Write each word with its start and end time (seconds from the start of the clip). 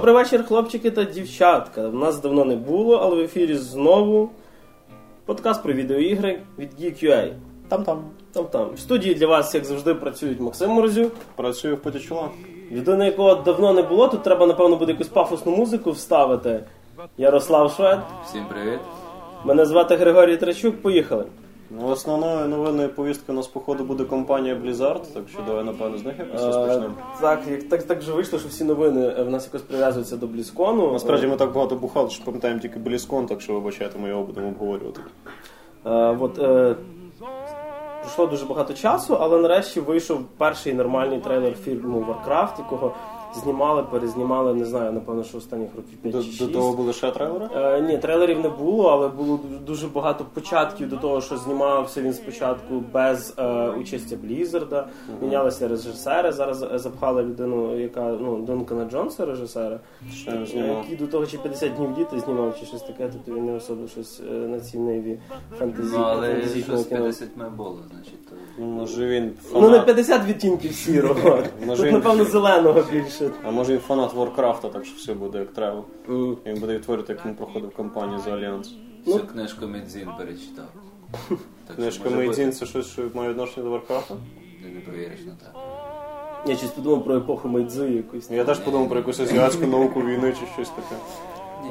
Добрий 0.00 0.14
вечір, 0.14 0.46
хлопчики 0.46 0.90
та 0.90 1.04
дівчатка. 1.04 1.88
В 1.88 1.94
нас 1.94 2.20
давно 2.20 2.44
не 2.44 2.56
було, 2.56 2.96
але 2.96 3.16
в 3.16 3.18
ефірі 3.20 3.54
знову 3.54 4.30
подкаст 5.24 5.62
про 5.62 5.72
відеоігри 5.72 6.40
від 6.58 6.70
Geek.ua. 6.80 7.32
Там-там. 7.68 8.04
Там-там. 8.32 8.70
В 8.74 8.78
студії 8.78 9.14
для 9.14 9.26
вас, 9.26 9.54
як 9.54 9.64
завжди, 9.64 9.94
працюють 9.94 10.40
Максим 10.40 10.70
Морозюк. 10.70 11.12
Працюю 11.36 11.76
в 11.76 11.78
потічула. 11.78 12.28
Людина, 12.72 13.04
якого 13.04 13.34
давно 13.34 13.72
не 13.72 13.82
було, 13.82 14.08
тут 14.08 14.22
треба, 14.22 14.46
напевно, 14.46 14.76
буде 14.76 14.92
якусь 14.92 15.08
пафосну 15.08 15.56
музику 15.56 15.90
вставити. 15.90 16.64
Ярослав 17.18 17.72
Швед. 17.72 17.98
Всім 18.24 18.44
привіт. 18.44 18.80
Мене 19.44 19.66
звати 19.66 19.96
Григорій 19.96 20.36
Трачук. 20.36 20.82
Поїхали. 20.82 21.24
Ну, 21.70 21.86
Основною 21.88 22.48
новиною 22.48 22.88
повістки 22.88 23.32
у 23.32 23.34
нас, 23.34 23.46
походу, 23.46 23.84
буде 23.84 24.04
компанія 24.04 24.54
Blizzard, 24.54 25.00
так 25.14 25.22
що 25.28 25.42
давай, 25.46 25.64
напевно, 25.64 25.98
з 25.98 26.04
них 26.04 26.14
якось 26.18 26.42
Е, 26.42 26.46
розпочнемо. 26.46 26.94
так, 27.20 27.40
як- 27.50 27.68
так, 27.68 27.82
так 27.82 28.02
же 28.02 28.12
вийшло, 28.12 28.38
що 28.38 28.48
всі 28.48 28.64
новини 28.64 29.14
е, 29.18 29.22
в 29.22 29.30
нас 29.30 29.44
якось 29.46 29.62
прив'язуються 29.62 30.16
до 30.16 30.26
Блізкону. 30.26 30.92
Насправді 30.92 31.26
ми 31.26 31.36
так 31.36 31.52
багато 31.52 31.76
бухали, 31.76 32.10
що 32.10 32.24
пам'ятаємо 32.24 32.60
тільки 32.60 32.78
BlizzCon, 32.78 33.26
так 33.26 33.40
що 33.40 33.52
вибачайте, 33.52 33.98
ми 33.98 34.08
його 34.08 34.22
будемо 34.22 34.48
обговорювати. 34.48 35.00
Е, 35.86 35.90
от, 36.20 36.38
е, 36.38 36.74
пройшло 38.00 38.26
дуже 38.26 38.44
багато 38.46 38.74
часу, 38.74 39.16
але 39.20 39.38
нарешті 39.38 39.80
вийшов 39.80 40.20
перший 40.38 40.74
нормальний 40.74 41.18
трейлер 41.20 41.54
фільму 41.54 42.00
Warcraft, 42.08 42.58
якого 42.58 42.94
знімали, 43.34 43.82
перезнімали, 43.82 44.54
не 44.54 44.64
знаю, 44.64 44.92
напевно, 44.92 45.24
що 45.24 45.38
останніх 45.38 45.68
років 45.76 45.98
5 45.98 46.14
До, 46.14 46.24
чи 46.24 46.46
до 46.46 46.52
того 46.52 46.72
були 46.72 46.92
ще 46.92 47.10
трейлери? 47.10 47.48
Е, 47.56 47.80
ні, 47.80 47.98
трейлерів 47.98 48.40
не 48.40 48.48
було, 48.48 48.88
але 48.88 49.08
було 49.08 49.40
дуже 49.66 49.88
багато 49.88 50.24
початків 50.34 50.88
до 50.88 50.96
того, 50.96 51.20
що 51.20 51.36
знімався 51.36 52.02
він 52.02 52.12
спочатку 52.12 52.82
без 52.92 53.34
е, 53.38 53.68
участі 53.70 54.16
Блізарда. 54.16 54.86
Мінялися 55.22 55.68
режисери. 55.68 56.32
Зараз 56.32 56.62
е, 56.62 56.78
запхали 56.78 57.22
людину, 57.22 57.80
яка 57.80 58.16
ну 58.20 58.38
Дункана 58.38 58.84
Джонса, 58.84 59.26
режисера, 59.26 59.80
Ще 60.14 60.30
не 60.30 60.46
знімав. 60.46 60.76
який 60.76 60.96
до 60.96 61.06
того 61.06 61.26
чи 61.26 61.38
50 61.38 61.74
днів 61.74 61.94
діти 61.94 62.20
знімав, 62.20 62.56
чи 62.60 62.66
щось 62.66 62.82
таке, 62.82 63.10
тобто 63.12 63.32
він 63.40 63.46
не 63.46 63.52
особо 63.52 63.88
щось 63.88 64.20
е, 64.30 64.32
на 64.32 64.60
цій 64.60 64.78
ниві 64.78 65.18
фентезі. 65.58 65.96
Ну, 65.96 66.04
але 66.06 66.26
фентезійного 66.34 66.62
щось 66.78 66.86
кіно. 66.86 67.00
50 67.00 67.28
ми 67.36 67.50
було, 67.50 67.78
значить. 67.90 68.26
То... 68.28 68.62
Може 68.64 69.06
він 69.06 69.32
Ну 69.54 69.60
не 69.60 69.66
фанат, 69.66 69.84
50 69.84 70.26
відтінків 70.26 70.72
сірого. 70.72 71.38
Може, 71.66 71.82
Тут, 71.82 71.86
він- 71.86 71.94
напевно, 71.94 72.24
зеленого 72.24 72.82
більше. 72.92 73.19
А 73.44 73.50
може 73.50 73.72
він 73.72 73.80
фанат 73.80 74.14
Warcraft, 74.14 74.70
так 74.72 74.84
що 74.84 74.96
все 74.96 75.14
буде 75.14 75.38
як 75.38 75.48
треба. 75.52 75.82
Він 76.46 76.60
буде 76.60 76.74
відтворювати, 76.74 77.12
як 77.12 77.26
він 77.26 77.34
проходив 77.34 77.70
кампанію 77.76 78.20
за 78.20 78.30
Альянс. 78.30 78.74
Ну. 79.06 79.12
Всю 79.12 79.26
книжку 79.28 79.66
Медзін 79.66 80.08
перечитав. 80.18 80.64
Так 81.10 81.38
що 81.66 81.74
Книжка 81.76 82.04
може 82.04 82.16
Мейдзін 82.16 82.44
бути. 82.46 82.56
це 82.56 82.66
щось, 82.66 82.86
що 82.86 83.02
має 83.14 83.30
відношення 83.30 83.66
до 83.70 83.72
Warcraft? 83.76 84.10
Не 84.74 84.80
повіриш 84.80 85.20
на 85.26 85.32
так. 85.32 85.54
Я 86.46 86.56
щось 86.56 86.70
подумав 86.70 87.04
про 87.04 87.16
епоху 87.16 87.48
Майдзи 87.48 87.88
якусь. 87.90 88.30
Я 88.30 88.44
теж 88.44 88.58
подумав 88.58 88.88
про 88.88 88.98
якусь 88.98 89.20
азіатську 89.20 89.66
науку 89.66 90.00
війни 90.00 90.34
чи 90.40 90.46
щось 90.54 90.68
таке. 90.68 90.94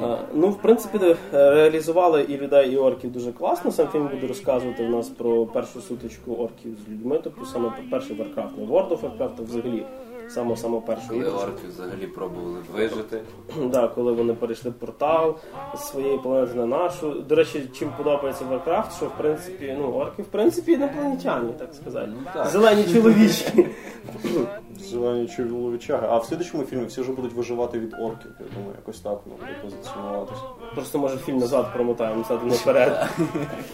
А, 0.02 0.18
Ну, 0.34 0.48
в 0.48 0.62
принципі, 0.62 0.98
е, 1.02 1.16
реалізували 1.32 2.22
і 2.22 2.36
людей, 2.38 2.72
і 2.72 2.76
орків 2.76 3.12
дуже 3.12 3.32
класно. 3.32 3.72
Сам 3.72 3.88
фільм 3.88 4.08
буде 4.08 4.26
розказувати 4.26 4.86
в 4.86 4.90
нас 4.90 5.08
про 5.08 5.46
першу 5.46 5.80
сутичку 5.80 6.34
орків 6.34 6.76
з 6.86 6.90
людьми, 6.90 7.20
тобто 7.24 7.44
саме 7.44 7.68
про 7.70 7.82
перший 7.90 8.16
Warcraft, 8.16 8.58
не 8.58 8.66
World 8.66 8.88
of 8.88 9.00
Warcraft, 9.00 9.30
а 9.38 9.42
взагалі 9.42 9.86
саме 10.34 10.56
саме 10.56 10.80
першу 10.80 11.08
Коли 11.08 11.28
орки 11.28 11.68
взагалі 11.68 12.06
пробували 12.06 12.58
вижити. 12.74 13.20
Да, 13.66 13.88
коли 13.88 14.12
вони 14.12 14.34
перейшли 14.34 14.70
портал 14.70 15.36
з 15.76 15.80
своєї 15.80 16.18
планети 16.18 16.54
на 16.54 16.66
нашу. 16.66 17.10
До 17.10 17.34
речі, 17.34 17.70
чим 17.78 17.92
подобається 17.96 18.44
Warcraft, 18.44 18.96
що 18.96 19.06
в 19.06 19.18
принципі, 19.18 19.76
ну, 19.78 19.92
орки 19.92 20.22
в 20.22 20.26
принципі 20.26 20.72
інопланетяни, 20.72 21.52
так 21.52 21.74
сказати. 21.74 22.08
Ну, 22.10 22.30
так. 22.34 22.46
Зелені 22.46 22.84
чоловічки. 22.92 23.70
Зелені 24.84 25.28
чоловічаги. 25.28 26.06
А 26.10 26.18
в 26.18 26.24
слідчому 26.24 26.64
фільмі 26.64 26.84
всі 26.84 27.00
вже 27.00 27.12
будуть 27.12 27.32
виживати 27.32 27.78
від 27.78 27.94
орків. 27.94 28.30
Я 28.40 28.46
думаю, 28.56 28.74
якось 28.78 29.00
так 29.00 29.18
воно 29.24 29.36
буде 29.40 29.52
позиціонуватися. 29.62 30.40
Просто 30.74 30.98
може 30.98 31.16
фільм 31.16 31.38
назад 31.38 31.66
промотаємо 31.74 32.24
задом 32.28 32.48
наперед. 32.48 33.06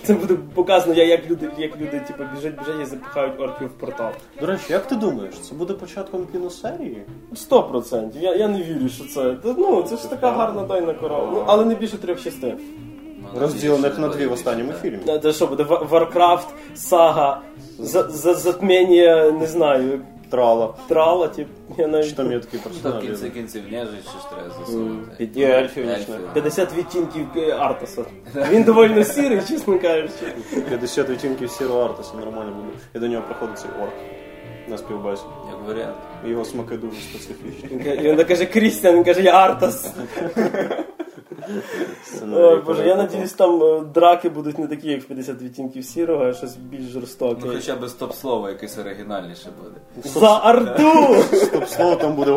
Це 0.03 0.15
буде 0.15 0.37
показано, 0.55 0.95
як 0.95 1.31
люди, 1.31 1.51
як 1.59 1.77
люди 1.77 2.01
типу, 2.07 2.23
біжать, 2.35 2.59
біжать 2.59 2.81
і 2.83 2.85
запихають 2.85 3.41
орків 3.41 3.69
в 3.69 3.71
портал. 3.81 4.11
До 4.41 4.47
речі, 4.47 4.65
як 4.73 4.87
ти 4.87 4.95
думаєш, 4.97 5.35
це 5.41 5.55
буде 5.55 5.75
початком 5.75 6.27
кіносерії? 6.33 7.03
Сто 7.35 7.63
процентів. 7.63 8.23
Я, 8.23 8.35
я 8.35 8.49
не 8.49 8.63
вірю, 8.63 8.89
що 8.89 9.05
це. 9.05 9.37
Ну, 9.45 9.83
це 9.83 9.97
ж 9.97 10.11
така 10.11 10.31
гарна 10.31 10.65
тайна 10.65 10.95
корова. 10.95 11.31
Ну, 11.33 11.45
але 11.47 11.65
не 11.65 11.75
більше 11.75 11.99
трьох 11.99 12.23
частин. 12.23 12.59
Розділених 13.41 13.99
на 13.99 14.09
дві 14.09 14.27
в 14.27 14.33
останньому 14.33 14.73
фільмі. 14.73 14.99
Це 15.23 15.33
що 15.33 15.47
буде 15.47 15.63
Ва- 15.63 15.87
Warcraft, 15.91 16.47
сага, 16.75 17.41
за, 17.79 18.03
за 18.03 18.35
затміння, 18.35 19.31
не 19.31 19.47
знаю, 19.47 20.01
Трала. 20.30 20.74
трала, 20.88 21.28
тип, 21.28 21.48
я 21.70 21.76
Чи 21.86 21.88
навіть 21.92 22.16
там 22.16 22.32
є 22.32 22.40
такі 22.40 22.58
Ну, 22.66 22.72
так, 22.84 22.94
в 22.96 23.00
кінці 23.00 23.08
персонажі? 23.08 23.30
кінців 23.34 23.64
нежить, 23.72 24.02
що 24.10 24.20
ж 24.20 24.30
треба 24.30 24.50
засунути. 24.60 25.24
І 25.36 25.42
ельфів 25.44 25.90
Ельфів. 25.90 26.00
вічно. 26.02 26.16
50 26.34 26.74
відтінків 26.78 27.28
е, 27.38 27.52
Артаса. 27.52 28.04
Він 28.52 28.64
доволі 28.64 29.04
сірий, 29.04 29.42
чесно 29.48 29.80
кажучи. 29.80 30.14
50 30.70 31.10
відтінків 31.10 31.52
сірого 31.52 31.82
Артаса 31.82 32.14
нормально 32.18 32.52
буде. 32.56 32.68
І 32.96 33.00
до 33.00 33.08
нього 33.08 33.24
приходить 33.28 33.60
цей 33.60 33.72
орк 33.84 33.94
на 34.68 34.78
співбесі. 34.78 35.24
Як 35.52 35.68
варіант. 35.68 35.96
Його 36.26 36.46
смаки 36.46 36.78
дуже 36.78 37.02
специфічні. 37.02 37.70
Він 37.72 37.84
ка- 37.84 37.90
І 37.90 38.12
він 38.12 38.24
каже 38.26 38.46
Крістіан, 38.46 38.96
він 38.96 39.04
каже, 39.04 39.22
я 39.22 39.32
Артас. 39.32 39.94
Ой, 42.35 42.63
Боже, 42.67 42.87
я 42.87 42.97
надіюсь, 42.97 43.33
там 43.33 43.63
е, 43.63 43.81
драки 43.95 44.29
будуть 44.29 44.59
не 44.59 44.67
такі, 44.67 44.89
як 44.89 45.03
в 45.03 45.05
50 45.05 45.43
відтінків 45.43 45.85
сірого, 45.85 46.25
а 46.25 46.33
щось 46.33 46.57
більш 46.57 46.83
Ну, 46.85 47.01
жорстоке. 47.01 47.49
хоча 47.49 47.77
б 47.77 47.89
стоп-слово 47.89 48.49
якесь 48.49 48.79
оригінальніше 48.79 49.49
буде. 49.63 49.77
За 50.21 50.41
Артас! 50.43 51.15
Стоп 51.37 51.69
слово 51.69 51.97
там 51.97 52.13
буде! 52.13 52.31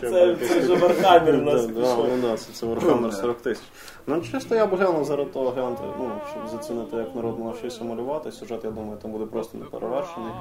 Це, 0.00 0.32
вже 0.60 0.74
Warhammer 0.74 1.36
в 1.38 1.42
нас 1.42 1.66
пішов. 1.66 2.06
ну 2.22 2.36
це, 2.52 2.66
Warhammer 2.66 3.12
40 3.12 3.40
тисяч. 3.40 3.64
Ну, 4.06 4.20
чисто 4.32 4.54
я 4.54 4.66
б 4.66 4.74
глянув 4.76 5.04
зараз 5.04 5.26
того 5.32 5.50
глянути, 5.50 5.82
ну, 5.98 6.10
щоб 6.30 6.48
зацінити, 6.48 6.96
як 6.96 7.14
народ 7.14 7.38
навчився 7.44 7.84
малювати. 7.84 8.32
Сюжет, 8.32 8.64
я 8.64 8.70
думаю, 8.70 8.98
там 9.02 9.10
буде 9.12 9.24
просто 9.24 9.58
неперевершений. 9.58 10.32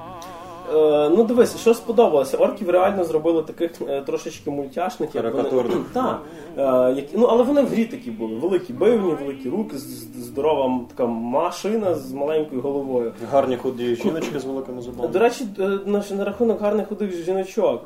Е, 0.74 1.10
ну 1.10 1.24
дивись, 1.24 1.58
що 1.58 1.74
сподобалося. 1.74 2.38
Орків 2.38 2.70
реально 2.70 3.04
зробили 3.04 3.44
таких 3.44 3.72
е, 3.82 4.02
трошечки 4.02 4.52
мультяшних, 4.52 5.16
як 5.16 5.34
вони. 5.34 5.50
Так. 5.94 6.22
Е, 6.58 7.04
ну, 7.14 7.26
але 7.26 7.44
вони 7.44 7.62
в 7.62 7.68
грі 7.68 7.86
такі 7.86 8.12
були. 8.12 8.36
Великі 8.36 8.74
бивні, 8.74 9.14
великі 9.22 9.50
руки, 9.50 9.78
здорова 10.18 10.80
така 10.90 11.06
машина 11.06 11.96
з 11.96 12.14
маленькою 12.14 12.62
головою. 12.62 13.14
Гарні 13.32 13.58
худі 13.58 13.96
жіночки 13.96 14.40
з 14.40 14.46
великими 14.46 14.82
До 15.14 15.20
речі, 15.20 15.46
на, 15.86 16.26
рахунок 16.26 16.62
гарних 16.62 16.88
худих 16.88 17.26
жіночок, 17.26 17.82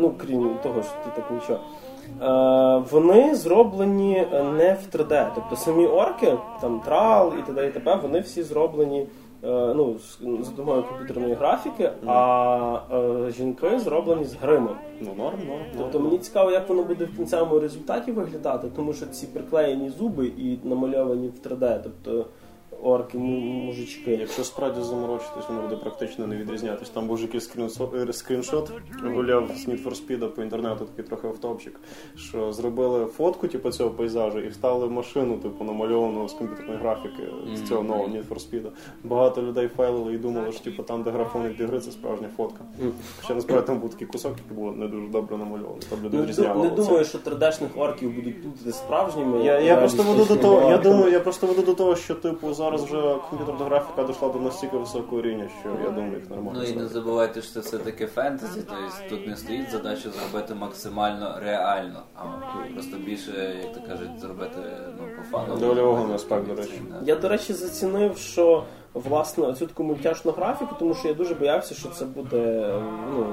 ну 0.00 0.14
крім 0.18 0.50
того, 0.62 0.82
що 0.82 0.92
ти 1.04 1.10
так 1.16 1.30
нічого. 1.30 1.60
Вони 2.90 3.34
зроблені 3.34 4.26
не 4.32 4.76
в 4.82 4.96
3D. 4.96 5.28
Тобто 5.34 5.56
самі 5.56 5.86
орки, 5.86 6.34
там 6.60 6.80
трал 6.84 7.32
і 7.38 7.42
т.д. 7.42 7.66
і 7.66 7.70
т.п., 7.70 7.98
вони 8.02 8.20
всі 8.20 8.42
зроблені 8.42 9.06
ну, 9.42 9.98
з, 9.98 10.18
з 10.46 10.48
допомогою 10.48 10.84
комп'ютерної 10.84 11.34
графіки, 11.34 11.90
а 12.06 12.78
е, 12.92 13.30
жінки 13.30 13.78
зроблені 13.78 14.24
з 14.24 14.34
гримом. 14.34 14.76
Ну, 15.00 15.14
норм, 15.16 15.38
норм. 15.48 15.62
Тобто 15.78 16.00
мені 16.00 16.18
цікаво, 16.18 16.50
як 16.50 16.68
воно 16.68 16.82
буде 16.82 17.04
в 17.04 17.16
кінцевому 17.16 17.60
результаті 17.60 18.12
виглядати, 18.12 18.68
тому 18.76 18.92
що 18.92 19.06
ці 19.06 19.26
приклеєні 19.26 19.90
зуби 19.90 20.26
і 20.26 20.58
намальовані 20.64 21.28
в 21.28 21.48
3D, 21.48 21.80
тобто 21.82 22.26
орки, 22.82 23.18
мужички. 23.18 24.10
Якщо 24.10 24.44
справді 24.44 24.82
заморочитись, 24.82 25.44
воно 25.48 25.62
буде 25.62 25.76
практично 25.76 26.26
не 26.26 26.36
відрізнятись. 26.36 26.88
Там 26.90 27.06
був 27.06 27.20
якийсь 27.20 27.44
скріншот, 27.44 27.94
е, 27.94 28.12
скріншот 28.12 28.70
гуляв 29.14 29.50
з 29.56 29.68
Need 29.68 29.84
for 29.84 29.90
Speed 30.06 30.28
по 30.28 30.42
інтернету, 30.42 30.84
такий 30.84 31.04
трохи 31.04 31.26
автопчик, 31.28 31.80
що 32.16 32.52
зробили 32.52 33.06
фотку 33.06 33.48
типу, 33.48 33.70
цього 33.70 33.90
пейзажу 33.90 34.38
і 34.40 34.48
вставили 34.48 34.88
машину, 34.88 35.36
типу, 35.36 35.64
намальовану 35.64 36.28
з 36.28 36.32
комп'ютерної 36.32 36.78
графіки 36.78 37.22
з 37.54 37.68
цього 37.68 37.82
нового 37.82 38.08
Need 38.08 38.28
for 38.28 38.34
Speed. 38.50 38.66
Багато 39.04 39.42
людей 39.42 39.68
файлили 39.76 40.14
і 40.14 40.18
думали, 40.18 40.52
що 40.52 40.64
типу, 40.64 40.82
там, 40.82 41.02
де 41.02 41.10
графон 41.10 41.46
йде 41.46 41.66
гри, 41.66 41.80
це 41.80 41.90
справжня 41.90 42.28
фотка. 42.36 42.60
Хоча 43.20 43.34
насправді 43.34 43.66
там 43.66 43.78
був 43.78 43.90
такий 43.90 44.06
кусок, 44.06 44.32
який 44.44 44.56
був 44.64 44.76
не 44.76 44.86
дуже 44.88 45.06
добре 45.08 45.36
намальований. 45.36 45.82
Там 45.90 45.98
люди 46.04 46.16
Ну, 46.16 46.22
відрізняли. 46.22 46.62
не 46.62 46.70
думаю, 46.70 47.04
що 47.04 47.18
3D-шних 47.18 47.68
орків 47.76 48.14
будуть 48.14 48.42
тут 48.64 48.74
справжніми. 48.74 49.44
Я, 49.44 49.60
я 49.60 49.76
просто 49.76 50.02
веду 50.02 50.24
до 50.24 50.36
того, 50.36 50.70
я 50.70 50.78
думаю, 50.78 51.12
я 51.12 51.20
просто 51.20 51.46
веду 51.46 51.62
до 51.62 51.74
того, 51.74 51.96
що 51.96 52.14
типу 52.14 52.54
зараз 52.70 52.84
вже 52.84 53.16
комп'ютерна 53.30 53.64
графіка 53.64 54.04
дійшла 54.04 54.28
до 54.28 54.40
настільки 54.40 54.76
високого 54.76 55.22
рівня, 55.22 55.48
що 55.60 55.68
я 55.84 55.90
думаю, 55.90 56.14
їх 56.14 56.30
нормально. 56.30 56.58
Ну 56.62 56.64
і 56.64 56.76
не 56.76 56.88
забувайте, 56.88 57.42
що 57.42 57.52
це 57.52 57.60
все-таки 57.60 58.06
фентезі, 58.06 58.62
тобто 58.68 59.16
тут 59.16 59.26
не 59.26 59.36
стоїть 59.36 59.70
задача 59.70 60.10
зробити 60.10 60.54
максимально 60.54 61.38
реально, 61.42 62.02
а 62.14 62.22
просто 62.72 62.96
більше, 62.96 63.60
як 63.62 63.74
то 63.74 63.80
кажуть, 63.88 64.20
зробити 64.20 64.58
ну, 64.98 65.04
по 65.16 65.38
фану. 65.38 65.56
Дольового 65.56 66.14
аспект, 66.14 66.48
до 66.48 66.54
речі. 66.54 66.82
Я, 67.02 67.16
до 67.16 67.28
речі, 67.28 67.52
зацінив, 67.52 68.18
що 68.18 68.64
власне 68.98 69.54
цю 69.54 69.66
таку 69.66 69.82
мультяшну 69.82 70.32
графіку, 70.32 70.76
тому 70.78 70.94
що 70.94 71.08
я 71.08 71.14
дуже 71.14 71.34
боявся, 71.34 71.74
що 71.74 71.88
це 71.88 72.04
буде 72.04 72.72
ну, 73.14 73.26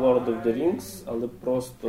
Lord 0.00 0.24
of 0.24 0.46
the 0.46 0.54
Rings, 0.54 1.02
але 1.06 1.28
просто 1.28 1.88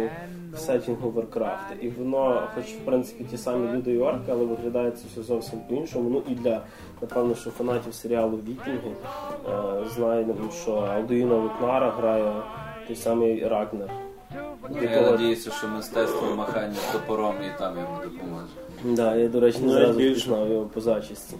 в 0.53 0.59
сеттінгу 0.59 1.09
Warcraft. 1.09 1.79
І 1.81 1.89
воно, 1.89 2.47
хоч 2.55 2.65
в 2.65 2.79
принципі 2.85 3.23
ті 3.23 3.37
самі 3.37 3.77
люди 3.77 3.91
і 3.91 3.99
орки, 3.99 4.31
але 4.31 4.45
виглядає 4.45 4.91
це 4.91 5.03
все 5.11 5.23
зовсім 5.23 5.59
по-іншому. 5.69 6.09
Ну 6.09 6.23
і 6.33 6.35
для 6.35 6.61
напевно, 7.01 7.35
що 7.35 7.49
фанатів 7.49 7.93
серіалу 7.93 8.37
Вікінги 8.37 8.91
е, 9.49 9.85
знаємо, 9.95 10.35
що 10.61 10.71
Алдуїна 10.71 11.35
Лукнара 11.35 11.91
грає 11.91 12.33
той 12.87 12.95
самий 12.95 13.47
Рагнар. 13.47 13.89
Ну, 14.69 14.83
я 14.83 15.11
надіюся, 15.11 15.51
що 15.51 15.67
мистецтво 15.67 16.35
махання 16.35 16.75
топором 16.93 17.35
і 17.47 17.59
там 17.59 17.77
йому 17.77 17.97
допоможе. 18.03 18.47
Да, 18.83 19.15
я, 19.15 19.27
до 19.27 19.39
речі, 19.39 19.59
не 19.59 19.65
Ну, 19.65 19.73
зразу 19.73 19.93
впізнав 19.93 20.51
його 20.51 20.65
по 20.65 20.81
зачісті. 20.81 21.35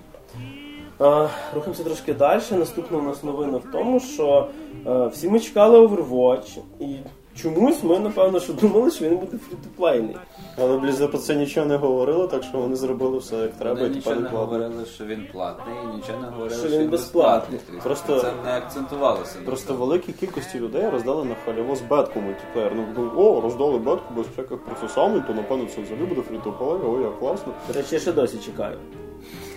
А, 0.99 1.27
рухаємося 1.55 1.83
трошки 1.83 2.13
далі. 2.13 2.41
Наступна 2.51 2.97
у 2.97 3.01
нас 3.01 3.23
новина 3.23 3.57
в 3.57 3.71
тому, 3.71 3.99
що 3.99 4.47
е, 4.87 5.07
всі 5.07 5.29
ми 5.29 5.39
чекали 5.39 5.79
Overwatch, 5.87 6.57
і 6.79 6.95
чомусь 7.35 7.83
ми, 7.83 7.99
напевно, 7.99 8.39
що 8.39 8.53
думали, 8.53 8.91
що 8.91 9.05
він 9.05 9.17
буде 9.17 9.37
фрі-то-плейний. 9.37 10.15
Але 10.61 10.77
Blizzard 10.77 11.07
про 11.07 11.17
це 11.17 11.35
нічого 11.35 11.65
не 11.65 11.75
говорили, 11.75 12.27
так 12.27 12.43
що 12.43 12.57
вони 12.57 12.75
зробили 12.75 13.17
все 13.17 13.35
як 13.35 13.51
треба, 13.51 13.73
Вони 13.75 13.87
і 13.87 13.95
нічого 13.95 14.15
тепер 14.15 14.31
не 14.31 14.37
говорили, 14.37 14.85
що 14.85 15.05
він 15.05 15.27
платний, 15.31 15.75
і 15.83 15.95
нічого 15.95 16.19
не 16.21 16.27
говорили, 16.27 16.49
Що 16.59 16.67
що, 16.67 16.77
він 16.77 16.83
він 16.83 16.89
безплатний. 16.89 17.59
безплатний. 17.59 17.81
Просто- 17.83 18.19
це 18.19 18.31
не 18.45 18.57
акцентувалося. 18.57 19.39
Просто 19.45 19.73
великій 19.73 20.13
кількості 20.13 20.59
людей 20.59 20.89
роздали 20.89 21.25
на 21.25 21.35
халяву 21.45 21.75
з 21.75 21.81
бетку 21.81 22.19
мультиплеєр. 22.21 22.71
Ну, 22.75 22.85
думаю, 22.95 23.19
о, 23.19 23.41
роздали 23.41 23.77
бетку 23.77 24.13
без 24.17 24.25
всяких 24.27 24.57
процесамень, 24.65 25.23
то 25.27 25.33
напевно 25.33 25.65
це 25.75 25.81
взагалі 25.81 26.05
буде 26.05 26.21
фрі-то-плей, 26.21 26.79
о, 26.89 27.01
як 27.01 27.19
класно. 27.19 27.53
До 27.67 27.73
речі, 27.73 27.95
я 27.95 27.99
ще 28.01 28.11
досі 28.11 28.37
чекаю. 28.37 28.77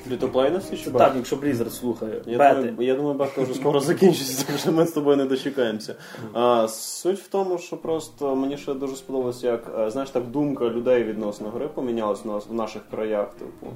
Фрі-то-плейності 0.08 0.76
чи 0.76 0.90
Так, 0.90 1.12
якщо 1.16 1.37
Blizzard 1.37 1.70
слухає. 1.70 2.22
Я 2.26 2.38
Бети. 2.38 2.54
думаю, 2.54 2.88
я 2.88 2.94
думаю, 2.94 3.14
бетка 3.14 3.43
вже 3.43 3.54
скоро 3.54 3.81
закінчиться, 3.90 4.46
так 4.46 4.58
що 4.58 4.72
ми 4.72 4.87
з 4.87 4.93
тобою 4.93 5.16
не 5.16 5.25
дочекаємося. 5.25 5.94
А, 6.32 6.69
суть 6.69 7.19
в 7.19 7.28
тому, 7.28 7.58
що 7.58 7.76
просто 7.76 8.37
мені 8.37 8.56
ще 8.56 8.75
дуже 8.75 8.96
сподобалось, 8.96 9.44
як 9.44 9.72
е, 9.78 9.90
знаєш, 9.90 10.10
так 10.10 10.26
думка 10.26 10.64
людей 10.64 11.04
відносно 11.04 11.50
гри 11.50 11.69
помінялась 11.69 12.20
у 12.25 12.28
нас 12.28 12.44
в 12.49 12.54
наших 12.54 12.82
краях. 12.90 13.28
Типу, 13.34 13.66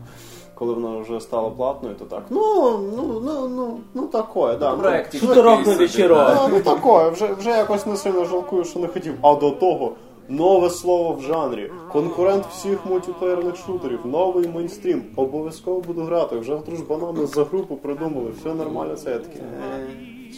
коли 0.54 0.74
вона 0.74 0.98
вже 0.98 1.20
стала 1.20 1.50
платною, 1.50 1.94
то 1.94 2.04
так. 2.04 2.22
Ну, 2.30 2.78
ну, 2.96 3.20
ну, 3.24 3.48
ну, 3.48 3.80
ну 3.94 4.06
такое, 4.06 4.56
да. 4.56 4.72
Проект 4.72 5.14
ну, 5.14 5.20
Шутерок 5.20 5.58
такий 5.58 5.72
на 5.72 5.78
вечірок. 5.78 6.18
А, 6.18 6.48
ну 6.48 6.60
такое, 6.60 7.10
вже, 7.10 7.34
вже 7.34 7.50
якось 7.50 7.86
не 7.86 7.96
сильно 7.96 8.24
жалкую, 8.24 8.64
що 8.64 8.78
не 8.78 8.86
хотів. 8.86 9.14
А 9.22 9.34
до 9.34 9.50
того. 9.50 9.92
Нове 10.28 10.70
слово 10.70 11.12
в 11.12 11.22
жанрі, 11.22 11.70
конкурент 11.92 12.46
всіх 12.46 12.86
мультиплеєрних 12.86 13.56
шутерів, 13.56 14.00
новий 14.04 14.48
мейнстрім. 14.48 15.02
Обов'язково 15.16 15.80
буду 15.80 16.02
грати. 16.02 16.38
Вже 16.38 16.56
дружбанами 16.56 17.26
за 17.26 17.44
групу 17.44 17.76
придумали, 17.76 18.30
все 18.40 18.54
нормально, 18.54 18.96
це 18.96 19.10
я 19.10 19.18
такий. 19.18 19.42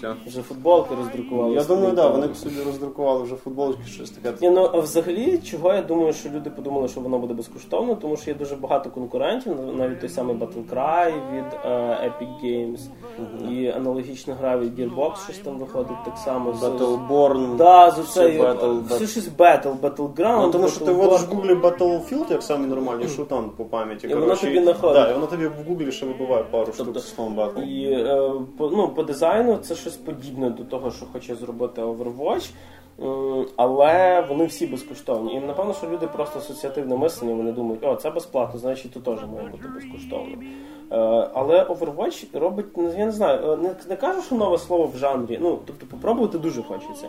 «Е, 0.04 0.14
Все. 0.24 0.30
Вже 0.30 0.42
футболки 0.42 0.94
роздрукували. 0.94 1.54
Я 1.54 1.64
думаю, 1.64 1.92
так, 1.96 2.12
вони 2.12 2.26
б 2.26 2.36
собі 2.36 2.54
роздрукували 2.66 3.22
вже 3.22 3.36
футболочки, 3.36 3.82
щось 3.86 4.10
таке. 4.10 4.36
Ні, 4.40 4.50
ну 4.50 4.70
а 4.74 4.78
взагалі, 4.78 5.38
чого 5.38 5.74
я 5.74 5.82
думаю, 5.82 6.12
що 6.12 6.28
люди 6.28 6.50
подумали, 6.50 6.88
що 6.88 7.00
воно 7.00 7.18
буде 7.18 7.34
безкоштовно, 7.34 7.94
тому 7.94 8.16
що 8.16 8.30
є 8.30 8.36
дуже 8.36 8.56
багато 8.56 8.90
конкурентів, 8.90 9.56
навіть 9.76 10.00
той 10.00 10.08
самий 10.08 10.36
Battlecry 10.36 11.12
від 11.32 11.44
е, 11.64 11.68
Epic 12.10 12.44
Games 12.44 12.80
і 13.50 13.68
аналогічна 13.68 14.34
гра 14.34 14.58
від 14.58 14.78
Gearbox, 14.78 15.24
щось 15.24 15.38
там 15.38 15.58
виходить 15.58 16.04
так 16.04 16.18
само. 16.18 16.50
Battleborn. 16.52 17.56
Да, 17.56 17.90
з 17.90 17.98
все 17.98 18.20
оцею 18.26 18.42
Battle, 18.42 18.86
все 18.86 19.06
щось 19.06 19.28
Battle, 19.38 19.80
Battleground. 19.80 20.42
Ну, 20.42 20.50
тому 20.50 20.68
що 20.68 20.84
ти 20.84 20.92
вводиш 20.92 21.20
в 21.20 21.34
гуглі 21.34 21.54
Battlefield, 21.54 22.30
як 22.30 22.42
самий 22.42 22.68
нормальний 22.70 23.08
шутан 23.08 23.50
по 23.56 23.64
пам'яті. 23.64 24.06
І 24.06 24.14
воно 24.14 24.36
тобі 24.36 24.62
знаходить. 24.62 25.02
Да, 25.02 25.10
і 25.10 25.14
воно 25.14 25.26
тобі 25.26 25.46
в 25.46 25.52
гуглі 25.68 25.92
ще 25.92 26.06
вибиває 26.06 26.44
пару 26.44 26.72
Тобто, 26.76 27.00
штук 27.00 27.28
з 27.28 27.32
Battle. 27.38 27.62
І 27.62 27.92
е, 27.92 28.32
по, 28.58 28.68
ну, 28.68 28.88
по 28.88 29.02
дизайну 29.02 29.56
це 29.56 29.74
щось 29.74 29.87
подібне 29.96 30.50
до 30.50 30.64
того, 30.64 30.90
що 30.90 31.06
хоче 31.06 31.34
зробити 31.34 31.82
Overwatch. 31.82 32.50
Але 33.56 34.20
вони 34.28 34.46
всі 34.46 34.66
безкоштовні. 34.66 35.34
І 35.34 35.40
напевно, 35.40 35.74
що 35.74 35.86
люди 35.90 36.06
просто 36.06 36.38
асоціативне 36.38 36.96
мислення, 36.96 37.34
вони 37.34 37.52
думають, 37.52 37.84
о, 37.84 37.94
це 37.94 38.10
безплатно, 38.10 38.60
значить 38.60 38.92
тут 38.92 39.04
теж 39.04 39.18
має 39.34 39.48
бути 39.48 39.68
безкоштовно. 39.74 40.36
Е, 40.92 41.30
Але 41.34 41.64
Overwatch 41.64 42.38
робить, 42.38 42.66
ну, 42.76 42.92
я 42.98 43.06
не 43.06 43.12
знаю, 43.12 43.52
е, 43.52 43.56
не, 43.56 43.74
не 43.88 43.96
кажу, 43.96 44.22
що 44.22 44.34
нове 44.34 44.58
слово 44.58 44.86
в 44.94 44.96
жанрі. 44.96 45.38
Ну, 45.42 45.58
тобто 45.66 45.86
попробувати 45.86 46.38
дуже 46.38 46.62
хочеться. 46.62 47.08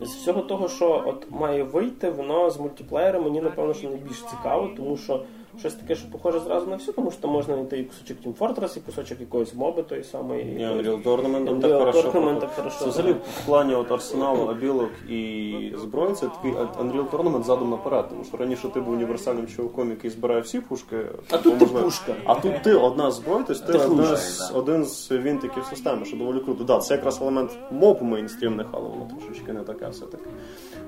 З 0.00 0.14
всього 0.14 0.42
того, 0.42 0.68
що 0.68 1.02
от 1.06 1.26
має 1.30 1.62
вийти, 1.62 2.10
воно 2.10 2.50
з 2.50 2.60
мультиплеєром 2.60 3.24
мені 3.24 3.40
напевно, 3.40 3.74
що 3.74 3.88
найбільш 3.88 4.22
цікаво, 4.22 4.70
тому 4.76 4.96
що 4.96 5.22
щось 5.58 5.74
таке, 5.74 5.94
що 5.94 6.10
похоже 6.10 6.40
зразу 6.40 6.66
на 6.66 6.76
все, 6.76 6.92
тому 6.92 7.10
що 7.10 7.20
там 7.20 7.30
можна 7.30 7.54
знайти 7.54 7.78
і 7.78 7.84
кусочок 7.84 8.16
Team 8.24 8.34
Fortress, 8.34 8.78
і 8.78 8.80
кусочок 8.80 9.20
якоїсь 9.20 9.54
моби 9.54 9.82
тої 9.82 10.04
самої. 10.04 10.42
І 10.42 10.58
Unreal 10.58 11.02
Tournament 11.02 11.60
так 11.60 11.78
хорошо. 11.78 12.10
Tournament 12.10 12.40
так 12.40 12.50
хорошо, 12.56 12.78
Це 12.78 12.86
взагалі 12.86 13.12
в 13.12 13.46
плані 13.46 13.74
от 13.74 13.92
арсеналу, 13.92 14.46
абілок 14.46 14.90
і 15.08 15.72
зброї, 15.76 16.14
це 16.14 16.26
такий 16.26 16.52
Unreal 16.52 17.10
Tournament 17.10 17.42
задом 17.42 17.70
наперед. 17.70 18.04
Тому 18.08 18.24
що 18.24 18.36
раніше 18.36 18.68
ти 18.68 18.80
був 18.80 18.94
універсальним 18.94 19.46
чуваком, 19.46 19.90
який 19.90 20.10
збирає 20.10 20.40
всі 20.40 20.60
пушки. 20.60 20.96
А 21.30 21.38
тут 21.38 21.58
ти 21.58 21.66
пушка. 21.66 22.14
А 22.24 22.34
тут 22.34 22.62
ти 22.62 22.74
одна 22.74 23.10
зброя, 23.10 23.44
тобто 23.48 23.72
ти 23.72 23.78
оружие, 23.78 24.16
з, 24.16 24.52
один 24.54 24.84
з 24.84 25.10
вінтиків 25.10 25.64
системи, 25.64 26.04
що 26.04 26.16
доволі 26.16 26.40
круто. 26.40 26.64
Да, 26.64 26.78
це 26.78 26.94
якраз 26.94 27.22
елемент 27.22 27.50
мопу 27.70 28.04
мейнстрімних, 28.04 28.66
але 28.72 28.88
воно 28.88 29.08
трошечки 29.18 29.52
не 29.52 29.60
таке 29.60 29.88
все-таки. 29.88 30.24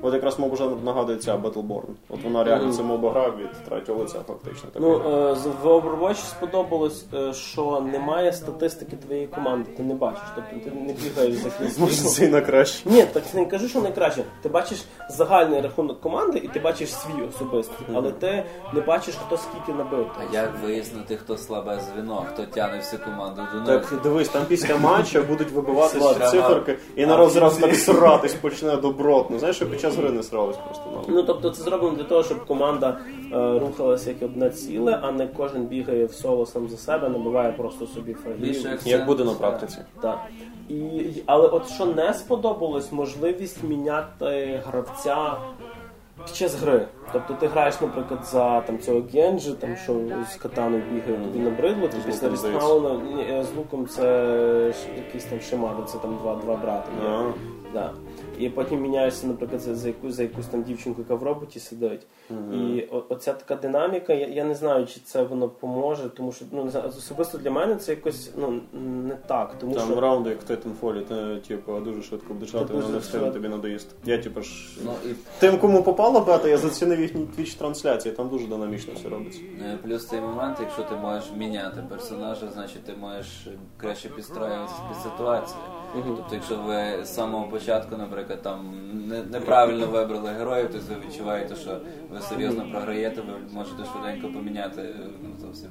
От 0.03 0.15
якраз 0.15 0.39
моб 0.39 0.57
жанр 0.57 0.77
нагадує 0.85 1.19
ця 1.19 1.37
Battleborn. 1.37 1.83
От 2.09 2.23
вона 2.25 2.45
реально 2.45 2.73
це 2.73 2.83
моба 2.83 3.11
гра 3.11 3.31
від 3.31 3.65
третього 3.69 3.99
лиця, 4.01 4.19
фактично. 4.27 4.58
Така. 4.67 4.81
Ну, 4.81 5.01
е, 5.31 5.35
з- 5.35 5.47
в 5.63 5.67
Overwatch 5.67 6.15
сподобалось, 6.15 7.05
е, 7.15 7.33
що 7.33 7.81
немає 7.93 8.33
статистики 8.33 8.97
твоєї 8.97 9.27
команди, 9.27 9.71
ти 9.77 9.83
не 9.83 9.95
бачиш. 9.95 10.23
Тобто 10.35 10.71
ти 10.71 10.77
не 10.77 10.93
бігаєш 10.93 11.35
за 11.35 11.81
Може, 11.81 11.95
це 11.95 12.25
і 12.25 12.29
на 12.29 12.41
краще. 12.41 12.89
Ні, 12.91 13.03
так 13.03 13.23
не 13.35 13.47
кажу, 13.47 13.69
що 13.69 13.81
найкраще. 13.81 14.25
Ти 14.43 14.49
бачиш 14.49 14.79
загальний 15.11 15.61
рахунок 15.61 16.01
команди 16.01 16.39
і 16.39 16.49
ти 16.49 16.61
бачиш 16.61 16.93
свій 16.95 17.23
особистий, 17.29 17.87
але 17.95 18.11
ти 18.13 18.45
не 18.75 18.81
бачиш, 18.81 19.15
хто 19.27 19.37
скільки 19.37 19.79
набив. 19.79 20.07
А 20.21 20.35
як 20.35 20.53
вияснити, 20.65 21.17
хто 21.17 21.37
слабе 21.37 21.81
звіно, 21.95 22.27
хто 22.33 22.43
тягне 22.47 22.79
всю 22.79 23.03
команду 23.05 23.43
до 23.55 23.67
Так 23.73 24.01
дивись, 24.03 24.29
там 24.29 24.43
після 24.49 24.77
матча 24.77 25.23
будуть 25.23 25.51
вибиватися 25.51 26.15
циферки, 26.31 26.79
і 26.97 27.07
народ 27.07 27.31
зразу 27.31 27.61
так 27.61 27.75
сратись 27.75 28.35
почне 28.35 28.77
добротно. 28.77 29.39
Знаєш, 29.39 29.57
що 29.57 29.71
під 29.71 29.81
час 29.81 29.97
гри 29.97 30.11
не 30.11 30.23
срались 30.23 30.57
просто 30.57 30.85
на 30.91 31.15
Ну 31.15 31.23
тобто 31.23 31.51
це 31.51 31.63
зроблено 31.63 31.97
для 31.97 32.05
того, 32.05 32.23
щоб 32.23 32.47
команда 32.47 32.99
е, 33.33 33.59
рухалася 33.59 34.11
як 34.11 34.23
одне 34.23 34.48
ціле, 34.51 34.99
а 35.03 35.13
не 35.13 35.27
кожен 35.27 35.63
бігає 35.65 36.07
в 36.07 36.13
соло 36.13 36.47
сам 36.47 36.69
за 36.69 36.77
себе, 36.77 37.09
набиває 37.09 37.53
просто 37.53 37.87
собі 37.87 38.15
фрагів. 38.15 38.41
Більше 38.41 38.79
як 38.85 39.07
буде 39.07 39.25
на 39.25 39.35
практиці. 39.35 39.79
Так. 40.03 40.19
І, 40.69 41.03
але 41.27 41.49
от 41.49 41.69
що 41.69 41.87
не 41.87 42.15
сподобалось, 42.15 42.93
можливість 42.93 43.65
міняти 43.65 44.61
гравця 44.67 45.37
під 46.27 46.37
час 46.37 46.55
гри. 46.55 46.87
Тобто 47.13 47.35
ти 47.35 47.47
граєш, 47.47 47.81
наприклад, 47.81 48.25
за 48.25 48.61
там 48.61 48.79
цього 48.79 49.03
Генджі, 49.15 49.53
там 49.53 49.77
що 49.77 49.97
з 50.31 50.37
катаною 50.37 50.83
бігає, 50.93 51.25
тобі 51.25 51.39
набридло, 51.39 51.89
ти 51.89 51.97
З 52.01 52.05
після 52.05 52.29
луком, 52.29 53.03
з 53.43 53.57
луком 53.57 53.87
це 53.87 54.03
ж 54.73 54.79
якийсь 54.97 55.25
там 55.25 55.41
шимада, 55.41 55.83
це 55.83 55.99
там 55.99 56.19
два, 56.23 56.35
два 56.35 56.57
брати. 56.57 56.91
є. 57.05 57.33
Да. 57.73 57.91
І 58.39 58.49
потім 58.49 58.81
міняєшся, 58.81 59.27
наприклад, 59.27 59.61
за, 59.61 59.75
за, 59.75 59.89
якусь, 59.89 60.15
за 60.15 60.23
якусь 60.23 60.47
там 60.47 60.63
дівчинку, 60.63 61.01
яка 61.03 61.15
в 61.15 61.23
роботі 61.23 61.61
сидить. 61.61 62.07
І 62.55 62.87
о, 62.93 63.05
оця 63.09 63.33
така 63.33 63.55
динаміка, 63.55 64.13
я, 64.15 64.27
я 64.27 64.45
не 64.45 64.55
знаю, 64.55 64.87
чи 64.87 65.01
це 65.01 65.23
воно 65.23 65.49
поможе, 65.49 66.09
тому 66.09 66.33
що 66.33 66.45
ну 66.53 66.65
не 66.65 66.71
знаю, 66.71 66.89
особисто 66.89 67.39
для 67.39 67.51
мене 67.51 67.77
це 67.77 67.93
якось 67.93 68.31
ну 68.37 68.61
не 69.07 69.15
так. 69.15 69.55
Тому 69.59 69.75
Там 69.75 69.91
що 69.91 70.01
раунди, 70.01 70.31
як 70.31 70.43
в 70.43 70.51
Titanfall, 70.51 71.03
ти 71.03 71.49
типу, 71.49 71.81
дуже 71.81 72.03
швидко 72.03 72.35
бдержати, 72.35 72.65
Ти 72.65 72.75
воно 72.75 72.89
не 72.89 72.99
встигне 72.99 73.31
тобі 73.31 73.49
надоїсть. 73.49 73.89
Я 74.05 74.19
типу 74.19 74.43
ж. 74.43 74.79
Ну 74.85 74.93
і 75.11 75.15
Тим, 75.39 75.59
кому 75.59 75.83
попала 75.83 76.21
бета, 76.21 76.49
я 76.49 76.59
зацінив 76.59 77.01
їхні 77.01 77.27
твіч 77.37 77.55
трансляції, 77.55 78.15
там 78.15 78.29
дуже 78.29 78.47
динамічно 78.47 78.93
все 78.95 79.09
робиться. 79.09 79.41
е, 79.63 79.79
плюс 79.83 80.07
цей 80.07 80.21
момент, 80.21 80.57
якщо 80.61 80.83
ти 80.83 80.95
можеш 80.97 81.25
міняти 81.37 81.83
персонажа, 81.89 82.49
значить 82.55 82.85
ти 82.85 82.93
можеш 83.01 83.49
краще 83.77 84.09
підстраюватися 84.09 84.79
під 84.89 85.03
ситуацію. 85.03 85.59
Тобто, 86.07 86.35
якщо 86.35 86.57
ви 86.57 87.05
з 87.05 87.15
самого 87.15 87.49
початку, 87.49 87.97
наприклад, 87.97 88.43
там 88.43 88.75
не- 89.09 89.23
неправильно 89.23 89.87
вибрали 89.87 90.31
героїв, 90.31 90.73
то 90.73 90.79
ви 90.95 91.01
відчуваєте, 91.09 91.57
що 91.57 91.79
ви 92.11 92.21
серйозно 92.21 92.65
програєте, 92.71 93.21
ви 93.21 93.33
можете 93.55 93.85
швиденько 93.85 94.29
поміняти 94.29 94.81
е, 94.83 94.95
ну, 95.23 95.29
зовсім 95.41 95.69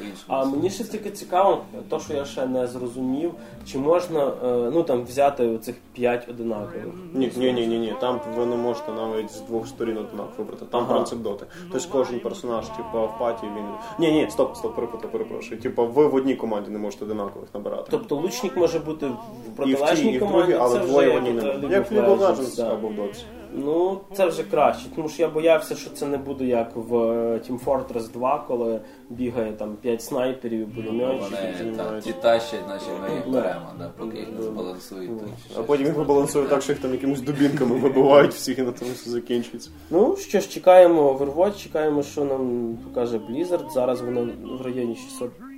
по-іншому. 0.00 0.24
А 0.28 0.44
мені 0.44 0.70
ще 0.70 0.84
тільки 0.84 1.10
цікаво, 1.10 1.64
то 1.88 2.00
що 2.00 2.14
я 2.14 2.24
ще 2.24 2.46
не 2.46 2.66
зрозумів, 2.66 3.32
чи 3.66 3.78
можна 3.78 4.32
е, 4.44 4.70
ну 4.74 4.82
там 4.82 5.04
взяти 5.04 5.58
цих 5.58 5.74
п'ять 5.92 6.28
одинакових. 6.28 6.86
Ні, 7.14 7.32
ні, 7.36 7.52
ні, 7.52 7.66
ні, 7.66 7.78
ні. 7.78 7.94
Там 8.00 8.20
ви 8.36 8.46
не 8.46 8.56
можете 8.56 8.92
навіть 8.92 9.30
з 9.30 9.40
двох 9.40 9.68
сторін 9.68 9.98
однаково 9.98 10.34
вибрати. 10.38 10.64
Там 10.70 10.82
Ага. 10.84 10.94
принцип 10.94 11.18
доти. 11.18 11.46
Тобто 11.72 11.88
кожен 11.92 12.20
персонаж, 12.20 12.66
типу, 12.66 12.98
в 12.98 13.18
паті 13.18 13.46
він. 13.46 13.64
Ні, 13.98 14.12
ні, 14.12 14.30
стоп, 14.30 14.56
стоп, 14.56 14.74
перепутав, 14.74 15.10
перепрошую. 15.10 15.60
Типу, 15.60 15.86
ви 15.86 16.06
в 16.06 16.14
одній 16.14 16.34
команді 16.34 16.70
не 16.70 16.78
можете 16.78 17.04
одинакових 17.04 17.48
набирати. 17.54 17.88
Тобто 17.90 18.16
лучник 18.16 18.56
може 18.56 18.78
бути 18.78 19.06
в 19.06 19.10
і 19.10 19.12
в 19.12 19.66
тій, 19.66 19.74
протилежній 19.76 20.12
і 20.12 20.18
в 20.18 20.20
команді, 20.20 20.52
другій, 20.52 20.60
але 20.62 20.78
це 20.78 20.86
двоє 20.86 21.08
вже 21.08 21.16
в 21.16 21.22
одній 21.22 21.34
як, 21.34 21.44
не 21.44 21.52
можуть. 21.52 21.70
Як 21.70 21.90
в 21.90 21.94
League 21.94 22.18
of 22.18 22.36
Legends, 22.36 22.72
або 22.72 22.88
в 22.88 22.92
Dota. 22.92 23.24
Ну, 23.54 24.00
це 24.12 24.26
вже 24.26 24.42
краще, 24.42 24.86
тому 24.96 25.08
що 25.08 25.22
я 25.22 25.28
боявся, 25.28 25.76
що 25.76 25.90
це 25.90 26.06
не 26.06 26.18
буде 26.18 26.44
як 26.44 26.72
в 26.76 26.94
е, 26.96 27.36
Team 27.36 27.64
Fortress 27.64 28.12
2, 28.12 28.44
коли 28.48 28.80
бігає 29.10 29.52
там 29.52 29.76
5 29.80 30.02
снайперів, 30.02 30.60
і 30.60 30.64
пулеметчиків. 30.82 31.30
Вони 31.62 31.74
займаються. 31.76 32.12
ті 32.12 32.18
тащать, 32.22 32.68
наче 32.68 32.84
ми 33.02 33.14
їх 33.14 33.24
Да. 33.24 33.30
беремо, 33.40 33.66
да, 33.78 33.90
поки 33.98 34.18
їх 34.18 34.28
не 34.36 34.42
збалансують. 34.42 35.18
так, 35.18 35.28
чи 35.28 35.34
А 35.50 35.52
щось. 35.54 35.66
потім 35.66 35.86
їх 35.86 35.96
вибалансують 35.96 36.48
так, 36.50 36.62
що 36.62 36.72
їх 36.72 36.82
там 36.82 36.92
якимось 36.92 37.20
дубінками 37.20 37.76
вибивають 37.76 38.32
всіх 38.34 38.58
і 38.58 38.62
на 38.62 38.72
тому 38.72 38.90
все 38.92 39.10
закінчується. 39.10 39.70
Ну 39.90 40.16
що 40.16 40.40
ж, 40.40 40.48
чекаємо 40.48 41.12
Overwatch, 41.12 41.56
чекаємо, 41.62 42.02
що 42.02 42.24
нам 42.24 42.76
покаже 42.88 43.18
Blizzard. 43.18 43.70
Зараз 43.74 44.00
воно 44.00 44.28
в 44.60 44.62
районі 44.62 44.98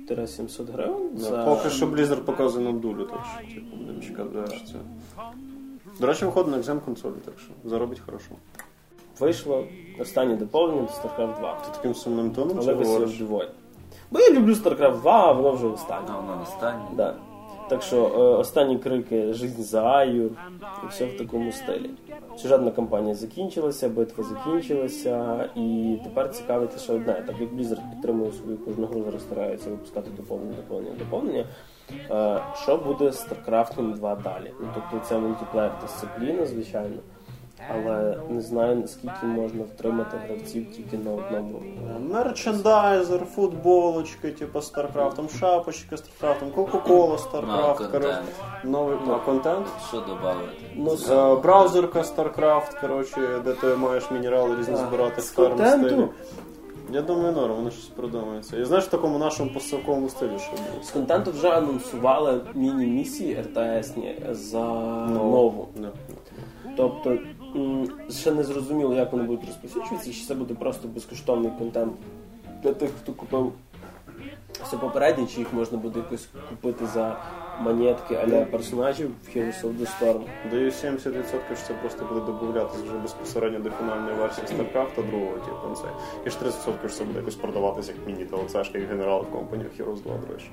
600-700 0.09 0.71
гривень. 0.73 1.09
Да, 1.29 1.45
Поки 1.45 1.69
що 1.69 1.85
Blizzard 1.87 2.21
показує 2.21 2.65
нам 2.65 2.79
дулю, 2.79 3.03
так 3.05 3.19
що 3.47 3.55
типу, 3.55 3.75
будемо 3.77 4.01
чекати, 4.01 4.55
що 4.57 4.65
це. 4.67 4.73
До 5.99 6.07
речі, 6.07 6.25
виходить 6.25 6.51
на 6.51 6.57
екзем 6.57 6.79
консолі, 6.79 7.13
так 7.25 7.33
що 7.39 7.69
заробить 7.69 7.99
хорошо. 8.05 8.31
вийшло 9.19 9.63
останнє 9.99 10.35
доповнення 10.35 10.81
до 10.81 10.87
StarCraft 10.87 11.39
2. 11.39 11.53
Ти 11.55 11.67
таким 11.75 11.95
сумним 11.95 12.31
тоном 12.31 12.57
Але 12.61 12.73
ви 12.73 12.85
говориш? 12.85 13.17
доволі. 13.17 13.47
Бо 14.11 14.19
я 14.19 14.31
люблю 14.33 14.53
StarCraft 14.53 15.01
2, 15.01 15.11
а 15.11 15.31
воно 15.31 15.51
вже 15.51 15.67
останнє. 15.67 16.07
Ну, 16.09 16.15
воно 16.15 16.41
останнє. 16.43 16.85
Да. 16.93 17.15
Так 17.69 17.81
що 17.81 18.05
е, 18.05 18.17
останні 18.17 18.77
крики 18.77 19.33
Жизнь 19.33 19.61
за 19.61 19.83
Аюр 19.83 20.31
і 20.83 20.87
все 20.89 21.05
в 21.05 21.17
такому 21.17 21.51
стилі. 21.51 21.89
Сюжетна 22.37 22.71
кампанія 22.71 23.15
закінчилася, 23.15 23.89
битва 23.89 24.23
закінчилася, 24.23 25.49
і 25.55 25.97
тепер 26.03 26.29
цікавить 26.31 26.73
лише 26.73 26.93
одне. 26.93 27.23
Так 27.27 27.35
як 27.39 27.53
Blizzard 27.53 27.89
підтримує 27.91 28.31
свою 28.31 28.57
кожну 28.57 28.85
гру, 28.87 29.03
зараз 29.03 29.21
стараються 29.21 29.69
випускати 29.69 30.09
доповнення, 30.17 30.55
доповнення, 30.55 30.95
доповнення. 30.99 31.45
Е, 32.11 32.41
що 32.55 32.77
буде 32.77 33.11
з 33.11 33.27
StarCraft 33.27 33.93
2 33.93 34.15
далі? 34.15 34.53
Ну, 34.59 34.67
тобто 34.73 35.05
це 35.07 35.17
мультиплеєр 35.17 35.71
дисципліна, 35.81 36.45
звичайно. 36.45 36.95
Але 37.75 38.17
не 38.29 38.41
знаю 38.41 38.75
наскільки 38.75 39.25
можна 39.25 39.63
втримати 39.63 40.17
гравців 40.17 40.71
тільки 40.75 40.97
на 40.97 41.11
одному. 41.11 41.61
Мерчендайзер, 41.99 43.25
футболочки, 43.25 44.31
типу 44.31 44.61
Старкрафтом, 44.61 45.29
шапочки 45.29 45.97
Старкрафтом, 45.97 46.51
Кока-Кола 46.51 47.17
Старкрафт, 47.17 47.85
коротше, 47.91 48.23
новий 48.63 48.97
ну, 49.07 49.19
контент. 49.25 49.67
Що 49.87 49.99
додати? 49.99 50.39
Ну, 50.75 50.97
Е, 51.09 51.35
Браузерка 51.35 51.99
StarCraft, 51.99 52.81
коротше, 52.81 53.41
де 53.45 53.53
ти 53.53 53.67
маєш 53.67 54.11
мінерали 54.11 54.55
різні 54.55 54.75
збирати 54.75 55.21
в 55.21 55.23
стилі. 55.23 56.07
Я 56.93 57.01
думаю, 57.01 57.33
норм, 57.33 57.55
воно 57.55 57.71
щось 57.71 57.85
продумається. 57.85 58.57
І 58.57 58.65
знаєш, 58.65 58.85
в 58.85 58.89
такому 58.89 59.17
нашому 59.17 59.53
поставковому 59.53 60.09
стилі, 60.09 60.39
що 60.39 60.51
було. 60.51 60.83
З 60.83 60.91
контенту 60.91 61.31
вже 61.31 61.49
анонсували 61.49 62.41
міні-місії 62.53 63.41
РТСні 63.41 64.15
за 64.31 64.63
нову. 65.07 65.67
Да. 65.75 65.91
Тобто 66.77 67.17
ще 68.09 68.31
не 68.31 68.43
зрозуміло, 68.43 68.95
як 68.95 69.11
вони 69.11 69.23
будуть 69.23 69.45
розповсюджуватися, 69.45 70.13
чи 70.13 70.25
це 70.25 70.35
буде 70.35 70.53
просто 70.53 70.87
безкоштовний 70.87 71.51
контент 71.57 71.93
для 72.63 72.73
тих, 72.73 72.89
хто 73.01 73.13
купив 73.13 73.53
все 74.63 74.77
попереднє, 74.77 75.27
чи 75.27 75.39
їх 75.39 75.53
можна 75.53 75.77
буде 75.77 75.99
якось 75.99 76.27
купити 76.49 76.85
за 76.85 77.17
монетки 77.59 78.15
аля 78.15 78.45
персонажів 78.45 79.11
в 79.23 79.37
Heroes 79.37 79.61
of 79.63 79.79
the 79.79 79.87
Storm. 79.99 80.21
Даю 80.51 80.69
70%, 80.69 81.55
що 81.55 81.67
це 81.67 81.73
просто 81.73 82.05
буде 82.05 82.19
додатися 82.41 82.83
вже 82.83 82.97
безпосередньо 82.97 83.59
до 83.59 83.69
фінальної 83.69 84.15
версії 84.15 84.47
StarCraft 84.47 85.09
другого, 85.09 85.37
типу, 85.37 85.75
це. 85.75 85.87
І 86.25 86.29
ж 86.29 86.37
30% 86.37 86.87
що 86.87 86.97
це 86.97 87.03
буде 87.03 87.19
якось 87.19 87.35
продаватися 87.35 87.91
як 87.91 88.07
міні-ТЛЦшка, 88.07 88.77
як 88.77 88.89
генерал 88.89 89.21
в 89.21 89.31
компанії 89.31 89.69
Heroes 89.79 90.03
2, 90.03 90.13
до 90.27 90.33
речі. 90.33 90.49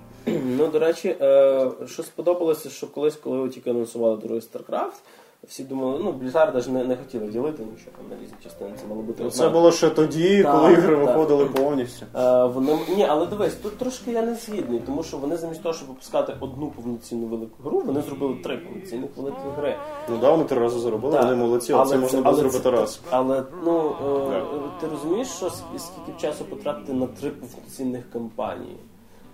Ну, 0.57 0.67
до 0.67 0.79
речі, 0.79 1.17
е, 1.21 1.71
що 1.87 2.03
сподобалося, 2.03 2.71
що 2.71 2.87
колись, 2.87 3.17
коли 3.17 3.49
тільки 3.49 3.71
анонсували 3.71 4.17
другий 4.17 4.41
StarCraft, 4.41 5.01
всі 5.49 5.65
думали, 5.65 6.01
ну, 6.05 6.13
Blizzard 6.13 6.61
ж 6.61 6.71
не, 6.71 6.85
не 6.85 6.97
хотіли 6.97 7.27
ділити 7.27 7.63
нічого 7.63 7.97
там 7.97 8.09
на 8.19 8.23
різні 8.25 8.37
частини, 8.45 8.71
це 8.81 8.87
мало 8.87 9.03
бути. 9.03 9.31
Це 9.31 9.49
було 9.49 9.73
ще 9.73 9.91
тоді, 9.91 10.43
Так, 10.43 10.53
коли 10.53 10.73
ігри 10.73 10.97
так. 10.97 11.07
виходили 11.07 11.45
повністю. 11.45 12.07
Е, 12.17 12.45
вони 12.47 12.79
ні, 12.97 13.07
але 13.09 13.27
дивись, 13.27 13.55
тут 13.55 13.79
трошки 13.79 14.13
я 14.13 14.23
не 14.23 14.35
згідний, 14.35 14.81
тому 14.87 15.03
що 15.03 15.17
вони 15.17 15.37
замість 15.37 15.63
того, 15.63 15.75
щоб 15.75 15.89
випускати 15.89 16.35
одну 16.41 16.71
повноцінну 16.71 17.27
велику 17.27 17.63
гру, 17.63 17.83
вони 17.87 18.03
зробили 18.03 18.35
три 18.35 18.57
повноцінних 18.57 19.11
великих 19.17 19.41
гри. 19.57 19.77
Ну 20.11 20.17
да, 20.21 20.31
вони 20.31 20.45
три 20.45 20.61
рази 20.61 20.79
заробили, 20.79 21.13
Так. 21.15 21.25
вони 21.25 21.37
молодці, 21.37 21.73
але 21.73 21.87
це 21.87 21.99
можна 21.99 22.21
було 22.21 22.35
зробити 22.37 22.63
це- 22.63 22.71
раз. 22.71 23.01
Але 23.11 23.43
ну 23.65 23.93
е, 24.33 24.43
ти 24.81 24.87
розумієш, 24.89 25.29
що 25.29 25.51
скільки 25.51 26.21
часу 26.21 26.45
потратити 26.45 26.93
на 26.93 27.07
три 27.07 27.31
повноцінних 27.31 28.11
кампанії? 28.11 28.77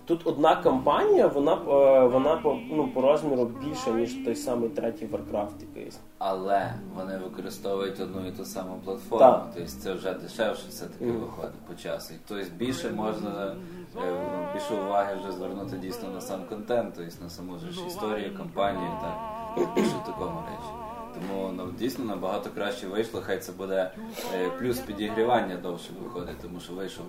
Тут 0.07 0.27
одна 0.27 0.55
кампанія, 0.55 1.27
вона 1.27 1.53
е, 1.53 2.07
вона 2.07 2.35
по 2.35 2.57
ну 2.69 2.87
по 2.87 3.01
розміру 3.01 3.45
більша 3.45 3.91
ніж 3.91 4.13
той 4.13 4.35
самий 4.35 4.69
третій 4.69 5.05
Warcraft 5.05 5.61
якийсь. 5.75 5.99
Але 6.17 6.73
вони 6.95 7.17
використовують 7.17 7.99
одну 7.99 8.27
і 8.27 8.31
ту 8.31 8.45
саму 8.45 8.79
платформу. 8.85 9.19
Так. 9.19 9.47
Тобто 9.55 9.69
це 9.69 9.93
вже 9.93 10.13
дешевше 10.13 10.63
все-таки 10.69 11.11
виходить 11.11 11.59
по 11.67 11.75
часу. 11.75 12.13
Тобто 12.27 12.45
більше 12.57 12.89
можна 12.89 13.55
е, 13.97 14.53
більше 14.53 14.73
уваги 14.73 15.15
вже 15.21 15.31
звернути 15.31 15.77
дійсно 15.77 16.09
на 16.09 16.21
сам 16.21 16.39
контент, 16.49 16.93
тобто 16.97 17.23
на 17.23 17.29
саму 17.29 17.57
ж 17.57 17.65
історію, 17.87 18.37
кампанію, 18.37 18.91
так 19.01 19.73
більше 19.75 19.95
в 20.03 20.05
такому 20.05 20.41
речі. 20.49 20.86
Тому 21.21 21.51
ну, 21.57 21.69
дійсно 21.79 22.05
набагато 22.05 22.49
краще 22.49 22.87
вийшло, 22.87 23.21
хай 23.25 23.39
це 23.39 23.51
буде 23.51 23.91
е, 24.35 24.49
плюс 24.59 24.79
підігрівання 24.79 25.55
довше 25.55 25.89
виходить, 26.03 26.37
тому 26.41 26.59
що 26.59 26.73
вийшов 26.73 27.05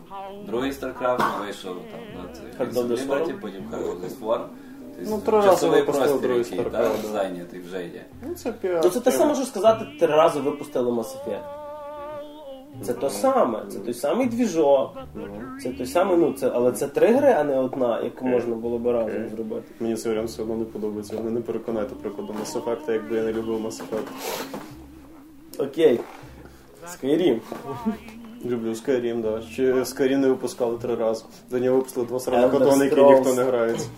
другий 0.47 0.71
StarCraft, 0.73 1.41
вийшов 1.41 1.77
там 1.91 2.01
на 2.17 2.71
Swarm. 2.71 2.89
Liberty, 2.89 3.41
потім 3.41 3.65
the 3.73 4.21
Swarm. 4.21 4.45
Тобто, 4.99 5.11
Ну, 5.11 5.21
три 5.21 5.37
рази 5.37 5.49
часовий 5.49 5.81
випустили 5.81 6.07
простір, 6.09 6.29
другий 6.29 6.45
який 6.45 6.59
StarCraft, 6.59 7.13
зайнятий 7.13 7.61
вже 7.61 7.83
є. 7.83 8.05
Ну 8.29 8.35
це 8.35 8.53
піар. 8.53 8.81
Ну 8.85 8.91
це 8.91 9.01
те 9.01 9.13
саме, 9.13 9.35
що 9.35 9.45
сказати, 9.45 9.87
три 10.01 10.07
рази 10.07 10.41
випустили 10.41 10.91
Mass 10.91 11.17
Effect. 11.17 11.58
Це 12.83 12.93
то 12.93 13.11
саме, 13.11 13.63
це 13.69 13.79
той 13.79 13.95
самий 13.95 14.27
движок, 14.27 14.97
це 15.63 15.69
той 15.71 15.87
самий, 15.87 16.17
ну 16.17 16.33
це, 16.33 16.51
але 16.55 16.73
це 16.73 16.89
три 16.89 17.13
гри, 17.13 17.29
а 17.39 17.45
не 17.45 17.59
одна, 17.59 18.01
яку 18.01 18.27
можна 18.27 18.55
було 18.57 18.79
би 18.79 18.93
разом 18.93 19.29
зробити. 19.35 19.63
Мені 19.81 19.97
цей 19.97 20.13
варіант 20.13 20.29
все 20.29 20.43
одно 20.43 20.57
не 20.57 20.65
подобається. 20.65 21.17
Вони 21.17 21.31
не 21.31 21.41
переконайте 21.41 21.95
прикладом 21.95 22.37
Mass 22.37 22.63
Effect, 22.63 22.93
якби 22.93 23.17
я 23.17 23.23
не 23.23 23.33
любив 23.33 23.67
Mass 23.67 23.83
Effect. 23.83 24.09
Окей. 25.59 26.01
Skyrim. 26.87 27.41
Люблю 28.45 28.71
Skyrim, 28.71 29.23
да. 29.23 29.41
Ще 29.43 29.73
Skyrim 29.75 30.17
не 30.17 30.29
випускали 30.29 30.79
три 30.79 30.95
рази. 30.95 31.25
За 31.51 31.59
нього 31.61 31.77
випустили 31.77 32.07
два 32.07 32.17
Elder 32.17 32.21
сраних 32.21 32.53
катони, 32.53 32.85
які 32.85 32.97
Scrolls. 32.97 33.17
ніхто 33.19 33.35
не 33.35 33.43
грається. 33.43 33.89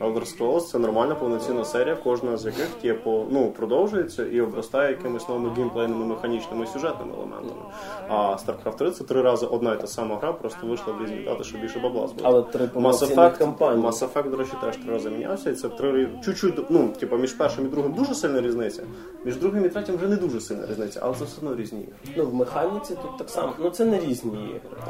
Elder 0.00 0.38
Scrolls 0.38 0.60
це 0.60 0.78
нормальна 0.78 1.14
повноцінна 1.14 1.64
серія, 1.64 1.96
кожна 2.04 2.36
з 2.36 2.46
яких 2.46 2.68
типу, 2.68 3.26
ну, 3.30 3.50
продовжується 3.50 4.26
і 4.26 4.40
обростає 4.40 4.90
якимись 4.90 5.28
новими 5.28 5.54
геймплейними 5.56 6.06
механічними 6.06 6.66
сюжетними 6.66 7.12
елементами. 7.16 7.62
А 8.08 8.14
StarCraft 8.14 8.76
3 8.76 8.90
це 8.90 9.04
три 9.04 9.22
рази 9.22 9.46
одна 9.46 9.74
і 9.74 9.80
та 9.80 9.86
сама 9.86 10.16
гра, 10.16 10.32
просто 10.32 10.66
вийшла 10.66 10.92
в 10.92 11.02
різні 11.02 11.16
дати, 11.24 11.44
щоб 11.44 11.60
більше 11.60 11.80
бабла 11.80 12.06
збити. 12.06 12.22
Але 12.24 12.42
три 12.42 12.66
Mass 12.66 13.14
Effect, 13.14 13.38
кампанії. 13.38 13.86
Mass 13.86 14.08
Effect, 14.08 14.30
до 14.30 14.36
речі, 14.36 14.52
теж 14.64 14.76
три 14.76 14.92
рази 14.92 15.10
мінявся, 15.10 15.50
і 15.50 15.54
це 15.54 15.68
три 15.68 16.08
чуть-чуть, 16.24 16.70
ну, 16.70 16.88
типу, 16.88 17.16
між 17.16 17.32
першим 17.32 17.66
і 17.66 17.68
другим 17.68 17.92
дуже 17.92 18.14
сильна 18.14 18.40
різниця. 18.40 18.82
Між 19.24 19.36
другим 19.36 19.64
і 19.64 19.68
третім 19.68 19.96
вже 19.96 20.08
не 20.08 20.16
дуже 20.16 20.40
сильна 20.40 20.66
різниця, 20.66 21.00
але 21.02 21.14
це 21.14 21.24
все 21.24 21.36
одно 21.38 21.56
різні 21.56 21.80
ігри. 21.80 22.14
Ну, 22.16 22.26
в 22.26 22.34
механіці 22.34 22.94
тут 22.94 23.18
так 23.18 23.30
само. 23.30 23.52
Ну 23.58 23.70
це 23.70 23.84
не 23.84 23.98
різні 24.00 24.44
ігри. 24.44 24.82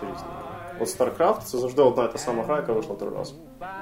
Це 0.00 0.06
різні. 0.06 0.28
От 0.80 0.88
StarCraft 0.88 1.42
це 1.44 1.58
завжди 1.58 1.82
одна 1.82 2.04
і 2.04 2.12
та 2.12 2.18
сама 2.18 2.42
гра, 2.42 2.56
яка 2.56 2.72
вийшла 2.72 2.96
три 2.96 3.10
рази. 3.10 3.34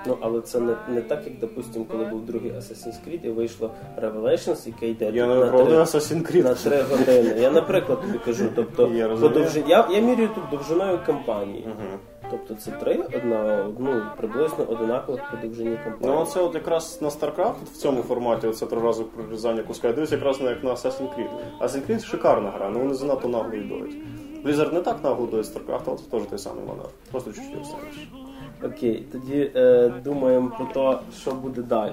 Ну, 0.06 0.16
але 0.20 0.40
це 0.40 0.60
не, 0.60 0.76
не 0.88 1.02
так, 1.02 1.24
як, 1.24 1.38
допустим, 1.38 1.84
коли 1.84 2.04
був 2.04 2.26
другий 2.26 2.52
Assassin's 2.52 2.94
Creed 3.08 3.26
і 3.26 3.30
вийшло 3.30 3.70
Revelations, 4.02 4.66
яке 4.66 4.88
йде 4.88 5.10
Я 5.14 5.26
на, 5.26 5.48
три, 5.50 5.76
Assassin's 5.78 6.32
Creed. 6.32 6.44
на 6.44 6.54
три 6.54 6.82
години. 6.82 7.34
Я, 7.40 7.50
наприклад, 7.50 8.00
тобі 8.00 8.18
кажу, 8.18 8.44
тобто 8.54 8.86
Я 8.86 9.08
по 9.08 9.28
довжи... 9.28 9.64
я, 9.66 9.88
я 9.90 10.00
міряю 10.00 10.28
тут 10.34 10.44
довжиною 10.50 10.98
кампанії. 11.06 11.64
Мгм. 11.66 11.98
Тобто 12.30 12.54
це 12.54 12.70
три, 12.70 13.04
одна, 13.16 13.66
ну, 13.78 14.02
приблизно 14.16 14.64
одинакових 14.68 15.20
по 15.30 15.46
довжині 15.46 15.78
кампанії. 15.84 16.18
Ну, 16.18 16.24
це 16.26 16.40
от 16.40 16.54
якраз 16.54 16.98
на 17.02 17.08
StarCraft 17.08 17.64
в 17.72 17.76
цьому 17.76 18.02
форматі, 18.02 18.50
це 18.50 18.66
три 18.66 18.80
рази 18.80 19.04
прорізання 19.04 19.62
куска. 19.62 19.88
Я 19.88 19.94
дивлюсь 19.94 20.12
якраз 20.12 20.40
на 20.40 20.50
як 20.50 20.64
на 20.64 20.70
Assassin's 20.70 21.18
Creed. 21.18 21.28
Assassin's 21.60 21.90
Creed 21.90 22.04
шикарна 22.04 22.50
гра, 22.50 22.66
але 22.70 22.78
вони 22.78 22.94
занадто 22.94 23.28
нагло 23.28 23.54
йдуть. 23.54 23.96
Blizzard 24.44 24.74
не 24.74 24.80
так 24.80 25.04
нагло 25.04 25.26
йдуть 25.26 25.46
StarCraft, 25.46 25.80
але 25.86 25.96
це 25.96 26.02
теж 26.10 26.22
той 26.22 26.38
самий 26.38 26.64
манер. 26.64 26.86
Просто 27.10 27.32
чуть-чуть 27.32 27.58
розставиш. 27.58 28.08
Окей, 28.64 29.06
тоді 29.12 29.50
е, 29.56 29.92
думаємо 30.04 30.52
про 30.56 30.66
те, 30.66 30.98
що 31.20 31.30
буде 31.30 31.62
далі. 31.62 31.92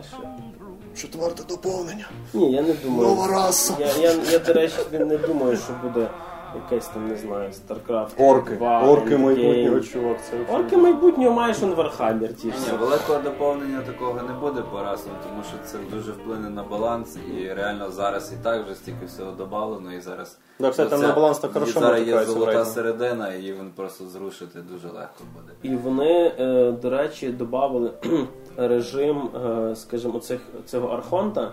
Четверте 0.95 1.43
доповнення. 1.49 2.09
Ні, 2.33 2.51
я 2.51 2.61
не 2.61 2.73
думаю. 2.73 3.09
Нова 3.09 3.27
раса. 3.27 3.75
Я, 3.79 4.11
я, 4.11 4.15
я, 4.31 4.39
до 4.39 4.53
речі, 4.53 4.75
не, 4.91 5.05
не 5.05 5.17
думаю, 5.17 5.57
що 5.57 5.73
буде 5.83 6.07
якесь 6.55 6.87
там, 6.87 7.07
не 7.07 7.15
знаю, 7.17 7.49
StarCraft. 7.51 8.09
Орки. 8.29 8.55
2, 8.55 8.81
Орки 8.83 9.15
Endgame. 9.15 9.17
майбутнього 9.17 9.79
чувак. 9.79 10.17
Це 10.29 10.53
Орки 10.55 10.77
майбутнього 10.77 11.35
маєш 11.35 11.63
он 11.63 11.73
Warhammer 11.73 12.33
ті 12.33 12.47
Ні, 12.47 12.53
всі. 12.57 12.71
великого 12.75 13.19
доповнення 13.19 13.81
такого 13.81 14.21
не 14.21 14.33
буде 14.33 14.61
по 14.71 14.83
расам, 14.83 15.11
тому 15.29 15.43
що 15.43 15.57
це 15.65 15.77
дуже 15.95 16.11
вплине 16.11 16.49
на 16.49 16.63
баланс, 16.63 17.17
і 17.41 17.53
реально 17.53 17.91
зараз 17.91 18.33
і 18.33 18.43
так 18.43 18.65
вже 18.65 18.75
стільки 18.75 19.05
всього 19.05 19.31
додавлено, 19.31 19.93
і 19.93 20.01
зараз 20.01 20.37
Да, 20.59 20.69
кстати, 20.69 20.89
там 20.89 20.99
оце- 20.99 21.07
на 21.07 21.13
баланс 21.15 21.39
так 21.39 21.51
і 21.51 21.53
хорошо 21.53 21.79
зараз 21.79 22.07
є 22.07 22.23
золота 22.25 22.65
середина, 22.65 23.33
і 23.33 23.51
він 23.53 23.71
просто 23.75 24.05
зрушити 24.05 24.59
дуже 24.61 24.87
легко 24.87 25.23
буде. 25.35 25.53
І 25.63 25.75
вони, 25.75 26.33
е, 26.39 26.71
до 26.81 26.89
речі, 26.89 27.29
додали 27.29 27.91
режим, 28.57 29.29
е, 29.45 29.75
скажімо, 29.75 30.19
цих, 30.19 30.39
цього 30.65 30.87
архонта, 30.87 31.51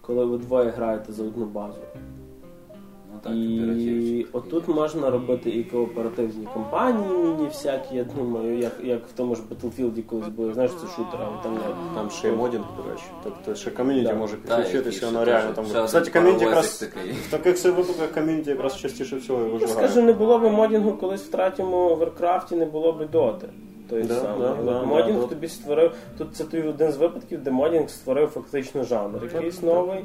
коли 0.00 0.24
ви 0.24 0.38
двоє 0.38 0.70
граєте 0.70 1.12
за 1.12 1.22
одну 1.22 1.44
базу. 1.44 1.78
Ну 3.30 3.66
так, 3.66 3.76
і 3.76 4.26
отут 4.32 4.68
можна 4.68 5.10
робити 5.10 5.50
і 5.50 5.64
кооперативні 5.64 6.48
кампанії, 6.54 7.08
міні 7.24 7.46
всякі, 7.48 7.96
я 7.96 8.04
думаю, 8.16 8.58
як, 8.58 8.72
як 8.84 9.06
в 9.06 9.12
тому 9.12 9.34
ж 9.34 9.42
Battlefield 9.50 10.02
колись 10.02 10.28
були, 10.28 10.54
знаєш, 10.54 10.72
це 10.72 10.86
шутер, 10.96 11.20
але 11.20 11.42
там. 11.42 11.58
Там 11.94 12.10
ще 12.10 12.28
й 12.28 12.32
модінг, 12.32 12.64
до 12.76 12.90
речі. 12.90 13.04
Тобто 13.24 13.54
ще 13.54 13.70
ком'юніті 13.70 14.06
Да. 14.06 14.14
може 14.14 14.36
підключитися, 14.36 15.06
воно 15.06 15.24
реально 15.24 15.52
там. 15.52 15.64
Кстати, 15.86 16.10
ком'юніті 16.10 16.44
якраз 16.44 16.78
такий. 16.78 17.12
в 17.12 17.30
таких 17.30 17.64
випадках 17.64 18.12
ком'юніті 18.12 18.50
якраз 18.50 18.76
частіше 18.76 19.16
всього 19.16 19.40
і 19.40 19.44
Я 19.46 19.52
виживає. 19.52 19.88
скажу, 19.88 20.02
не 20.06 20.12
було 20.12 20.38
б 20.38 20.42
модінгу 20.52 20.92
колись 20.92 21.22
в 21.22 21.30
третьому 21.30 21.96
Warcraft-і, 21.96 22.56
не 22.56 22.64
було 22.66 22.92
б 22.92 23.10
Dota. 23.10 23.48
Той 23.90 24.02
Да, 24.02 24.14
самий. 24.14 24.40
да, 24.40 24.54
да, 24.72 24.82
модінг 24.82 25.20
да. 25.20 25.26
Dota 25.26 25.48
створив. 25.48 25.92
Тут 26.18 26.36
це 26.36 26.44
той 26.44 26.68
один 26.68 26.92
з 26.92 26.96
випадків, 26.96 27.42
де 27.42 27.50
модінг 27.50 27.90
створив 27.90 28.28
фактично 28.28 28.84
жанр 28.84 29.18
якийсь 29.34 29.62
новий. 29.62 30.04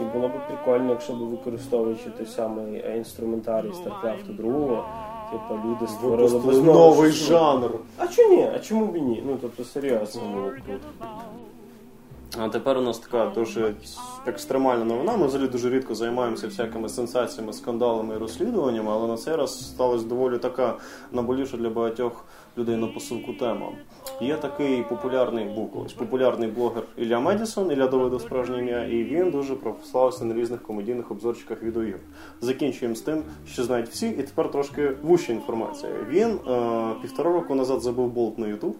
І 0.00 0.04
було 0.14 0.28
б 0.28 0.32
прикольно, 0.48 0.90
якщо 0.90 1.12
б 1.12 1.16
використовуючи 1.16 2.10
той 2.10 2.26
самий 2.26 2.74
е, 2.76 2.94
інструментарій 2.96 3.68
StarCraft 3.68 4.36
2, 4.36 4.84
типу 5.30 5.60
люди 5.68 5.86
створили 5.92 6.38
б 6.38 6.64
новий 6.64 7.10
жанр. 7.10 7.70
А 7.98 8.06
чому 8.06 8.36
ні? 8.36 8.48
А 8.54 8.58
чому 8.58 8.86
б 8.86 8.96
і 8.96 9.00
ні? 9.00 9.22
Ну 9.26 9.38
тобто 9.40 9.64
серйозно. 9.64 10.22
А 12.42 12.48
тепер 12.48 12.78
у 12.78 12.80
нас 12.80 12.98
така 12.98 13.26
дуже 13.34 13.74
екстремальна 14.26 14.84
новина. 14.84 15.16
Ми 15.16 15.26
взагалі 15.26 15.48
дуже 15.48 15.70
рідко 15.70 15.94
займаємося 15.94 16.46
всякими 16.46 16.88
сенсаціями, 16.88 17.52
скандалами 17.52 18.14
і 18.14 18.18
розслідуваннями, 18.18 18.90
але 18.92 19.08
на 19.08 19.16
цей 19.16 19.36
раз 19.36 19.68
сталася 19.68 20.06
доволі 20.06 20.38
така 20.38 20.78
наболівша 21.12 21.56
для 21.56 21.70
багатьох 21.70 22.24
людей 22.58 22.76
на 22.76 22.86
посилку 22.86 23.32
тема. 23.32 23.72
Є 24.20 24.36
такий 24.36 24.82
популярний 24.82 25.44
був 25.44 25.72
колись 25.72 25.92
популярний 25.92 26.48
блогер 26.48 26.82
Ілля 26.96 27.20
Медісон, 27.20 27.72
Ілля 27.72 27.86
Давидов 27.86 28.20
справжнє 28.20 28.58
ім'я, 28.58 28.84
і 28.84 29.04
він 29.04 29.30
дуже 29.30 29.54
прославився 29.54 30.24
на 30.24 30.34
різних 30.34 30.62
комедійних 30.62 31.10
обзорчиках 31.10 31.62
відеоігр. 31.62 32.00
Закінчуємо 32.40 32.94
з 32.96 33.00
тим, 33.00 33.22
що 33.46 33.64
знають 33.64 33.88
всі, 33.88 34.08
і 34.08 34.22
тепер 34.22 34.50
трошки 34.50 34.92
вуща 35.02 35.32
інформація. 35.32 35.92
Він 36.08 36.28
е, 36.28 36.94
півтора 37.02 37.32
року 37.32 37.54
назад 37.54 37.80
забив 37.80 38.06
болт 38.06 38.38
на 38.38 38.46
Ютуб. 38.46 38.76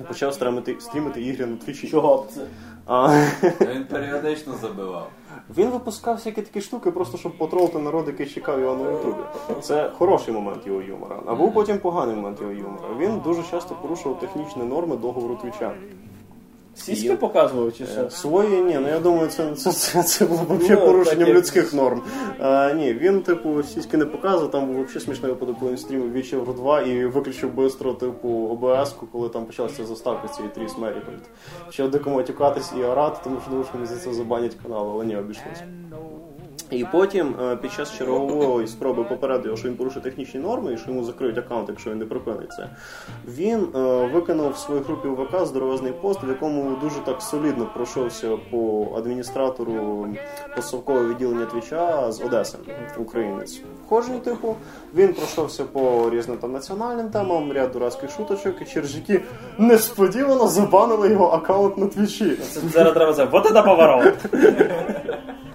І 0.00 0.02
Почав 0.08 0.34
стримити, 0.34 0.76
стрімити 0.80 1.22
ігри 1.22 1.46
на 1.46 1.56
твічі. 1.56 1.88
Чого 1.88 2.16
б 2.16 2.26
це? 2.30 2.40
А, 2.86 3.24
Він 3.60 3.84
періодично 3.84 4.54
забивав. 4.62 5.08
він 5.56 5.70
випускав 5.70 6.14
всякі 6.14 6.42
такі 6.42 6.60
штуки, 6.60 6.90
просто 6.90 7.18
щоб 7.18 7.38
потролити 7.38 7.78
народ, 7.78 8.04
який 8.06 8.26
чекав 8.26 8.60
його 8.60 8.84
на 8.84 8.90
Ютубі. 8.90 9.22
Це 9.60 9.90
хороший 9.98 10.34
момент 10.34 10.66
його 10.66 10.82
юмора. 10.82 11.16
А 11.26 11.34
був 11.34 11.54
потім 11.54 11.78
поганий 11.78 12.16
момент 12.16 12.40
його 12.40 12.52
юмора. 12.52 12.88
Він 12.98 13.20
дуже 13.20 13.42
часто 13.42 13.74
порушував 13.74 14.20
технічні 14.20 14.62
норми 14.64 14.96
договору 14.96 15.38
твіча. 15.42 15.72
Сіськи 16.74 17.16
показували 17.16 17.16
показував 17.16 17.72
чи 17.76 17.86
що? 17.86 18.00
Е, 18.00 18.10
Свої 18.10 18.60
ні, 18.62 18.78
ну 18.82 18.88
я 18.88 18.98
думаю, 19.00 19.28
це, 19.28 19.54
це, 19.54 19.72
це, 19.72 20.02
це 20.02 20.26
було 20.26 20.40
б 20.42 20.58
взагалі 20.58 20.80
Ну, 20.80 20.86
порушенням 20.86 21.18
так 21.18 21.28
як- 21.28 21.36
людських 21.36 21.74
норм. 21.74 22.02
А, 22.38 22.72
ні, 22.72 22.94
він, 22.94 23.22
типу, 23.22 23.62
сіськи 23.62 23.96
не 23.96 24.06
показував, 24.06 24.50
там 24.50 24.66
був 24.66 24.84
взагалі 24.84 25.00
смішний 25.00 25.30
випадок, 25.32 25.56
коли 25.58 25.70
він 25.70 25.78
стрімив 25.78 26.16
Witcher 26.16 26.54
2 26.54 26.80
і 26.80 27.06
виключив 27.06 27.50
швидко, 27.54 27.92
типу, 27.92 28.28
ОБС-ку, 28.28 29.06
коли 29.12 29.28
там 29.28 29.44
почалася 29.46 29.84
заставка 29.86 30.28
цієї 30.28 30.54
Тріс 30.54 30.78
Мерікольд. 30.78 31.22
Ще 31.70 31.88
дико 31.88 32.10
матюкатись 32.10 32.72
і 32.80 32.82
орати, 32.84 33.18
тому 33.24 33.36
що 33.42 33.50
думав, 33.50 33.66
що 33.66 33.74
мені 33.78 33.86
за 33.88 33.96
це 33.96 34.12
забанять 34.12 34.56
канал, 34.62 34.90
але 34.94 35.04
ні, 35.06 35.16
обійшлося. 35.16 35.64
І 36.70 36.86
потім 36.92 37.34
е, 37.42 37.56
під 37.56 37.72
час 37.72 37.98
чергової 37.98 38.66
спроби 38.66 39.04
попередив, 39.04 39.44
його, 39.44 39.56
що 39.56 39.68
він 39.68 39.76
порушив 39.76 40.02
технічні 40.02 40.40
норми 40.40 40.74
і 40.74 40.78
що 40.78 40.90
йому 40.90 41.04
закриють 41.04 41.38
аккаунт, 41.38 41.68
якщо 41.68 41.90
він 41.90 41.98
не 41.98 42.04
припинить 42.04 42.52
це. 42.52 42.68
Він 43.28 43.68
е, 43.74 43.78
виконав 44.06 44.50
в 44.50 44.56
своїй 44.56 44.82
групі 44.82 45.08
ВК 45.08 45.46
здоровезний 45.46 45.92
пост, 45.92 46.20
в 46.24 46.28
якому 46.28 46.76
дуже 46.82 47.00
так 47.00 47.22
солідно 47.22 47.70
пройшовся 47.74 48.36
по 48.50 48.88
адміністратору 48.96 50.06
поставкового 50.56 51.08
відділення 51.08 51.46
Твіча 51.46 52.12
з 52.12 52.20
Одеси, 52.20 52.58
українець. 52.98 53.60
Вхожий, 53.86 54.18
типу, 54.18 54.56
він 54.94 55.14
пройшовся 55.14 55.64
по 55.64 56.10
різним 56.10 56.38
там 56.38 56.52
національним 56.52 57.10
темам, 57.10 57.52
ряд 57.52 57.72
дурацьких 57.72 58.10
шуточок, 58.10 58.54
і 58.62 58.64
через 58.64 58.96
які 58.96 59.20
несподівано 59.58 60.48
забанили 60.48 61.10
його 61.10 61.26
аккаунт 61.26 61.78
на 61.78 61.86
Твічі. 61.86 62.38
Зараз 62.72 62.94
треба 62.94 63.12
сказати, 63.12 63.30
вот 63.32 63.46
это 63.46 63.64
поворот! 63.64 64.14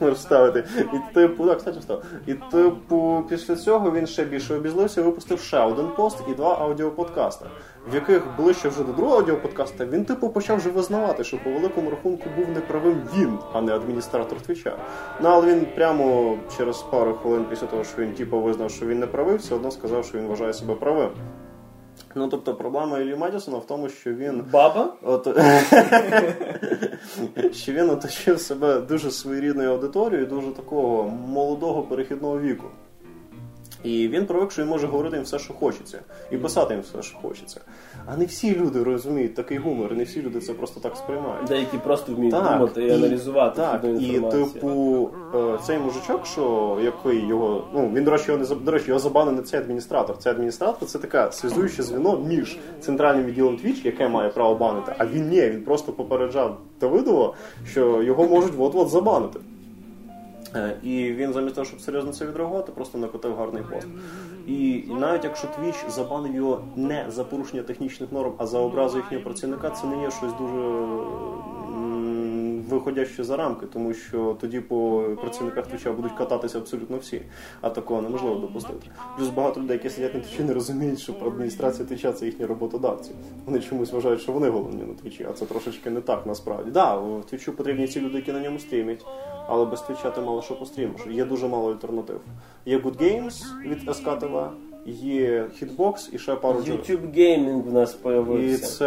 Можеш 0.00 0.20
ставити. 0.20 0.64
І 0.78 1.14
типу, 1.14 1.46
так, 1.46 1.58
кстати, 1.58 1.78
встав. 1.78 2.04
І 2.26 2.34
типу, 2.34 3.24
після 3.28 3.56
цього 3.56 3.90
він 3.90 4.06
ще 4.06 4.24
більше 4.24 4.54
обізлився 4.54 5.00
і 5.00 5.04
випустив 5.04 5.40
ще 5.40 5.58
один 5.58 5.88
пост 5.96 6.18
і 6.30 6.34
два 6.34 6.58
аудіоподкасти, 6.60 7.46
в 7.92 7.94
яких 7.94 8.22
ближче 8.36 8.68
вже 8.68 8.84
до 8.84 8.92
другого 8.92 9.16
аудіоподкаста 9.18 9.84
він 9.84 10.04
типу 10.04 10.28
почав 10.28 10.56
вже 10.56 10.70
визнавати, 10.70 11.24
що 11.24 11.38
по 11.44 11.50
великому 11.50 11.90
рахунку 11.90 12.24
був 12.36 12.48
неправим 12.48 13.02
він, 13.16 13.38
а 13.52 13.60
не 13.60 13.74
адміністратор 13.74 14.40
твіча. 14.40 14.76
Ну 15.22 15.28
але 15.28 15.54
він 15.54 15.66
прямо 15.74 16.36
через 16.56 16.78
пару 16.78 17.14
хвилин 17.14 17.44
після 17.50 17.66
того, 17.66 17.84
що 17.84 18.02
він 18.02 18.12
типу 18.12 18.40
визнав, 18.40 18.70
що 18.70 18.86
він 18.86 18.98
не 18.98 19.06
правий, 19.06 19.36
все 19.36 19.54
одно 19.54 19.70
сказав, 19.70 20.04
що 20.04 20.18
він 20.18 20.26
вважає 20.26 20.52
себе 20.52 20.74
правим. 20.74 21.10
Ну 22.14 22.28
тобто 22.28 22.54
проблема 22.54 22.98
Іллі 22.98 23.16
Медісона 23.16 23.58
в 23.58 23.66
тому, 23.66 23.88
що 23.88 24.14
він 24.14 24.44
Баба? 24.52 24.94
От, 25.02 25.24
що 27.52 27.72
він 27.72 27.90
оточив 27.90 28.40
себе 28.40 28.80
дуже 28.80 29.10
своєрідною 29.10 29.70
аудиторією, 29.70 30.26
дуже 30.26 30.50
такого 30.50 31.08
молодого 31.08 31.82
перехідного 31.82 32.40
віку. 32.40 32.66
І 33.84 34.08
він 34.08 34.26
привик, 34.26 34.50
що 34.52 34.62
він 34.62 34.68
може 34.68 34.86
говорити 34.86 35.16
їм 35.16 35.24
все, 35.24 35.38
що 35.38 35.54
хочеться, 35.54 35.98
і 36.30 36.36
писати 36.36 36.74
їм 36.74 36.82
все, 36.82 37.02
що 37.02 37.18
хочеться. 37.18 37.60
А 38.06 38.16
не 38.16 38.24
всі 38.24 38.56
люди 38.56 38.82
розуміють 38.82 39.34
такий 39.34 39.58
гумор, 39.58 39.92
не 39.92 40.04
всі 40.04 40.22
люди 40.22 40.40
це 40.40 40.52
просто 40.52 40.80
так 40.80 40.96
сприймають. 40.96 41.46
Деякі 41.48 41.78
просто 41.78 42.12
вміють 42.12 42.34
Так, 42.34 42.52
думати 42.58 42.82
і, 42.84 42.86
і- 42.86 42.90
аналізувати 42.92 43.56
Так, 43.56 43.84
і 44.00 44.20
типу, 44.30 45.10
е, 45.34 45.58
цей 45.66 45.78
мужичок, 45.78 46.26
що 46.26 46.78
який 46.84 47.26
його, 47.26 47.64
ну 47.74 47.90
він 47.94 48.04
до 48.04 48.10
речі, 48.10 48.24
його 48.32 48.44
не 48.44 48.54
до 48.64 48.70
речі, 48.70 48.84
його 48.88 49.00
забанив 49.00 49.34
не 49.34 49.42
цей 49.42 49.60
адміністратор. 49.60 50.18
Цей 50.18 50.32
адміністратор 50.32 50.88
це 50.88 50.98
таке 50.98 51.32
связуюче 51.32 51.82
звіно 51.82 52.16
між 52.18 52.58
центральним 52.80 53.24
відділом 53.24 53.56
Twitch, 53.56 53.86
яке 53.86 54.08
має 54.08 54.28
право 54.30 54.54
банити, 54.54 54.94
а 54.98 55.06
він 55.06 55.28
ні, 55.28 55.40
він 55.40 55.62
просто 55.62 55.92
попереджав 55.92 56.58
Давидова, 56.80 57.34
що 57.70 58.02
його 58.02 58.24
можуть 58.24 58.52
от-от 58.58 58.88
забанити. 58.88 59.40
Е, 60.54 60.76
І 60.82 61.12
він 61.12 61.32
замість 61.32 61.54
того, 61.54 61.64
щоб 61.64 61.80
серйозно 61.80 62.12
це 62.12 62.26
відреагувати, 62.26 62.72
просто 62.72 62.98
накотив 62.98 63.36
гарний 63.36 63.62
пост. 63.62 63.86
І 64.46 64.84
навіть 65.00 65.24
якщо 65.24 65.48
твіч 65.48 65.74
забанив 65.88 66.34
його 66.34 66.64
не 66.76 67.06
за 67.08 67.24
порушення 67.24 67.62
технічних 67.62 68.12
норм, 68.12 68.32
а 68.38 68.46
за 68.46 68.58
образу 68.58 68.96
їхнього 68.96 69.24
працівника, 69.24 69.70
це 69.70 69.86
не 69.86 70.02
є 70.02 70.10
щось 70.10 70.32
дуже 70.40 70.58
виходяще 72.72 73.24
за 73.24 73.36
рамки, 73.36 73.66
тому 73.66 73.94
що 73.94 74.36
тоді 74.40 74.60
по 74.60 75.04
працівниках 75.20 75.66
Твіча 75.66 75.92
будуть 75.92 76.12
кататися 76.12 76.58
абсолютно 76.58 76.96
всі, 76.96 77.22
а 77.60 77.70
такого 77.70 78.02
неможливо 78.02 78.36
допустити. 78.36 78.86
Плюс 79.16 79.28
багато 79.28 79.60
людей, 79.60 79.76
які 79.76 79.90
сидять 79.90 80.14
на 80.14 80.20
Твічі, 80.20 80.42
не 80.42 80.54
розуміють, 80.54 81.00
що 81.00 81.12
адміністрація 81.26 81.88
Твіча 81.88 82.12
це 82.12 82.26
їхні 82.26 82.46
роботодавці. 82.46 83.10
Вони 83.46 83.60
чомусь 83.60 83.92
вважають, 83.92 84.20
що 84.20 84.32
вони 84.32 84.48
головні 84.48 84.82
на 84.82 84.94
Твічі, 84.94 85.26
а 85.30 85.32
це 85.32 85.46
трошечки 85.46 85.90
не 85.90 86.00
так 86.00 86.26
насправді. 86.26 86.70
Да, 86.70 86.94
в 86.94 87.24
Твічу 87.30 87.52
потрібні 87.52 87.88
ці 87.88 88.00
люди, 88.00 88.16
які 88.16 88.32
на 88.32 88.40
ньому 88.40 88.58
стрімять, 88.58 89.06
але 89.46 89.64
без 89.64 89.80
Твіча 89.80 90.10
ти 90.10 90.20
мало 90.20 90.42
що 90.42 90.58
пострімиш. 90.58 91.00
Є 91.10 91.24
дуже 91.24 91.48
мало 91.48 91.72
альтернатив. 91.72 92.20
Є 92.66 92.78
Good 92.78 93.02
Games 93.02 93.42
від 93.68 93.96
СК 93.96 94.18
ТВ, 94.18 94.50
є 94.86 95.44
Hitbox 95.62 95.94
і 96.12 96.18
ще 96.18 96.34
пару 96.34 96.62
джерел. 96.62 96.78
YouTube 96.80 97.14
Gaming 97.18 97.62
в 97.62 97.72
нас 97.72 97.92
І 97.94 97.96
появився. 98.02 98.66
це 98.66 98.86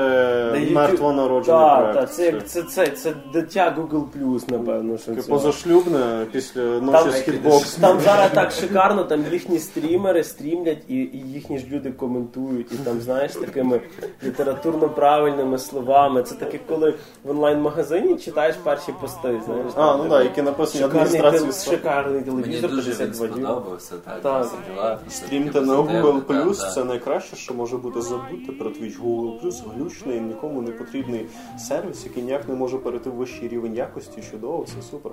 Де 0.54 0.60
YouTube- 0.60 0.74
мертво 0.74 1.14
народжений 1.14 1.62
проект. 1.78 1.94
так, 2.00 2.14
це, 2.14 2.26
як- 2.26 2.48
це, 2.48 2.64
це, 2.64 2.88
це 2.88 3.14
дитя 3.34 3.76
Google 3.80 4.52
напевно. 4.52 4.98
Що 4.98 5.16
це. 5.16 5.22
позашлюбне 5.30 6.26
після 6.32 6.62
ночі 6.62 7.10
з 7.12 7.28
Hitbox. 7.28 7.80
Там 7.82 8.00
зараз 8.00 8.32
так 8.32 8.52
шикарно, 8.52 9.04
там 9.04 9.24
їхні 9.32 9.60
стрімери 9.60 10.24
стрімлять, 10.24 10.84
і, 10.88 10.96
і 10.96 11.24
їхні 11.34 11.60
ж 11.60 11.66
люди 11.72 11.92
коментують, 11.92 12.72
і 12.72 12.76
там, 12.76 13.02
знаєш, 13.02 13.34
такими 13.34 13.82
літературно 14.24 14.90
правильними 14.90 15.58
словами. 15.58 16.24
Це 16.24 16.36
таке, 16.36 16.60
коли 16.70 16.94
в 17.24 17.30
онлайн-магазині 17.30 18.16
читаєш 18.16 18.56
перші 18.64 18.92
пости, 19.02 19.42
знаєш. 19.46 19.66
А, 19.76 19.78
там, 19.78 20.00
ну 20.04 20.10
так, 20.10 20.24
які 20.24 20.42
написані 20.42 20.84
шикарний, 20.84 21.22
тел- 21.22 21.70
шикарний 21.70 22.14
Мені 22.28 22.44
телевізор, 22.44 22.70
дуже 22.72 23.06
він 23.06 23.14
сподобався, 23.14 23.94
так, 24.06 24.22
Так. 24.22 25.00
Стрімте 25.10 25.62
на 25.62 25.85
Google 25.88 26.22
Plus 26.26 26.74
це 26.74 26.84
найкраще, 26.84 27.36
що 27.36 27.54
може 27.54 27.78
бути 27.78 28.02
забути 28.02 28.52
про 28.60 28.70
Twitch. 28.70 29.02
Google 29.02 29.42
Plus 29.44 29.54
глючний, 29.76 30.22
нікому 30.22 30.62
не 30.62 30.72
потрібний 30.72 31.26
сервіс, 31.60 32.06
який 32.06 32.24
ніяк 32.24 32.50
не 32.50 32.56
може 32.56 32.78
перейти 32.78 33.10
в 33.10 33.14
вищий 33.14 33.48
рівень 33.48 33.76
якості. 33.76 34.22
Чудово, 34.32 34.64
все 34.64 34.82
супер. 34.92 35.12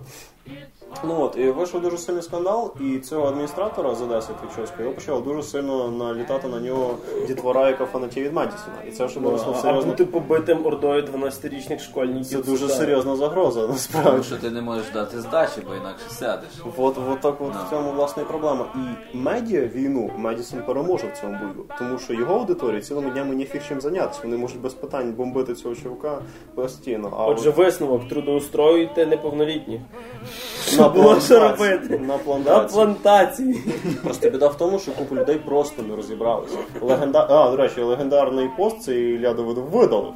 Ну 1.05 1.21
от, 1.21 1.37
і 1.37 1.51
вийшов 1.51 1.81
дуже 1.83 1.99
сильний 1.99 2.23
скандал, 2.23 2.75
і 2.81 2.99
цього 2.99 3.27
адміністратора 3.27 3.95
з 3.95 4.03
Одеси 4.03 4.33
Твічовського 4.41 4.83
його 4.83 4.95
почало 4.95 5.21
дуже 5.21 5.43
сильно 5.43 5.91
налітати 5.91 6.49
на 6.49 6.61
нього 6.61 6.95
дітвора, 7.27 7.69
яка 7.69 7.87
фанатіє 7.87 8.27
від 8.27 8.33
Медісона. 8.35 8.83
І 8.89 8.91
це 8.91 9.07
вже 9.07 9.21
виросло 9.21 9.53
в 9.53 9.57
А 9.57 9.61
серйозно. 9.61 9.91
бути 9.91 10.05
побитим 10.05 10.67
ордою 10.67 11.03
12-річних 11.03 11.79
школьників. 11.79 12.45
Це 12.45 12.51
дуже 12.51 12.67
так. 12.67 12.77
серйозна 12.77 13.17
загроза, 13.17 13.67
насправді. 13.69 14.11
Тому 14.11 14.23
що 14.23 14.37
ти 14.37 14.51
не 14.51 14.63
можеш 14.63 14.87
дати 14.95 15.21
здачі, 15.21 15.61
бо 15.69 15.75
інакше 15.75 16.05
сядеш. 16.11 16.51
От, 16.77 16.99
от 17.13 17.21
так 17.21 17.41
от 17.41 17.55
в 17.67 17.71
цьому 17.71 17.93
власне 17.93 18.23
і 18.23 18.27
проблема. 18.27 18.67
І 19.13 19.17
медіа 19.17 19.61
війну 19.61 20.11
Медісон 20.17 20.62
переможе 20.67 21.07
в 21.15 21.21
цьому 21.21 21.39
бою, 21.39 21.65
тому 21.79 21.99
що 21.99 22.13
його 22.15 22.35
аудиторії 22.35 22.81
цілими 22.81 23.11
днями 23.11 23.35
ні 23.35 23.45
фіг 23.45 23.63
чим 23.69 23.81
зайнятися. 23.81 24.21
Вони 24.25 24.37
можуть 24.37 24.61
без 24.61 24.75
питань 24.75 25.13
бомбити 25.13 25.55
цього 25.55 25.75
чоловіка 25.75 26.19
постійно. 26.55 27.13
А 27.19 27.27
Отже, 27.27 27.49
от 27.51 27.57
висновок 27.57 28.09
трудоустроюйте 28.09 29.07
неповнолітніх. 29.07 29.81
на 30.79 30.89
плантації- 30.89 31.39
робити. 31.41 31.99
На 31.99 32.07
На 32.07 32.19
плантації. 32.19 32.69
плантації. 32.75 33.61
Просто 34.05 34.31
біда 34.31 34.49
в 34.49 34.57
тому, 34.59 34.79
що 34.79 34.93
купу 34.93 35.15
людей 35.17 35.37
просто 35.47 35.83
не 35.83 35.97
розібралися. 35.97 36.57
Легенда... 36.81 37.27
А, 37.31 37.51
до 37.51 37.57
речі, 37.57 37.81
легендарний 37.83 38.49
пост 38.57 38.83
цей 38.83 39.15
Ілля 39.15 39.33
Давидов 39.35 39.65
видалив. 39.65 40.13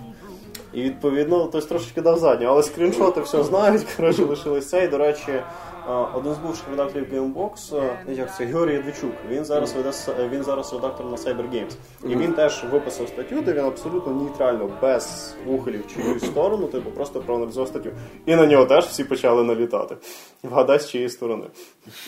І 0.72 0.82
відповідно 0.82 1.44
хтось 1.46 1.66
трошечки 1.66 2.00
дав 2.02 2.18
задню, 2.18 2.46
але 2.46 2.62
скріншоти 2.62 3.20
все 3.20 3.44
знають, 3.44 3.86
коротше, 3.96 4.24
лишились 4.24 4.68
це. 4.68 4.84
І, 4.84 4.88
до 4.88 4.98
речі, 4.98 5.32
один 6.14 6.34
з 6.34 6.38
бувших 6.38 6.68
редакторів 6.70 7.06
Gamebox, 7.12 7.76
а, 7.76 8.12
як 8.12 8.36
це 8.36 8.44
Георгій 8.44 8.74
Ядвічук. 8.74 9.12
Він 9.28 9.44
зараз 9.44 9.74
веде 9.74 9.92
він 10.28 10.42
зараз 10.42 10.72
редактор 10.72 11.06
на 11.06 11.16
Cyber 11.16 11.50
Games. 11.50 11.72
І 12.04 12.16
він 12.16 12.32
теж 12.32 12.64
виписав 12.72 13.08
статтю, 13.08 13.42
де 13.42 13.52
він 13.52 13.64
абсолютно 13.64 14.12
нейтрально, 14.12 14.70
без 14.82 15.34
вухелів 15.46 15.84
в 15.86 15.94
чиюсь 15.94 16.24
сторону, 16.24 16.66
типу 16.66 16.90
просто 16.90 17.20
проаналізував 17.20 17.68
статтю. 17.68 17.90
І 18.26 18.36
на 18.36 18.46
нього 18.46 18.64
теж 18.64 18.84
всі 18.84 19.04
почали 19.04 19.42
налітати. 19.42 19.96
Вгадай, 20.42 20.78
з 20.78 20.90
чиєї 20.90 21.10
сторони. 21.10 21.44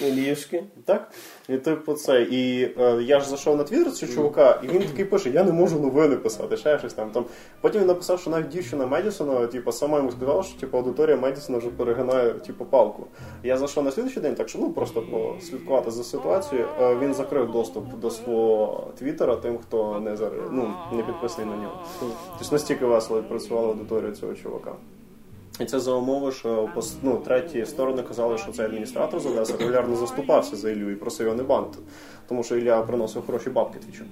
Лівшки. 0.02 0.64
Так? 0.84 1.10
І 1.48 1.56
типу 1.56 1.94
це. 1.94 2.22
І 2.22 2.62
е, 2.78 3.02
я 3.02 3.20
ж 3.20 3.28
зайшов 3.28 3.56
на 3.56 3.64
твіттер 3.64 3.92
цього 3.92 4.12
чувака, 4.12 4.60
і 4.62 4.68
він 4.68 4.82
такий 4.82 5.04
пише: 5.04 5.30
я 5.30 5.44
не 5.44 5.52
можу 5.52 5.80
новини 5.80 6.16
писати, 6.16 6.56
ще 6.56 6.78
щось 6.78 6.94
там. 6.94 7.10
там. 7.10 7.24
Потім 7.60 7.80
він 7.80 7.88
написав, 7.88 8.20
що 8.20 8.30
навіть 8.30 8.48
дівчина 8.48 8.86
Медісона, 8.86 9.46
типу, 9.46 9.72
сама 9.72 9.96
йому 9.96 10.10
сказала, 10.10 10.42
що 10.42 10.60
типу, 10.60 10.76
аудиторія 10.76 11.16
Медісона 11.16 11.58
вже 11.58 11.68
перегинає 11.68 12.30
типу, 12.30 12.64
палку. 12.64 13.06
Я 13.42 13.56
зайшов 13.56 13.84
на 13.84 13.90
слідчий 13.90 14.22
день, 14.22 14.34
так 14.34 14.48
що 14.48 14.58
ну 14.58 14.70
просто 14.70 15.02
послідкувати 15.02 15.90
за 15.90 16.04
ситуацією. 16.04 16.68
Е, 16.80 16.96
він 16.96 17.14
закрив 17.14 17.52
доступ 17.52 17.98
до 18.00 18.10
свого 18.10 18.86
твіттера 18.98 19.36
тим, 19.36 19.58
хто 19.58 20.00
не 20.00 20.16
зар... 20.16 20.32
ну, 20.50 20.74
не 20.92 21.02
підписаний 21.02 21.50
на 21.50 21.56
нього. 21.56 21.82
Тобто 22.38 22.54
настільки 22.54 22.86
весело 22.86 23.22
працювала 23.22 23.68
аудиторія 23.68 24.12
цього 24.12 24.34
чувака. 24.34 24.72
І 25.60 25.64
це 25.64 25.80
за 25.80 25.92
умови, 25.92 26.32
що 26.32 26.68
ну, 27.02 27.16
треті 27.16 27.66
сторони 27.66 28.02
казали, 28.02 28.38
що 28.38 28.52
цей 28.52 28.66
адміністратор 28.66 29.20
з 29.20 29.26
Одеси 29.26 29.54
регулярно 29.58 29.96
заступався 29.96 30.56
за 30.56 30.70
Іллю 30.70 30.90
і 30.90 30.94
просив 30.94 31.26
його 31.26 31.36
не 31.36 31.42
банити. 31.42 31.78
Тому 32.28 32.42
що 32.42 32.56
Ілля 32.56 32.82
приносив 32.82 33.26
хороші 33.26 33.50
бабки 33.50 33.78
твічу. 33.78 34.04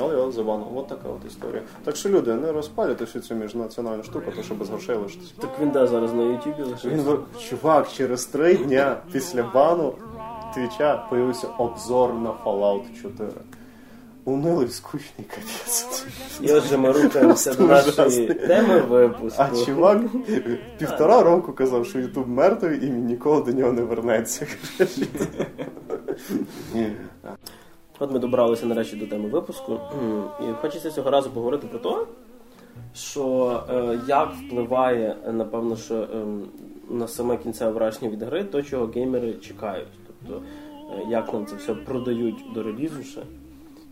Але 0.00 0.16
його 0.16 0.32
забанив. 0.32 0.66
От 0.74 0.88
така 0.88 1.08
от 1.08 1.26
історія. 1.26 1.62
Так 1.84 1.96
що 1.96 2.08
люди, 2.08 2.34
не 2.34 2.52
розпалюйте 2.52 3.04
всю 3.04 3.22
цю 3.22 3.34
міжнаціональну 3.34 4.02
штуку, 4.02 4.32
то 4.36 4.42
що 4.42 4.54
без 4.54 4.68
грошей 4.68 4.96
лишитися. 4.96 5.32
Так 5.40 5.50
він 5.60 5.70
де 5.70 5.86
зараз 5.86 6.12
на 6.12 6.22
Ютубі 6.22 6.62
лише. 6.62 6.88
Він 6.88 7.18
чувак, 7.48 7.88
через 7.92 8.26
три 8.26 8.54
дня 8.54 8.96
після 9.12 9.42
бану 9.42 9.94
твіча 10.54 11.06
появився 11.10 11.46
обзор 11.58 12.14
на 12.14 12.30
Fallout 12.44 13.02
4. 13.02 13.30
Унилий 14.24 14.68
скучний 14.68 15.26
капець. 15.28 16.06
І 16.40 16.52
отже, 16.52 16.76
ми 16.76 16.92
рухаємося 16.92 17.54
до 17.54 17.66
нашої 17.66 18.34
теми 18.34 18.80
випуску. 18.80 19.42
А 19.42 19.64
чувак 19.64 20.00
півтора 20.78 21.22
року 21.22 21.52
казав, 21.52 21.86
що 21.86 21.98
Ютуб 21.98 22.28
мертвий 22.28 22.76
і 22.76 22.80
він 22.80 23.04
ніколи 23.04 23.42
до 23.42 23.52
нього 23.52 23.72
не 23.72 23.82
вернеться. 23.82 24.46
От 27.98 28.12
ми 28.12 28.18
добралися 28.18 28.66
нарешті 28.66 28.96
до 28.96 29.06
теми 29.06 29.28
випуску. 29.28 29.78
І 30.40 30.52
хочеться 30.52 30.90
цього 30.90 31.10
разу 31.10 31.30
поговорити 31.30 31.66
про 31.66 31.78
те, 31.78 32.06
що 32.94 33.64
е, 33.70 34.00
як 34.08 34.32
впливає, 34.34 35.16
е, 35.26 35.32
напевно, 35.32 35.76
що 35.76 35.94
ем, 35.94 36.42
на 36.90 37.08
саме 37.08 37.36
кінцеве 37.36 37.72
враження 37.72 38.10
від 38.10 38.22
гри, 38.22 38.44
то, 38.44 38.62
чого 38.62 38.86
геймери 38.86 39.32
чекають. 39.32 39.88
Тобто, 40.06 40.42
е, 40.92 41.06
як 41.10 41.32
нам 41.32 41.46
це 41.46 41.56
все 41.56 41.74
продають 41.74 42.44
до 42.54 42.62
релізу 42.62 43.02
ще, 43.02 43.20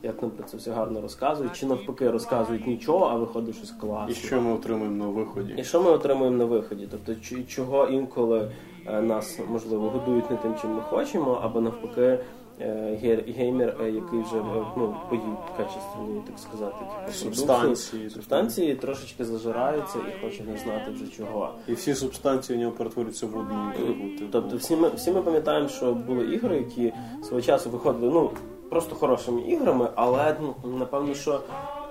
як 0.02 0.22
нам 0.22 0.30
про 0.30 0.46
це 0.46 0.56
все 0.56 0.70
гарно 0.70 1.00
розказують, 1.00 1.52
чи 1.56 1.66
навпаки 1.66 2.10
розказують 2.10 2.66
нічого, 2.66 3.06
а 3.06 3.14
виходить 3.14 3.56
щось 3.56 3.70
класне. 3.70 4.12
І 4.12 4.14
що 4.14 4.40
ми 4.40 4.52
отримуємо 4.52 4.96
на 5.04 5.06
виході? 5.10 5.54
І 5.58 5.64
що 5.64 5.82
ми 5.82 5.90
отримуємо 5.90 6.36
на 6.36 6.44
виході? 6.44 6.88
Тобто, 6.90 7.14
чи- 7.14 7.44
чого 7.44 7.86
інколи 7.86 8.50
е, 8.86 9.02
нас 9.02 9.38
можливо 9.50 9.90
годують 9.90 10.30
не 10.30 10.36
тим, 10.36 10.54
чим 10.62 10.70
ми 10.74 10.80
хочемо, 10.82 11.40
або 11.42 11.60
навпаки. 11.60 12.18
е, 12.62 13.24
Геймер, 13.36 13.76
е, 13.80 13.90
який 13.90 14.20
вже 14.22 14.34
ну, 14.76 14.96
поїв 15.08 15.22
качественні, 15.56 16.22
так 16.26 16.38
сказати, 16.38 16.74
типу, 17.06 17.12
Субстанції. 17.12 18.10
субстанції 18.10 18.74
трошечки 18.74 19.24
зажирається 19.24 19.98
і 19.98 20.24
хоче 20.24 20.42
не 20.44 20.58
знати 20.58 20.90
вже 20.90 21.06
чого. 21.06 21.50
І 21.68 21.72
всі 21.72 21.94
субстанції 21.94 22.58
у 22.58 22.60
нього 22.62 22.72
перетворюються 22.72 23.26
в 23.26 23.38
одну 23.38 23.72
типу. 23.76 24.28
Тобто, 24.32 24.56
всі 24.56 24.76
ми 24.76 24.88
всі 24.96 25.10
ми 25.12 25.22
пам'ятаємо, 25.22 25.68
що 25.68 25.92
були 25.92 26.24
ігри, 26.34 26.56
які 26.56 26.92
свого 27.22 27.42
часу 27.42 27.70
виходили 27.70 28.12
ну 28.12 28.30
просто 28.70 28.96
хорошими 28.96 29.40
іграми, 29.40 29.88
але 29.94 30.36
ну, 30.40 30.54
напевно, 30.78 31.14
що 31.14 31.40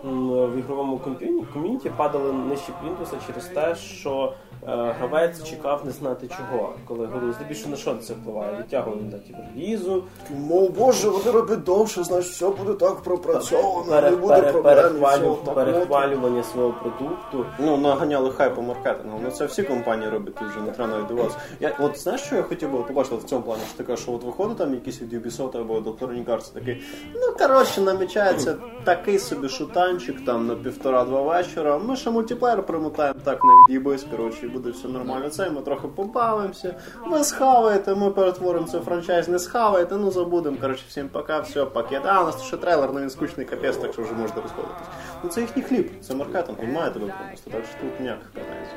в 0.03 0.55
ігровому 0.59 0.97
ком'юні- 0.97 1.43
ком'юніті 1.53 1.89
падали 1.89 2.33
нижче 2.33 2.71
плінтуса 2.81 3.11
через 3.27 3.45
те, 3.45 3.75
що 3.75 4.33
е, 4.67 4.95
гравець 4.99 5.43
чекав 5.43 5.85
не 5.85 5.91
знати 5.91 6.27
чого, 6.37 6.73
коли 6.87 7.05
гру 7.05 7.33
здебільшого 7.33 7.69
на 7.71 7.77
що 7.77 7.95
це 7.95 8.13
впливає? 8.13 8.57
Відтягування 8.59 9.11
датів 9.11 9.35
релізу, 9.55 10.03
Мов 10.37 10.69
Боже, 10.71 11.09
вони 11.09 11.31
роблять 11.31 11.63
довше, 11.63 12.03
значить 12.03 12.31
все 12.31 12.49
буде 12.49 12.73
так 12.73 12.95
пропрацьовано, 13.01 13.83
пере- 13.89 14.09
не 14.11 14.17
буде 14.17 14.33
пере- 14.35 14.51
проблем. 14.51 14.75
перехвалю- 14.77 15.35
так, 15.45 15.55
перехвалювання 15.55 16.43
свого 16.43 16.73
продукту. 16.81 17.45
Ну, 17.59 17.77
наганяли 17.77 18.31
хайпу 18.31 18.61
маркетингу. 18.61 19.19
Ну 19.23 19.31
це 19.31 19.45
всі 19.45 19.63
компанії 19.63 20.09
роблять, 20.09 20.41
вже 20.41 20.59
не 20.61 20.71
треба 20.71 20.93
навіть 20.93 21.07
дивитися. 21.07 21.37
Я 21.59 21.75
от 21.79 21.99
знаєш, 21.99 22.21
що 22.21 22.35
я 22.35 22.43
хотів 22.43 22.71
би 22.71 22.83
побачити 22.83 23.15
в 23.15 23.23
цьому 23.23 23.41
плані, 23.41 23.61
що 23.75 23.83
кажеш, 23.83 24.03
що 24.03 24.11
от 24.13 24.23
виходить 24.23 24.57
там 24.57 24.73
якийсь 24.73 25.01
від 25.01 25.13
Ubisoft 25.13 25.57
або 25.61 25.73
Electronic 25.79 26.25
Arts 26.25 26.53
такий, 26.53 26.83
ну 27.15 27.47
коротше, 27.47 27.81
намічається 27.81 28.55
такий 28.83 29.19
собі 29.19 29.49
шутанчик 29.89 30.25
там 30.25 30.47
на 30.47 30.55
півтора-два 30.55 31.21
вечора. 31.21 31.77
Ми 31.77 31.95
ще 31.95 32.11
мультиплеєр 32.11 32.63
примотаємо 32.63 33.19
так 33.23 33.43
на 33.43 33.49
від'їбись, 33.53 34.05
коротше, 34.11 34.45
і 34.45 34.49
буде 34.49 34.69
все 34.69 34.87
нормально. 34.87 35.29
Це 35.29 35.49
ми 35.49 35.61
трохи 35.61 35.87
побавимося. 35.87 36.75
Ви 37.07 37.23
схаваєте, 37.23 37.95
ми 37.95 38.09
перетворимо 38.09 38.67
це 38.67 38.79
франчайз, 38.79 39.29
не 39.29 39.39
схаваєте, 39.39 39.97
ну 39.97 40.11
забудемо. 40.11 40.57
Коротше, 40.61 40.83
всім 40.87 41.09
пока, 41.09 41.39
все, 41.39 41.65
пакет. 41.65 42.05
А, 42.05 42.21
у 42.21 42.25
нас 42.25 42.43
ще 42.43 42.57
трейлер, 42.57 42.89
ну 42.93 43.01
він 43.01 43.09
скучний 43.09 43.45
капець, 43.45 43.77
так 43.77 43.93
що 43.93 44.01
вже 44.01 44.13
можете 44.13 44.41
розходитись. 44.41 44.87
Ну 45.23 45.29
це 45.29 45.41
їхній 45.41 45.63
хліб, 45.63 45.91
це 46.01 46.15
маркетинг, 46.15 46.57
він 46.63 46.71
має 46.71 46.91
тебе 46.91 47.13
пронести, 47.17 47.51
так 47.51 47.61
що 47.65 47.81
тут 47.81 47.99
ніяких 47.99 48.31
претензій. 48.31 48.75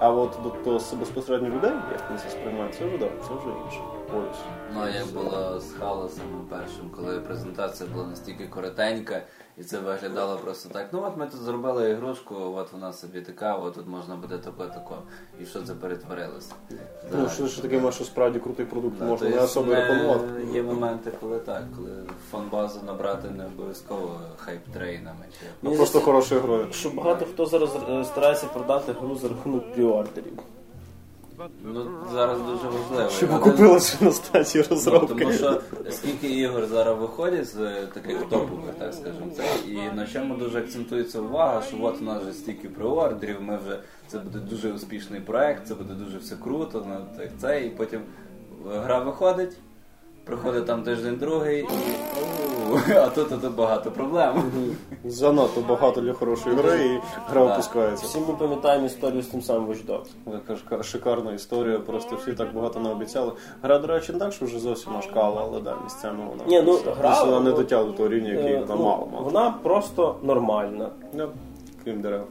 А 0.00 0.10
от 0.10 0.38
до, 0.42 0.70
до 0.70 0.96
безпосередньо 0.96 1.48
людей, 1.48 1.72
як 1.92 2.04
вони 2.08 2.20
це 2.24 2.30
сприймають, 2.30 2.74
це 2.74 2.84
вже 2.84 2.98
да, 2.98 3.06
це 3.06 3.34
вже 3.34 3.48
інше. 3.64 3.80
Ось. 4.08 4.38
Ну, 4.74 4.88
як 4.88 5.06
було 5.06 5.60
з 5.60 5.72
Халосом 5.72 6.48
першим, 6.50 6.90
коли 6.96 7.20
презентація 7.20 7.90
була 7.90 8.06
настільки 8.06 8.46
коротенька, 8.46 9.22
і 9.58 9.64
це 9.64 9.78
виглядало 9.78 10.36
просто 10.36 10.68
так. 10.68 10.88
Ну 10.92 11.02
от 11.06 11.16
ми 11.16 11.26
тут 11.26 11.40
зробили 11.40 11.90
ігрушку, 11.90 12.34
от 12.56 12.72
вона 12.72 12.92
собі 12.92 13.20
така, 13.20 13.54
от 13.54 13.74
тут 13.74 13.86
можна 13.86 14.16
буде 14.16 14.38
тако-тако. 14.38 14.98
І 15.40 15.46
що 15.46 15.62
це 15.62 15.74
перетворилося? 15.74 16.52
Ну, 17.12 17.28
що 17.28 17.46
ж 17.46 17.62
таке, 17.62 17.92
що 17.92 18.04
справді 18.04 18.38
крутий 18.38 18.66
продукт, 18.66 18.98
Да, 18.98 19.04
можна 19.04 19.28
не 19.28 19.34
є- 19.36 19.42
особо 19.42 19.72
не- 19.72 19.80
рекламувати. 19.80 20.24
Є 20.52 20.62
моменти, 20.62 21.12
коли 21.20 21.38
так, 21.38 21.62
коли 21.76 21.90
фан-базу 22.32 22.80
набрати 22.86 23.30
не 23.30 23.46
обов'язково 23.46 24.20
хайп-трейнами. 24.46 25.24
Чи... 25.40 25.68
А 25.68 25.70
просто 25.70 26.00
хорошою 26.00 26.40
грою. 26.40 26.72
Що 26.72 26.90
багато 26.90 27.24
хто 27.24 27.46
зараз 27.46 27.76
е, 27.88 28.04
старається 28.04 28.46
продати 28.46 28.92
гру 28.92 29.16
за 29.16 29.28
рахунок 29.28 29.72
пріордерів. 29.72 30.38
Ну, 31.64 31.86
зараз 32.12 32.38
дуже 32.40 32.68
важливо. 32.68 33.10
Щоб 33.10 33.30
Один- 33.42 33.80
на 34.00 34.12
стадії 34.12 34.64
Ну, 34.70 34.76
розробки. 34.76 35.14
тому 35.24 35.32
що 35.32 35.60
скільки 35.90 36.28
ігор 36.28 36.66
зараз 36.66 36.98
виходять 36.98 37.46
з 37.48 37.56
е, 37.60 37.88
таких 37.94 38.18
топових, 38.22 38.74
так 38.78 38.94
скажемо, 38.94 39.26
це 39.36 39.42
і 39.70 39.96
на 39.96 40.06
чому 40.06 40.34
дуже 40.34 40.58
акцентується 40.58 41.20
увага, 41.20 41.62
що 41.62 41.76
от 41.82 42.00
у 42.00 42.04
нас 42.04 42.22
вже 42.22 42.32
стільки 42.32 42.68
преордерів, 42.68 43.42
ми 43.42 43.58
вже 43.66 43.78
це 44.08 44.18
буде 44.18 44.38
дуже 44.38 44.72
успішний 44.72 45.20
проект, 45.20 45.66
це 45.66 45.74
буде 45.74 45.94
дуже 45.94 46.18
все 46.18 46.36
круто, 46.44 46.86
ну, 46.88 47.06
так 47.18 47.28
це, 47.40 47.60
і 47.66 47.70
потім 47.70 48.00
гра 48.66 48.98
виходить. 48.98 49.56
Приходить 50.24 50.66
там 50.66 50.82
тиждень 50.82 51.16
другий, 51.16 51.60
і 51.60 51.66
«Оу, 52.72 52.78
а 52.96 53.06
тут, 53.08 53.28
тут 53.28 53.54
багато 53.54 53.90
проблем. 53.90 54.42
Занадто 55.04 55.60
багато 55.60 56.00
для 56.00 56.12
хорошої 56.12 56.56
гри 56.56 56.86
і 56.86 57.00
гра 57.30 57.42
опускається. 57.42 58.06
Всі 58.06 58.18
ми 58.18 58.34
пам'ятаємо 58.38 58.86
історію 58.86 59.22
з 59.22 59.26
тим 59.26 59.42
самим 59.42 59.66
Watch 59.68 59.86
Dogs. 59.86 60.40
Така 60.68 60.82
шикарна 60.82 61.32
історія, 61.32 61.78
просто 61.78 62.16
всі 62.16 62.32
так 62.32 62.54
багато 62.54 62.80
наобіцяли. 62.80 63.32
Гра, 63.62 63.78
до 63.78 63.86
речі, 63.86 64.12
не 64.12 64.18
так, 64.18 64.32
що 64.32 64.44
вже 64.44 64.58
зовсім 64.58 64.92
нашкала, 64.92 65.42
але 65.50 65.60
да, 65.60 65.74
місцями 65.84 66.18
вона. 66.30 66.44
Ні, 66.46 66.62
ну, 66.62 66.64
просто- 66.72 66.90
гра- 66.90 67.00
просто 67.08 67.26
вона 67.26 67.40
не 67.40 67.52
дотягла 67.52 67.84
до 67.86 67.92
того 67.92 68.08
рівня, 68.08 68.28
який 68.30 68.52
Е, 68.52 68.60
вона 68.60 68.74
ну, 68.76 68.84
мала 68.84 69.06
мати. 69.12 69.24
Вона 69.24 69.54
просто 69.62 70.14
нормальна. 70.22 70.88
Ну, 71.14 71.28
крім 71.84 72.00
дерев. 72.00 72.24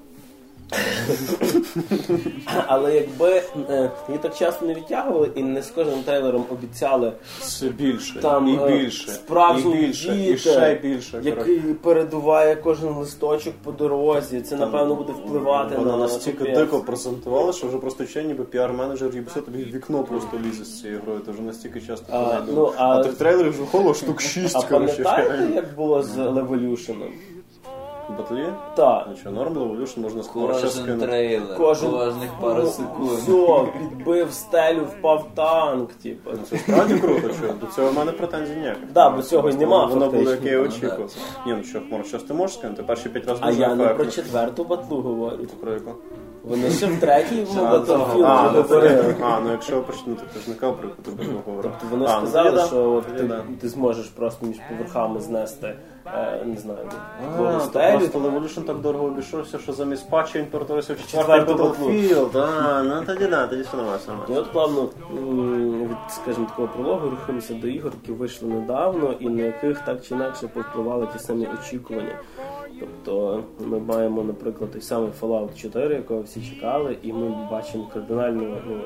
Але 2.68 2.96
якби 2.96 3.42
е, 3.70 3.92
її 4.08 4.20
так 4.22 4.36
часто 4.38 4.66
не 4.66 4.74
відтягували 4.74 5.30
і 5.36 5.44
не 5.44 5.62
з 5.62 5.68
кожним 5.68 6.04
трейлером 6.04 6.46
обіцяли 6.52 7.12
Все 7.40 7.68
більше, 7.70 8.20
там 8.22 8.48
і 8.48 8.56
е, 8.64 8.68
більше, 8.78 9.12
справжній 9.12 9.72
і 9.82 9.86
більше, 9.86 10.18
і 10.32 10.38
ще 10.38 10.80
більше. 10.84 11.22
який 11.24 11.60
передуває 11.60 12.56
кожен 12.56 12.90
листочок 12.90 13.54
по 13.64 13.72
дорозі. 13.72 14.42
Це 14.42 14.56
напевно 14.56 14.96
буде 14.96 15.14
впливати 15.14 15.76
Вона 15.78 15.92
на 15.92 15.98
настільки 15.98 16.38
капець. 16.38 16.58
дико 16.58 16.80
презентувала, 16.80 17.54
що 17.54 17.68
вже 17.68 17.78
просто 17.78 18.06
ще 18.06 18.24
ніби 18.24 18.44
піар-менеджер 18.44 19.04
Ubisoft 19.10 19.42
тобі 19.42 19.64
в 19.64 19.76
вікно 19.76 20.04
просто 20.04 20.40
лізе 20.48 20.66
з 20.66 20.82
цією 20.82 21.00
грою. 21.06 21.20
Ти 21.20 21.32
вже 21.32 21.42
настільки 21.42 21.82
часто 21.82 22.06
А, 22.14 22.42
ну, 22.56 22.74
а- 22.78 22.88
а 23.00 23.04
тих 23.04 23.14
трейлерів 23.14 23.52
вже 23.52 23.62
виходило 23.62 23.94
штук 23.94 24.22
6, 24.22 24.56
А 24.56 24.62
коротше. 24.62 25.04
пам'ятаєте, 25.04 25.56
як 25.56 25.76
було 25.76 26.04
з 26.04 26.18
Levolution? 26.18 26.96
Батлі? 28.18 28.46
Так. 28.76 29.06
Ну 29.10 29.16
що, 29.16 29.32
норм 29.32 29.54
Evolution 29.54 30.00
можна 30.00 30.24
скоро 30.24 30.54
ще 30.54 30.64
Кожен 30.68 30.84
скинути. 30.84 31.06
трейлер, 31.08 31.58
Кожен- 31.58 31.92
кожних 31.92 32.30
пару 32.42 32.68
секунд. 32.68 33.10
Все, 33.10 33.66
підбив 33.80 34.32
стелю, 34.32 34.82
впав 34.86 35.28
танк, 35.36 35.94
типу. 35.94 36.30
Ну, 36.34 36.40
Це 36.50 36.58
справді 36.58 36.94
круто, 37.00 37.30
що 37.34 37.54
до 37.62 37.68
цього 37.76 37.90
в 37.92 37.94
мене 37.94 38.12
претензій 38.12 38.56
ніяких. 38.56 38.92
Да, 38.94 39.10
бо 39.10 39.22
цього 39.22 39.50
й 39.50 39.54
нема, 39.54 39.86
Воно 39.86 40.06
було, 40.06 40.12
фактично. 40.12 40.32
яке 40.32 40.50
я 40.50 40.58
Ну, 40.58 40.66
очікував. 40.66 41.16
Ні, 41.46 41.54
ну 41.58 41.64
що, 41.64 41.82
хмар, 41.90 42.06
щось 42.06 42.24
ти 42.24 42.34
можеш 42.34 42.56
скинути? 42.58 42.84
Перші 42.84 43.10
п'ять 43.10 43.28
разів 43.28 43.44
А 43.46 43.48
дуже 43.50 43.62
я 43.62 43.76
не 43.76 43.84
ефектно. 43.84 44.04
про 44.04 44.12
четверту 44.14 44.64
батлу 44.64 45.02
говорю. 45.02 45.38
Про 45.62 45.74
яку? 45.74 45.92
Вони 46.44 46.70
ще 46.72 46.86
в 46.86 47.00
третій 47.00 47.46
А, 47.58 47.62
Battlefield 47.62 48.24
а, 48.26 48.52
ну, 48.54 48.62
говорили. 48.62 49.16
а, 49.24 49.40
ну 49.40 49.52
якщо 49.52 49.82
почнути, 49.82 50.22
ти 50.34 50.40
ж 50.40 50.50
не 50.50 50.56
казав, 50.56 50.78
про 50.78 50.90
яку 50.90 51.02
ти 51.02 51.12
говорив. 51.46 51.72
Тобто 51.80 51.88
вони 51.92 52.06
А, 52.10 52.20
ну, 52.22 52.28
сказали, 52.28 52.50
тоді 52.50 52.62
да. 52.62 52.68
що 52.68 52.92
от 52.92 53.06
Тоді 53.06 53.18
ти, 53.18 53.24
да. 53.24 53.44
ти 53.62 53.70
зможеш 53.70 54.06
просто 54.06 54.46
між 54.46 54.58
поверхами 54.70 55.20
знести, 55.20 55.76
не 56.46 56.58
знаю, 56.58 56.80
А, 57.24 57.36
твою 57.36 57.60
то 57.60 57.66
стелю. 57.66 58.64
так 58.68 58.78
дорого 58.80 59.06
обійшовся, 59.06 59.60
що 59.60 59.74
замість 59.74 60.10
патча 60.10 60.40
він 60.40 60.46
перетворився 60.46 60.94
в 60.94 60.98
четвертий 61.12 61.56
Battlefield. 61.56 62.84
Ну 62.84 63.04
тоді 63.06 63.28
да, 63.28 63.48
тоді 63.48 63.62
все 63.62 63.78
нормально. 63.78 64.26
І 64.30 64.34
от 64.34 64.52
плавно 64.52 64.90
від, 65.82 65.98
скажімо, 66.10 66.46
такого 66.46 66.68
прологу 66.68 67.10
рухаємося 67.10 67.54
до 67.54 67.68
ігор, 67.68 67.92
які 68.02 68.12
вийшли 68.12 68.50
недавно 68.50 69.14
і 69.20 69.30
на 69.30 69.44
яких 69.44 69.80
так 69.80 70.06
чи 70.06 70.16
інакше 70.16 70.48
повпливали 70.48 71.08
ті 71.14 71.20
самі 71.20 71.48
очікування. 71.60 72.20
Тобто 72.80 73.44
ми 73.60 73.80
маємо, 73.80 74.24
наприклад, 74.24 74.72
той 74.72 74.82
самий 74.82 75.10
Fallout 75.22 75.62
4, 75.62 75.96
якого 75.96 76.22
всі 76.22 76.42
чекали, 76.42 76.98
і 77.02 77.14
ми 77.14 77.48
бачимо 77.52 77.90
кардинально 77.94 78.58
ну, 78.68 78.80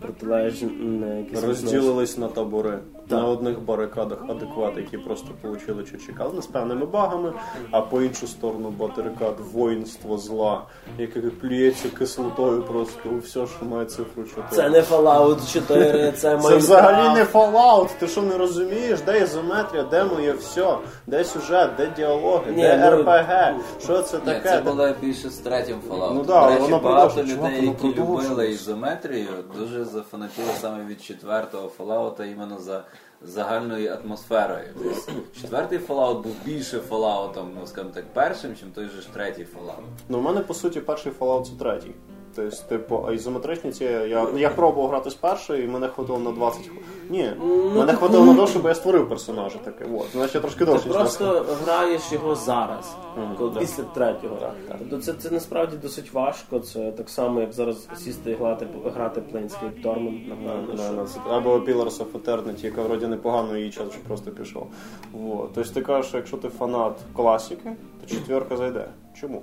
протилежне 0.00 1.24
Розділились 1.42 2.18
на 2.18 2.28
табори. 2.28 2.78
Так. 3.08 3.20
На 3.20 3.28
одних 3.28 3.60
барикадах 3.60 4.18
адеквати, 4.28 4.80
які 4.80 4.98
просто 4.98 5.28
отримали, 5.44 5.86
що 5.86 5.98
чекали, 5.98 6.42
з 6.42 6.46
певними 6.46 6.86
багами, 6.86 7.32
а 7.70 7.80
по 7.80 8.02
іншу 8.02 8.26
сторону 8.26 8.70
барикад 8.70 9.34
воїнство 9.52 10.18
зла, 10.18 10.62
яке 10.98 11.20
плюється 11.20 11.88
кислотою 11.88 12.62
просто 12.62 13.08
у 13.10 13.18
все, 13.18 13.46
що 13.46 13.64
має 13.64 13.86
цифру 13.86 14.24
4. 14.24 14.44
Це 14.50 14.70
не 14.70 14.80
Fallout 14.80 15.52
4, 15.52 16.12
це 16.16 16.38
Це 16.38 16.56
взагалі 16.56 17.18
не 17.18 17.24
Fallout, 17.24 17.88
ти 17.98 18.08
що 18.08 18.22
не 18.22 18.38
розумієш? 18.38 19.00
Де 19.06 19.22
ізометрія, 19.22 19.82
де 19.82 20.04
моє 20.04 20.32
все, 20.32 20.76
де 21.06 21.24
сюжет, 21.24 21.70
де 21.76 21.92
діалоги, 21.96 22.52
Ні, 22.52 22.62
де 22.62 22.90
ну, 22.90 22.96
РПГ, 22.96 23.54
що 23.84 24.02
це 24.02 24.16
Ні, 24.18 24.24
таке? 24.24 24.48
це 24.48 24.60
було 24.60 24.88
більше 25.00 25.30
з 25.30 25.36
третім 25.36 25.76
Fallout. 25.90 26.12
Ну 26.14 26.24
да, 26.24 26.40
До 26.40 26.46
речі, 26.46 26.60
воно 26.62 26.78
багато 26.78 27.14
продовжує, 27.14 27.36
людей, 27.36 27.66
які 27.66 27.86
любили 27.88 28.06
продовжує. 28.06 28.50
ізометрію, 28.50 29.28
дуже 29.58 29.71
зафанатіли 29.84 30.48
саме 30.60 30.84
від 30.84 31.02
четвертого 31.02 31.72
Fallout 31.78 32.32
іменно 32.32 32.58
за 32.58 32.84
загальною 33.22 33.98
атмосферою. 34.04 34.68
Тобто, 34.74 35.12
четвертий 35.40 35.78
Fallout 35.78 36.22
був 36.22 36.36
більше 36.44 36.78
Fallout, 36.78 37.44
ну 37.54 37.66
скажімо 37.66 37.94
так, 37.94 38.04
першим, 38.12 38.50
ніж 38.50 38.60
той 38.74 38.88
же 38.88 39.00
ж 39.00 39.12
третій 39.12 39.46
Fallout. 39.56 39.82
Ну, 40.08 40.18
у 40.18 40.20
мене 40.20 40.40
по 40.40 40.54
суті 40.54 40.80
перший 40.80 41.12
Fallout 41.12 41.44
це 41.44 41.52
третій. 41.58 41.94
Тобто, 42.36 42.56
типу, 42.68 43.04
а 43.08 43.12
ізометричні 43.12 43.72
ці. 43.72 43.84
Я, 43.84 44.26
я 44.36 44.50
пробував 44.50 44.90
грати 44.90 45.10
з 45.10 45.14
першої, 45.14 45.64
і 45.64 45.68
мене 45.68 45.88
хватило 45.88 46.18
на 46.18 46.32
20 46.32 46.62
хвилин. 46.66 46.84
Ні, 47.10 47.30
мене 47.76 47.92
хватило 47.92 48.24
на 48.24 48.34
те, 48.34 48.46
щоб 48.46 48.64
я 48.64 48.74
створив 48.74 49.08
персонажа 49.08 49.58
таке. 49.58 49.84
От. 49.98 50.06
Значить, 50.12 50.34
я 50.34 50.40
трошки 50.40 50.58
Ти 50.58 50.64
довше. 50.64 50.88
ніж 50.88 50.96
просто 50.96 51.46
граєш 51.64 52.12
його 52.12 52.34
зараз, 52.34 52.96
коли 53.38 53.60
після 53.60 53.82
третього. 53.82 54.36
Тобто 54.78 54.98
це, 54.98 55.12
це 55.12 55.30
насправді 55.30 55.76
досить 55.76 56.12
важко. 56.12 56.58
Це 56.58 56.92
так 56.92 57.10
само, 57.10 57.40
як 57.40 57.52
зараз 57.52 57.88
сісти 57.96 58.30
і 58.30 58.34
грати, 58.34 58.66
грати 58.84 59.20
Planescape 59.32 59.82
Torment, 59.84 60.28
напевно. 60.28 61.06
Або 61.30 61.50
Pillars 61.58 61.98
of 61.98 62.12
Eternity, 62.24 62.64
яка 62.64 62.82
вроді 62.82 63.06
непогано 63.06 63.56
її 63.56 63.70
час 63.70 63.88
вже 63.88 63.98
просто 64.08 64.30
пішов. 64.30 64.66
Вот. 65.12 65.50
Тобто 65.54 65.70
ти 65.70 65.80
кажеш, 65.82 66.06
що 66.08 66.16
якщо 66.16 66.36
ти 66.36 66.48
фанат 66.48 66.92
класики, 67.16 67.72
то 68.00 68.06
четверка 68.14 68.56
зайде. 68.56 68.88
Чому? 69.20 69.42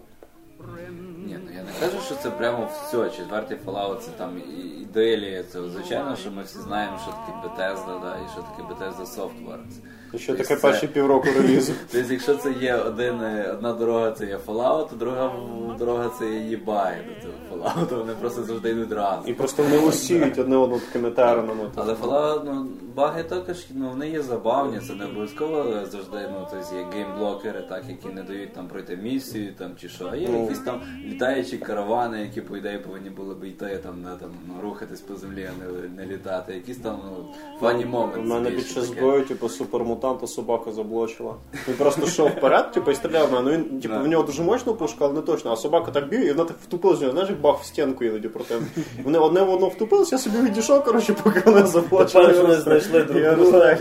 Ні, 1.26 1.40
ну 1.46 1.52
я 1.56 1.64
не 1.64 1.72
кажу, 1.80 2.02
що 2.06 2.16
це 2.16 2.30
прямо 2.32 2.70
все. 2.74 3.10
Четвертий 3.10 3.58
Fallout 3.66 3.98
це 4.00 4.12
там 4.18 4.38
і- 4.38 4.82
ідеалія. 4.82 5.44
Це 5.44 5.60
звичайно, 5.70 6.16
що 6.16 6.32
ми 6.32 6.44
всі 6.44 6.60
знаємо, 6.60 6.98
що 7.04 7.12
таке 7.12 7.48
Bethesda, 7.48 8.02
да, 8.02 8.16
і 8.16 8.30
що 8.34 8.42
таке 8.42 8.64
Bethesda 8.74 9.06
Softworks. 9.18 9.78
І 10.14 10.18
що 10.18 10.28
Тобто 10.34 10.44
таке 10.44 10.56
це- 10.62 10.68
перші 10.68 10.88
півроку 10.88 11.28
релізу? 11.38 11.74
Тобто, 11.92 12.14
якщо 12.14 12.36
це 12.36 12.52
є 12.52 12.76
один, 12.76 13.22
е, 13.22 13.52
одна 13.54 13.74
дорога, 13.74 14.12
це 14.12 14.26
є 14.26 14.38
Fallout, 14.48 14.98
друга 14.98 15.32
дорога 15.80 16.10
це 16.20 16.30
є 16.30 16.40
їбай 16.40 16.96
до 17.08 17.22
цього 17.22 17.34
Fallout, 17.64 17.98
вони 17.98 18.14
просто 18.14 18.44
завжди 18.44 18.70
йдуть 18.70 18.92
разом. 18.92 19.24
І 19.28 19.34
просто 19.34 19.64
вони 19.64 19.78
усіють 19.78 20.40
одне 20.40 20.58
одного 20.58 20.82
такими 20.82 21.12
термінами. 21.12 21.70
Але 21.76 21.94
Fallout, 21.94 22.42
ну, 22.46 22.68
баги 22.96 23.24
також, 23.24 23.66
ну, 23.76 23.90
вони 23.90 24.10
є 24.10 24.22
забавні, 24.22 24.80
це 24.88 24.94
не 24.94 25.06
обов'язково 25.06 25.64
завжди, 25.92 26.30
ну, 26.32 26.48
тобто 26.52 26.76
є 26.76 26.86
геймблокери, 26.94 27.62
так, 27.70 27.84
які 27.90 28.08
не 28.16 28.24
дають 28.24 28.54
там 28.54 28.68
пройти 28.68 28.96
місію, 28.98 29.54
там, 29.58 29.72
чи 29.82 29.90
що, 29.90 30.10
а 30.12 30.16
є 30.16 30.28
Ну. 30.32 30.49
Якісь 30.50 30.66
там 30.66 30.82
літаючі 31.06 31.58
каравани, 31.58 32.22
які, 32.22 32.42
по 32.42 32.58
ідеї, 32.58 32.78
повинні 32.78 33.10
були 33.10 33.36
б 33.36 33.44
йти, 33.44 33.80
там, 33.84 34.02
не, 34.02 34.10
там, 34.10 34.30
ну, 34.48 34.54
рухатись 34.64 35.02
по 35.02 35.16
землі, 35.16 35.50
а 35.50 35.64
не, 35.64 35.90
не 36.04 36.14
літати, 36.14 36.54
якісь 36.54 36.78
там, 36.78 37.00
ну, 37.06 37.26
фані 37.60 37.86
моменти. 37.86 38.20
У 38.20 38.24
мене 38.24 38.52
під 38.52 38.68
час 38.68 38.90
бою, 38.90 39.26
типу, 39.26 39.50
супермутанта 39.50 40.28
собака 40.28 40.72
заблочила. 40.72 41.36
Він 41.68 41.76
просто 41.76 42.06
йшов 42.06 42.30
вперед, 42.30 42.72
типу, 42.72 42.92
і 42.92 42.96
стріляв 42.96 43.30
в 43.30 43.34
мене. 43.34 43.52
Ну 43.52 43.58
він, 43.58 43.80
типу, 43.80 43.96
в 44.00 44.08
нього 44.08 44.24
дуже 44.24 44.44
мощна 44.44 44.74
пушка, 44.74 44.98
але 45.06 45.14
не 45.14 45.22
точно. 45.22 45.52
А 45.52 45.56
собака 45.56 45.92
так 45.92 46.10
б'є, 46.10 46.26
і 46.26 46.32
вона 46.32 46.44
так 46.44 46.58
втупилась. 46.64 47.00
Знаєш, 47.00 47.30
як 47.30 47.42
бах 47.42 47.60
в 47.60 47.66
стінку 47.66 48.04
іноді 48.04 48.28
проти. 48.28 48.56
Вони 49.04 49.20
одне 49.20 49.42
в 49.42 49.50
одно 49.50 49.68
втупились, 49.68 50.12
я 50.12 50.18
собі 50.18 50.38
відійшов, 50.38 50.84
коротше, 50.84 51.16
поки 51.24 51.42
вони 51.46 51.66
заблочили. 51.66 52.28
Тепер 52.28 52.42
вони 52.42 52.56
знайшли 52.56 53.04
друг 53.04 53.36
друга. 53.36 53.78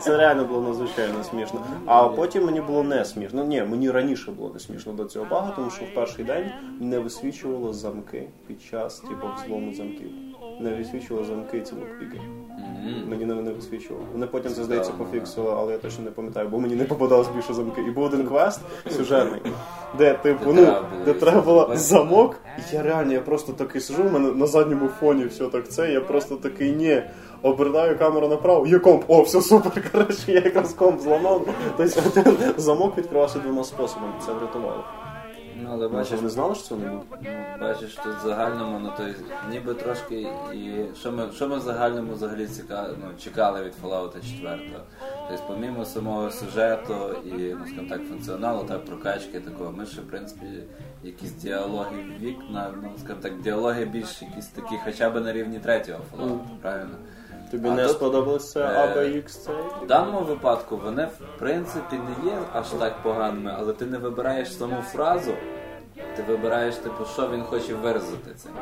Це 0.00 0.16
реально 0.16 0.44
було 0.44 0.60
надзвичайно 0.60 1.24
смішно. 1.30 1.60
А 1.86 2.08
потім 2.08 2.44
мені 2.44 2.60
було 2.60 2.82
не 2.82 3.04
смішно. 3.04 3.44
Ні, 3.44 3.62
мені 3.62 3.90
раніше 3.90 4.30
було 4.30 4.50
не 4.54 4.60
смішно 4.60 4.92
до 4.92 5.04
цього 5.04 5.26
бага, 5.30 5.52
тому 5.62 5.74
що 5.74 5.84
в 5.84 5.94
перший 5.94 6.24
день 6.24 6.50
не 6.80 6.98
висвічувало 6.98 7.72
замки 7.72 8.28
під 8.46 8.62
час, 8.62 9.00
типу, 9.00 9.26
взлому 9.36 9.74
замків. 9.74 10.10
Не 10.60 10.74
висвічувало 10.74 11.26
замки 11.26 11.60
ці 11.60 11.74
локпіки. 11.74 12.20
Мені 13.08 13.24
не, 13.24 13.34
не 13.34 13.52
висвічувало. 13.52 14.06
Вони 14.12 14.26
потім 14.26 14.52
це 14.52 14.64
здається 14.64 14.92
пофіксили, 14.92 15.50
але 15.56 15.72
я 15.72 15.78
точно 15.78 16.04
не 16.04 16.10
пам'ятаю, 16.10 16.48
бо 16.48 16.60
мені 16.60 16.74
не 16.74 16.84
попадалось 16.84 17.28
більше 17.28 17.54
замки. 17.54 17.80
І 17.88 17.90
був 17.90 18.04
один 18.04 18.26
квест 18.26 18.60
сюжетний, 18.90 19.40
де 19.98 20.14
типу, 20.14 20.52
ну, 20.52 20.74
де 21.04 21.12
треба 21.12 21.40
було 21.40 21.70
замок. 21.74 22.40
І 22.58 22.74
я 22.76 22.82
реально, 22.82 23.12
я 23.12 23.20
просто 23.20 23.52
такий 23.52 23.80
сижу, 23.80 24.02
в 24.02 24.12
мене 24.12 24.32
на 24.32 24.46
задньому 24.46 24.88
фоні 24.88 25.24
все 25.24 25.46
так 25.46 25.68
це. 25.68 25.92
Я 25.92 26.00
просто 26.00 26.36
такий 26.36 26.72
ні. 26.72 27.02
Обертаю 27.42 27.98
камеру 27.98 28.28
направо, 28.28 28.66
є 28.66 28.78
комп, 28.78 29.04
о, 29.08 29.22
все 29.22 29.40
супер. 29.40 29.90
Коротше, 29.92 30.32
я 30.32 30.40
якраз 30.40 30.72
комп 30.72 31.00
зламав. 31.00 31.46
Тобто 31.76 32.20
один 32.20 32.54
замок 32.56 32.98
відкривався 32.98 33.38
двома 33.38 33.64
способами. 33.64 34.12
Це 34.26 34.32
врятувало. 34.32 34.84
Ну, 35.72 35.78
але 35.78 35.88
бачиш, 35.88 36.10
Бачиш, 36.10 36.22
не 36.22 36.28
знали, 36.28 36.54
що 36.54 36.64
це 36.64 36.74
не 36.74 36.90
буде? 36.90 37.04
Ну, 37.24 37.66
бачиш, 37.66 37.94
тут 37.94 38.14
в 38.14 38.26
загальному, 38.26 38.78
ну 38.78 38.92
то 38.96 39.02
ніби 39.50 39.74
трошки 39.74 40.20
і 40.54 40.84
що 41.00 41.12
ми, 41.12 41.32
що 41.34 41.48
ми 41.48 41.56
в 41.56 41.60
загальному 41.60 42.12
взагалі 42.12 42.46
ціка, 42.46 42.88
ну, 43.00 43.06
чекали 43.18 43.64
від 43.64 43.72
Fallout 43.82 44.40
4. 44.40 44.58
Тобто, 45.28 45.44
помімо 45.46 45.84
самого 45.84 46.30
сюжету 46.30 46.94
і, 47.24 47.30
ну, 47.30 47.66
скажімо 47.66 47.88
так, 47.88 48.08
функціоналу, 48.08 48.64
так, 48.64 48.84
прокачки 48.84 49.40
такого, 49.40 49.72
ми 49.72 49.86
ще, 49.86 50.00
в 50.00 50.04
принципі, 50.04 50.46
якісь 51.02 51.32
діалоги 51.32 51.96
в 52.18 52.22
вікна, 52.22 52.70
ну, 52.82 52.90
скажімо 52.98 53.22
так, 53.22 53.40
діалоги 53.40 53.84
більш 53.84 54.22
якісь 54.22 54.48
такі, 54.48 54.74
хоча 54.84 55.10
б 55.10 55.20
на 55.20 55.32
рівні 55.32 55.58
третього 55.58 55.98
Fallout, 56.18 56.38
правильно? 56.62 56.96
Тобі 57.50 57.68
А 57.68 57.74
не 57.74 57.86
тут, 57.86 57.92
сподобалося 57.92 58.60
е, 58.60 59.00
ABX 59.00 59.28
цей? 59.28 59.54
В 59.82 59.86
даному 59.86 60.20
випадку 60.20 60.80
вони 60.84 61.04
в 61.04 61.38
принципі 61.38 61.96
не 61.96 62.30
є 62.30 62.38
аж 62.52 62.68
так 62.68 63.02
поганими, 63.02 63.54
але 63.58 63.72
ти 63.72 63.86
не 63.86 63.98
вибираєш 63.98 64.56
саму 64.56 64.82
фразу, 64.82 65.32
ти 66.16 66.22
вибираєш, 66.28 66.74
типу, 66.74 67.04
що 67.12 67.28
він 67.30 67.42
хоче 67.42 67.74
виразити 67.74 68.34
цим. 68.36 68.52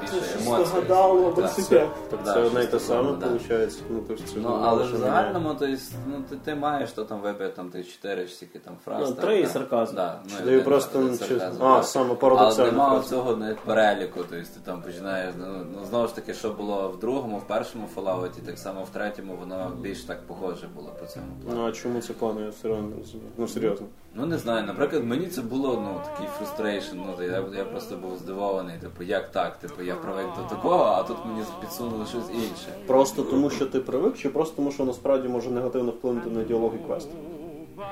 Тобто 0.00 0.16
більше 0.16 0.38
емоцій. 0.46 0.64
здогадало, 0.64 1.26
Так, 1.26 1.36
велосипед. 1.36 1.88
Так 2.10 2.20
це 2.24 2.40
одне 2.40 2.64
й 2.64 2.66
те 2.66 2.80
саме, 2.80 3.12
да. 3.12 3.26
виходить. 3.26 3.82
Ну, 3.90 4.00
то 4.00 4.14
есть, 4.14 4.36
Ну, 4.36 4.60
але 4.62 4.84
в 4.84 4.96
загальному, 4.96 5.54
то 5.54 5.64
есть, 5.64 5.94
ну, 6.08 6.24
ти, 6.30 6.36
ти 6.36 6.54
маєш, 6.54 6.90
що 6.90 7.04
там 7.04 7.20
вибив 7.20 7.54
там 7.54 7.70
ти 7.70 7.84
чотири 7.84 8.26
чи 8.26 8.34
скільки 8.34 8.58
там 8.58 8.74
фраз. 8.84 9.10
Ну, 9.10 9.14
три 9.16 9.38
і 9.38 9.42
так. 9.42 9.52
сарказм. 9.52 9.96
Да, 9.96 10.20
ну, 10.24 10.30
і 10.40 10.44
Даю 10.44 10.56
один, 10.56 10.64
просто 10.64 10.98
один 10.98 11.18
чи- 11.18 11.24
сарказм, 11.24 11.62
а, 11.62 11.74
так. 11.76 11.84
саме 11.84 12.14
парадоксально 12.14 12.62
Але 12.62 12.72
немає 12.72 13.02
цього 13.02 13.36
не 13.36 13.54
переліку, 13.54 14.20
тобто 14.30 14.36
ти 14.36 14.60
там 14.64 14.82
починаєш, 14.82 15.34
ну, 15.38 15.46
ну, 15.74 15.84
знову 15.90 16.06
ж 16.06 16.14
таки, 16.14 16.34
що 16.34 16.50
було 16.50 16.88
в 16.88 16.98
другому, 17.00 17.38
в 17.38 17.46
першому 17.46 17.88
Fallout, 17.96 18.30
так 18.46 18.58
само 18.58 18.82
в 18.82 18.90
третьому, 18.90 19.36
воно 19.40 19.72
більш 19.80 20.02
так 20.02 20.26
похоже 20.26 20.68
було 20.76 20.92
по 21.00 21.06
цьому 21.06 21.26
плану. 21.44 21.60
Ну, 21.60 21.68
а 21.68 21.72
чому 21.72 22.00
це 22.00 22.14
я 22.22 22.50
все 22.50 22.68
одно 22.68 22.88
не 22.88 22.96
розумію. 22.96 23.30
Ну, 23.38 23.48
серйозно. 23.48 23.86
Ну 24.14 24.26
не 24.26 24.38
знаю, 24.38 24.66
наприклад, 24.66 25.04
мені 25.04 25.26
це 25.26 25.42
було 25.42 25.82
ну 25.84 26.00
такий 26.10 26.26
frustration. 26.38 26.96
Ну 26.96 27.24
я, 27.24 27.44
я 27.58 27.64
просто 27.64 27.96
був 27.96 28.16
здивований. 28.16 28.78
Типу, 28.78 29.02
як 29.02 29.30
так? 29.30 29.56
Типу, 29.56 29.82
я 29.82 29.94
привик 29.94 30.26
до 30.36 30.42
такого, 30.56 30.84
а 30.84 31.02
тут 31.02 31.16
мені 31.26 31.42
підсунули 31.60 32.06
щось 32.06 32.30
інше. 32.34 32.68
Просто 32.86 33.22
тому, 33.22 33.50
що 33.50 33.66
ти 33.66 33.80
привик, 33.80 34.18
чи 34.18 34.28
просто 34.28 34.56
тому, 34.56 34.72
що 34.72 34.84
насправді 34.84 35.28
може 35.28 35.50
негативно 35.50 35.90
вплинути 35.90 36.30
на 36.30 36.42
діалог 36.44 36.72
і 36.74 36.86
квест? 36.86 37.08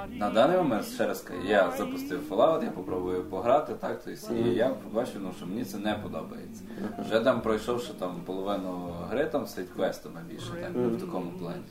На 0.09 0.31
даний 0.31 0.57
момент, 0.57 0.87
ще 0.87 1.07
раз 1.07 1.21
кажу, 1.21 1.41
я 1.47 1.71
запустив 1.79 2.21
Fallout, 2.31 2.65
я 2.65 2.71
попробую 2.71 3.25
пограти, 3.25 3.75
так, 3.75 4.01
тобто, 4.05 4.35
і 4.35 4.55
я 4.55 4.69
побачив, 4.69 5.21
ну, 5.21 5.31
що 5.37 5.47
мені 5.47 5.65
це 5.65 5.79
не 5.79 5.95
подобається. 5.95 6.63
Вже 6.99 7.21
там 7.21 7.41
пройшовши 7.41 7.93
там 7.93 8.21
половину 8.27 8.95
гри 9.11 9.27
там 9.27 9.47
з 9.47 9.55
квестами 9.77 10.21
більше, 10.31 10.51
так, 10.51 10.71
ну, 10.75 10.97
в 10.97 11.01
такому 11.01 11.31
плані. 11.31 11.63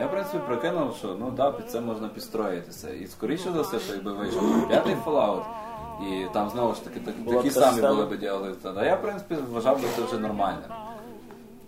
Я, 0.00 0.06
в 0.06 0.10
принципі, 0.10 0.38
прикинув, 0.46 0.96
що 0.96 1.16
ну 1.20 1.30
да, 1.30 1.50
під 1.52 1.70
це 1.70 1.80
можна 1.80 2.08
підстроїтися. 2.08 2.90
І 2.90 3.06
скоріше 3.06 3.52
за 3.52 3.62
все, 3.62 3.78
що 3.78 3.94
якби 3.94 4.12
вийшов 4.12 4.68
п'ятий 4.68 4.96
Fallout, 5.06 5.42
і 6.02 6.26
там 6.32 6.50
знову 6.50 6.74
ж 6.74 6.84
таки 6.84 7.00
так, 7.00 7.14
такі 7.36 7.50
самі 7.50 7.80
були 7.80 8.04
б 8.04 8.18
діалоги. 8.18 8.52
Та 8.62 8.84
я, 8.84 8.96
в 8.96 9.02
принципі, 9.02 9.34
вважав 9.50 9.82
би 9.82 9.88
це 9.96 10.02
вже 10.02 10.18
нормально. 10.18 10.91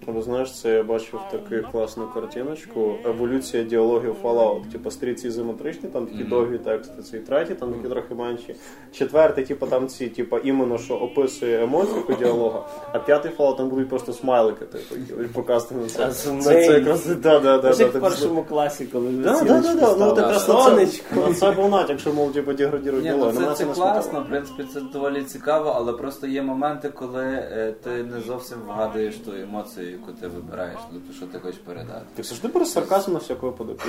Але 0.06 0.22
знаєш, 0.22 0.60
це 0.60 0.74
я 0.74 0.82
бачив 0.82 1.20
таку 1.30 1.70
класну 1.72 2.08
картиночку. 2.14 2.94
Еволюція 3.04 3.62
діалогів 3.62 4.16
Fallout. 4.22 4.72
Типу, 4.72 4.90
старі 4.90 5.14
ці 5.14 5.28
ізометричні, 5.28 5.88
там 5.88 6.06
такі 6.06 6.24
довгі 6.24 6.58
тексти, 6.58 7.02
цей 7.02 7.20
третій, 7.20 7.54
там 7.54 7.72
такі 7.72 7.88
трохи 7.88 8.14
менші. 8.14 8.54
Четвертий, 8.92 9.44
типу, 9.44 9.66
там 9.66 9.88
ці, 9.88 10.08
типу, 10.08 10.38
іменно 10.38 10.78
що 10.78 10.94
описує 10.94 11.62
емоцію 11.62 12.02
по 12.06 12.12
діалогу, 12.12 12.62
а 12.92 12.98
п'ятий 12.98 13.32
Fallout 13.38 13.56
там 13.56 13.68
будуть 13.68 13.88
просто 13.88 14.12
смайлики, 14.12 14.64
типу, 14.64 15.22
і 15.22 15.26
показати 15.26 15.74
на 15.74 15.86
це. 15.86 16.10
Це, 16.10 16.42
це 16.42 16.72
якраз 16.72 17.06
да, 17.06 17.40
да, 17.40 17.58
да, 17.58 17.72
да, 17.72 17.86
в 17.86 18.00
першому 18.00 18.42
класі, 18.42 18.86
коли 18.86 19.10
Да, 19.10 19.42
да, 19.42 19.60
да, 19.60 19.74
да. 19.74 20.30
Ну, 20.30 20.38
сонечко. 20.38 21.14
це, 21.14 21.20
на 21.20 21.34
це 21.34 21.50
був 21.50 21.70
натяк, 21.70 22.00
що, 22.00 22.12
мов, 22.12 22.32
типу, 22.32 22.52
деградірують 22.52 23.04
діалоги. 23.04 23.32
ну 23.34 23.40
На 23.40 23.54
це, 23.54 23.64
це 23.64 23.72
класно, 23.72 24.20
в 24.20 24.28
принципі, 24.28 24.64
це 24.74 24.80
доволі 24.80 25.22
цікаво, 25.22 25.72
але 25.76 25.92
просто 25.92 26.26
є 26.26 26.42
моменти, 26.42 26.88
коли 26.88 27.24
е, 27.24 27.74
ти 27.84 27.90
не 27.90 28.20
зовсім 28.20 28.58
вгадуєш 28.66 29.16
ту 29.16 29.32
емоцію, 29.32 29.93
яку 29.94 30.12
ти 30.12 30.28
вибираєш, 30.28 30.78
тобто 30.92 31.12
що 31.12 31.26
ти 31.26 31.38
хочеш 31.38 31.60
передати. 31.60 32.06
Ти 32.14 32.22
завжди 32.22 32.48
береш 32.48 32.68
сарказм 32.68 33.12
на 33.12 33.18
всяк 33.18 33.42
випадок. 33.42 33.78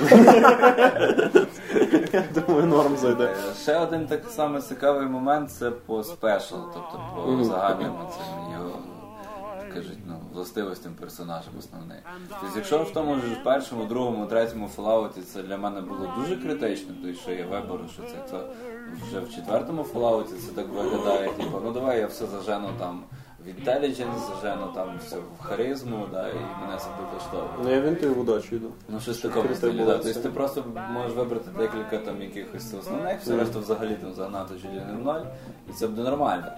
Я 2.12 2.24
думаю, 2.34 2.66
норм 2.66 2.96
зайде. 2.96 3.24
Е, 3.24 3.54
Ще 3.62 3.78
один 3.78 4.06
так 4.06 4.28
само 4.28 4.60
цікавий 4.60 5.06
момент 5.06 5.50
це 5.52 5.70
по 5.70 6.04
спешл, 6.04 6.54
тобто 6.74 7.00
по 7.16 7.44
загальним 7.44 7.92
цим 8.10 8.52
його 8.52 8.78
кажуть, 9.74 9.98
ну, 10.06 10.14
властивостям 10.32 10.92
персонажа 11.00 11.48
основних. 11.58 11.98
Тобто, 12.28 12.56
якщо 12.56 12.82
в 12.82 12.92
тому 12.92 13.14
ж 13.14 13.22
першому, 13.44 13.84
другому, 13.84 14.26
третьому 14.26 14.70
Fallout 14.76 15.22
це 15.22 15.42
для 15.42 15.56
мене 15.56 15.80
було 15.80 16.12
дуже 16.18 16.36
критично, 16.36 16.94
то 17.02 17.12
що 17.12 17.30
я 17.32 17.46
вибору, 17.46 17.84
що 17.92 18.02
це 18.02 18.30
то 18.30 18.48
вже 19.06 19.20
в 19.20 19.34
четвертому 19.34 19.86
Fallout 19.94 20.24
це 20.24 20.52
так 20.54 20.68
виглядає, 20.68 21.28
типу, 21.28 21.60
ну 21.64 21.72
давай 21.72 22.00
я 22.00 22.06
все 22.06 22.26
зажену 22.26 22.68
там 22.78 23.02
в 23.46 23.48
інтелідженс, 23.48 24.22
ну, 24.44 24.72
там 24.74 24.98
все 25.06 25.16
в 25.16 25.42
харизму, 25.42 26.06
да, 26.12 26.28
і 26.28 26.34
мене 26.60 26.78
це 26.78 26.86
буде 26.96 27.08
влаштовує. 27.12 27.50
Ну, 27.64 27.70
я 27.70 27.80
він 27.80 27.96
тобі 27.96 28.14
в 28.14 28.20
удачу 28.20 28.56
йду. 28.56 28.70
Ну, 28.88 29.00
щось 29.00 29.18
такого 29.18 29.54
стилі, 29.54 29.84
да. 29.84 29.98
Тобто 29.98 30.20
ти 30.20 30.28
просто 30.28 30.64
можеш 30.92 31.16
вибрати 31.16 31.50
декілька 31.58 31.98
там 31.98 32.22
якихось 32.22 32.74
основних, 32.74 33.20
все 33.20 33.36
решта 33.36 33.58
взагалі 33.58 33.94
там 33.94 34.14
загнати 34.14 34.54
чуть 34.54 34.86
не 34.86 34.92
в 34.92 35.04
ноль, 35.04 35.20
і 35.70 35.72
це 35.72 35.86
буде 35.86 36.02
нормально. 36.02 36.52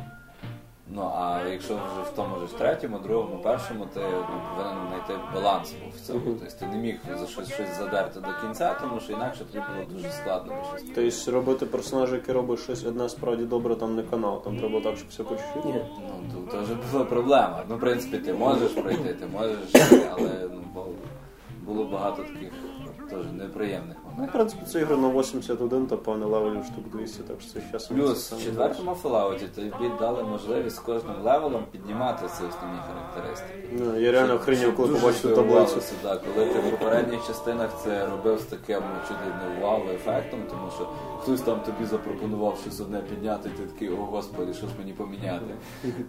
Ну, 0.90 1.12
а 1.16 1.40
якщо 1.48 1.74
вже 1.74 2.02
в 2.12 2.16
тому 2.16 2.36
ж 2.36 2.44
в 2.44 2.52
третьому, 2.52 2.98
другому, 2.98 3.42
першому, 3.42 3.86
ти 3.86 4.00
ну, 4.00 4.40
повинен 4.56 4.88
знайти 4.88 5.22
баланс 5.34 5.72
був 5.72 5.92
в 5.96 6.00
цьому. 6.00 6.20
Тобто 6.24 6.54
ти 6.58 6.66
не 6.66 6.76
міг 6.76 7.00
за 7.18 7.26
щось, 7.26 7.52
щось 7.52 7.78
задерти 7.78 8.20
до 8.20 8.28
кінця, 8.42 8.76
тому 8.80 9.00
що 9.00 9.12
інакше 9.12 9.44
тобі 9.44 9.64
було 9.72 9.98
дуже 9.98 10.12
складно 10.12 10.52
щось. 10.68 10.84
Тобто 10.94 11.32
робити 11.32 11.66
персонажа, 11.66 12.14
який 12.14 12.34
робить 12.34 12.60
щось 12.60 12.84
одне 12.84 13.08
справді 13.08 13.44
добре, 13.44 13.76
там 13.76 13.96
не 13.96 14.02
канал. 14.02 14.42
Там 14.44 14.58
треба 14.58 14.80
так, 14.80 14.96
щоб 14.96 15.08
все 15.08 15.22
по 15.22 15.34
чуть-чуть. 15.36 15.64
Ні. 15.64 15.74
Ну, 15.98 16.46
то, 16.46 16.56
то 16.56 16.62
вже 16.62 16.74
була 16.92 17.04
проблема. 17.04 17.64
Ну, 17.68 17.76
в 17.76 17.80
принципі, 17.80 18.18
ти 18.18 18.32
можеш 18.32 18.72
пройти, 18.72 19.14
ти 19.14 19.26
можеш, 19.26 19.92
але 20.10 20.48
ну, 20.74 20.84
було 21.62 21.84
багато 21.84 22.22
таких 22.22 22.52
теж 23.10 23.32
неприємних 23.32 23.96
Ну, 24.20 24.24
в 24.26 24.32
принципі, 24.32 24.62
це 24.66 24.80
ігри 24.80 24.96
на 24.96 25.08
81, 25.08 25.86
то 25.86 25.98
пане, 25.98 26.26
левелів 26.26 26.64
штук 26.64 26.84
200, 26.92 27.22
так 27.22 27.40
що 27.40 27.52
це 27.52 27.60
зараз... 27.66 27.86
Плюс 27.86 28.32
в 28.32 28.44
четвертому 28.44 28.96
Fallout 29.02 29.48
тобі 29.54 29.90
дали 29.98 30.22
можливість 30.22 30.76
з 30.76 30.78
кожним 30.78 31.14
левелом 31.24 31.64
піднімати 31.72 32.26
ці 32.38 32.44
основні 32.44 32.78
характеристики. 32.88 33.68
Ну, 33.72 34.00
я 34.00 34.12
реально 34.12 34.34
охренів, 34.34 34.76
коли 34.76 34.94
побачив 34.94 35.34
таблицю. 35.34 35.80
да, 36.02 36.16
коли 36.16 36.46
ти 36.46 36.58
в 36.58 36.70
попередніх 36.70 37.26
частинах 37.26 37.70
це 37.84 38.06
робив 38.06 38.38
з 38.38 38.44
таким 38.44 38.82
ну, 38.94 39.00
чуть 39.08 39.16
не 39.20 39.66
вау-ефектом, 39.66 40.40
тому 40.50 40.70
що 40.76 40.88
хтось 41.22 41.40
там 41.40 41.60
тобі 41.60 41.84
запропонував 41.84 42.58
щось 42.62 42.80
одне 42.80 42.98
підняти, 42.98 43.48
ти 43.48 43.62
такий, 43.62 43.90
о 43.90 43.96
господи, 43.96 44.54
що 44.54 44.66
ж 44.66 44.72
мені 44.78 44.92
поміняти. 44.92 45.54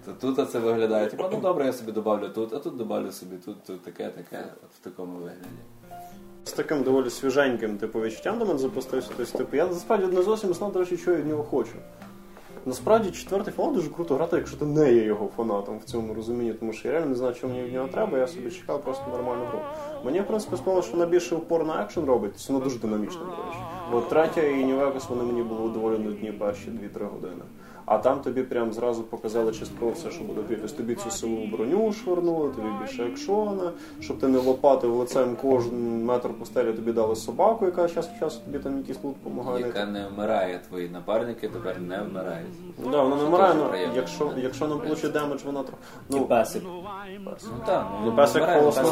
То 0.06 0.34
тут 0.34 0.52
це 0.52 0.60
виглядає, 0.60 1.08
типу, 1.08 1.24
ну 1.32 1.40
добре, 1.40 1.66
я 1.66 1.74
собі 1.74 1.92
добавлю 1.92 2.30
тут, 2.30 2.54
а 2.54 2.60
тут 2.60 2.78
добавлю 2.78 3.12
собі 3.12 3.36
тут, 3.46 3.64
тут 3.64 3.82
таке, 3.82 4.10
таке, 4.10 4.46
от 4.64 4.72
в 4.76 4.84
такому 4.84 5.18
вигляді. 5.18 5.60
З 6.46 6.52
таким 6.52 6.84
доволі 6.84 7.10
свіженьким 7.10 7.78
типу, 7.78 8.02
відчуттям 8.02 8.40
до 8.40 8.46
мене 8.46 8.60
запустився. 8.60 9.10
Тобто, 9.18 9.38
типу, 9.38 9.58
я 9.58 9.66
насправді 9.68 10.16
не 10.16 10.22
зовсім 10.22 10.54
знав, 10.54 10.72
до 10.72 10.80
речі, 10.80 10.98
що 10.98 11.12
я 11.12 11.18
від 11.18 11.28
нього 11.28 11.44
хочу. 11.44 11.74
Насправді 12.66 13.12
четвертий 13.12 13.54
Fallout 13.54 13.74
дуже 13.74 13.90
круто 13.90 14.16
грати, 14.16 14.38
якщо 14.38 14.58
ти 14.58 14.66
не 14.66 14.94
є 14.94 15.04
його 15.04 15.30
фанатом 15.38 15.80
в 15.80 15.84
цьому 15.84 16.14
розумінні, 16.14 16.54
тому 16.54 16.74
що 16.74 16.88
я 16.88 16.94
реально 16.94 17.10
не 17.10 17.16
знаю, 17.16 17.36
що 17.36 17.48
мені 17.48 17.64
від 17.64 17.74
нього 17.74 17.88
треба, 17.88 18.18
я 18.18 18.28
собі 18.28 18.52
чекав 18.52 18.82
просто 18.82 19.04
нормальну 19.12 19.46
гру. 19.46 19.60
Мені, 20.06 20.22
в 20.22 20.28
принципі, 20.28 20.56
сподобалося, 20.56 20.88
що 20.88 20.98
вона 20.98 21.10
більше 21.10 21.36
упор 21.36 21.66
на 21.66 21.84
екшен 21.84 22.06
робить, 22.06 22.50
воно 22.50 22.64
дуже 22.64 22.80
динамічно, 22.80 23.20
до 23.20 23.32
речі. 23.32 23.60
Бо 23.92 24.02
третя 24.02 24.42
і 24.42 24.66
Vegas, 24.66 25.10
вони 25.10 25.24
мені 25.24 25.44
були 25.44 25.70
доволі 25.70 26.00
нудні 26.00 26.32
перші 26.32 26.70
2-3 26.70 27.10
години. 27.10 27.42
А 27.92 27.98
там 27.98 28.20
тобі 28.20 28.44
прям 28.44 28.74
зразу 28.74 29.04
показали 29.04 29.52
частково 29.52 29.92
все, 29.92 30.12
що 30.12 30.24
буде 30.24 30.42
в. 30.42 30.48
Тобто 30.48 30.78
тобі 30.78 30.96
цю 30.96 31.12
силу 31.12 31.48
броню 31.52 31.94
швирнули, 31.94 32.50
тобі 32.50 32.68
більше 32.82 33.04
екшона, 33.04 33.72
щоб 34.00 34.20
ти 34.20 34.28
не 34.28 34.38
лопатив 34.38 34.96
лицем 34.96 35.38
кожен 35.42 36.06
метр 36.06 36.30
пустелі, 36.40 36.74
тобі 36.74 36.92
дали 36.92 37.16
собаку, 37.16 37.66
яка 37.66 37.88
час 37.88 38.10
від 38.14 38.20
часу 38.20 38.40
тобі 38.46 38.60
там 38.60 38.78
якийсь 38.78 39.04
лут 39.04 39.16
допомагає. 39.24 39.66
Яка 39.66 39.86
не 39.86 40.08
вмирає, 40.08 40.60
твої 40.70 40.90
напарники 40.90 41.50
тепер 41.50 41.82
не 41.82 42.02
вмирають. 42.02 42.48
Да, 42.92 43.04
вона 43.04 43.16
не 43.16 43.24
вмирає, 43.24 43.54
теж 43.54 43.62
ну, 43.74 43.92
якщо, 43.96 44.32
якщо 44.38 44.68
не 44.68 44.76
получить 44.76 45.12
damage, 45.12 45.44
вона 45.44 45.64
трохи. 45.64 45.84
Ну, 46.10 46.26
песик. 46.26 46.64
Ну 46.66 47.64
так, 47.66 47.88
Ну, 48.06 48.16
песик 48.16 48.44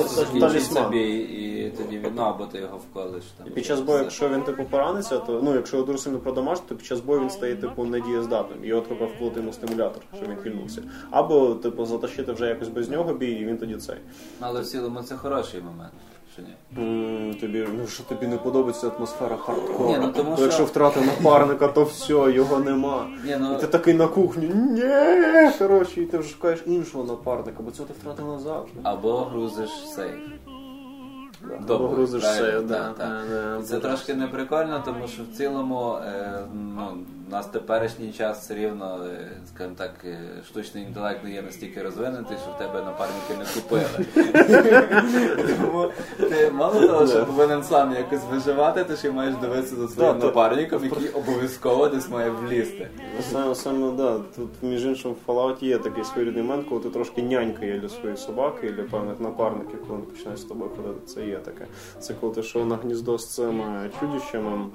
закінчиться 0.07 0.73
талісман. 0.73 0.93
і 0.93 1.71
тоді 1.77 1.97
він, 1.97 2.12
ну, 2.15 2.21
або 2.21 2.45
ти 2.45 2.57
його 2.57 2.77
вколиш. 2.77 3.23
Там, 3.38 3.47
І 3.47 3.49
під 3.49 3.65
час 3.65 3.79
бою, 3.79 3.99
якщо 3.99 4.29
він 4.29 4.41
типу 4.41 4.63
пораниться, 4.63 5.17
то 5.17 5.41
ну 5.43 5.53
якщо 5.53 5.77
його 5.77 5.88
дуже 5.88 5.99
сильно 5.99 6.17
продамажити, 6.17 6.67
то 6.69 6.75
під 6.75 6.86
час 6.86 6.99
бою 6.99 7.21
він 7.21 7.29
стає 7.29 7.55
типу 7.55 7.86
недієздатним. 7.86 8.65
І 8.65 8.73
от 8.73 8.87
треба 8.88 9.06
вколоти 9.06 9.39
йому 9.39 9.54
стимулятор, 9.54 10.02
щоб 10.15 10.30
він 10.30 10.38
хильнувся. 10.38 10.82
Або 11.12 11.56
типу 11.56 11.86
затащити 11.86 12.32
вже 12.32 12.47
якось 12.47 12.67
без 12.67 12.89
нього 12.89 13.13
бій, 13.13 13.32
і 13.32 13.45
він 13.45 13.58
тоді 13.58 13.76
цей. 13.76 13.97
Але 14.39 14.62
в 14.62 14.65
цілому 14.65 15.02
це 15.02 15.15
хороший 15.15 15.62
момент, 15.62 15.93
ні? 16.38 17.34
Тобі 17.41 17.67
ну 17.78 17.88
що 17.88 18.04
тобі 18.04 18.28
не 18.28 18.38
подобається 18.38 18.88
атмосфера 18.97 19.38
хардкору. 19.38 19.89
Ні, 19.89 19.97
ну, 20.02 20.12
тому 20.12 20.36
що- 20.36 20.43
Якщо 20.43 20.65
втратив 20.65 21.06
напарника, 21.06 21.67
то 21.67 21.84
все, 21.84 22.13
його 22.13 22.60
нема. 22.60 23.08
Ні, 23.26 23.38
ну- 23.39 23.56
І 23.56 23.62
ти 23.62 23.67
такий 23.67 23.93
на 23.93 24.08
кухні, 24.08 24.47
ні, 24.56 25.52
коротше, 25.60 26.02
і 26.02 26.06
ти 26.06 26.17
вже 26.17 26.30
шукаєш 26.30 26.63
іншого 26.65 27.04
напарника, 27.04 27.63
бо 27.63 27.71
цього 27.71 27.88
ти 27.88 27.93
втратив 28.02 28.28
назавжди. 28.28 28.80
Або 28.84 29.17
грузиш 29.17 29.69
сейф. 29.95 30.15
Або 31.58 31.65
Добре, 31.65 31.88
грузиш 31.88 32.23
так, 32.23 32.65
да, 32.65 32.93
да, 32.97 33.21
да. 33.30 33.63
Це 33.63 33.80
трошки 33.80 34.13
неприкольно, 34.13 34.82
тому 34.86 35.08
що 35.08 35.23
в 35.23 35.38
цілому 35.38 35.93
е, 35.93 36.39
ну, 36.54 36.97
у 37.27 37.31
нас 37.31 37.45
теперішній 37.45 38.13
час 38.13 38.39
все 38.39 38.55
рівно, 38.55 38.99
е, 39.05 39.31
скажімо 39.55 39.75
так, 39.77 39.91
е, 40.05 40.19
штучний 40.47 40.83
інтелект 40.83 41.23
не 41.23 41.31
є 41.31 41.41
настільки 41.41 41.81
розвинутий, 41.83 42.37
що 42.43 42.51
в 42.51 42.57
тебе 42.57 42.81
напарники 42.83 43.33
не 43.39 43.45
купили. 43.61 44.05
Тому 45.61 45.91
ти 46.29 46.51
мало 46.51 46.87
того, 46.87 47.07
що 47.07 47.25
повинен 47.25 47.63
сам 47.63 47.91
якось 47.93 48.19
виживати, 48.31 48.83
ти 48.83 48.95
ще 48.95 49.11
маєш 49.11 49.35
дивитися 49.35 49.75
за 49.75 49.87
своїм 49.87 50.13
Да, 50.13 50.19
то- 50.19 50.25
напарником, 50.25 50.83
який 50.83 51.09
обов'язково 51.09 51.87
десь 51.87 52.09
має 52.09 52.29
влізти. 52.29 52.87
Саме, 53.31 53.55
саме 53.55 53.91
да, 53.91 54.19
тут 54.35 54.49
між 54.61 54.85
іншим 54.85 55.15
в 55.25 55.31
Fallout 55.31 55.63
є 55.63 55.77
такий 55.77 56.03
своєрідний 56.03 56.43
момент, 56.43 56.65
коли 56.69 56.81
ти 56.81 56.89
трошки 56.89 57.21
нянька 57.23 57.65
є 57.65 57.79
для 57.79 57.89
своєї 57.89 58.17
собаки 58.17 58.67
і 58.67 58.71
для 58.71 58.83
певних 58.83 59.19
напарників, 59.19 59.79
коли 59.87 59.99
вони 59.99 60.11
починають 60.11 60.39
з 60.39 60.43
тобою 60.43 60.71
ходити. 60.75 61.05
Це 61.05 61.25
є 61.25 61.37
таке. 61.37 61.65
Це 61.99 62.13
коли 62.13 62.33
ти 62.33 62.39
йшов 62.41 62.65
на 62.67 62.75
гніздо 62.75 63.17
з 63.17 63.33
цими 63.35 63.89
чудищами. 63.99 64.65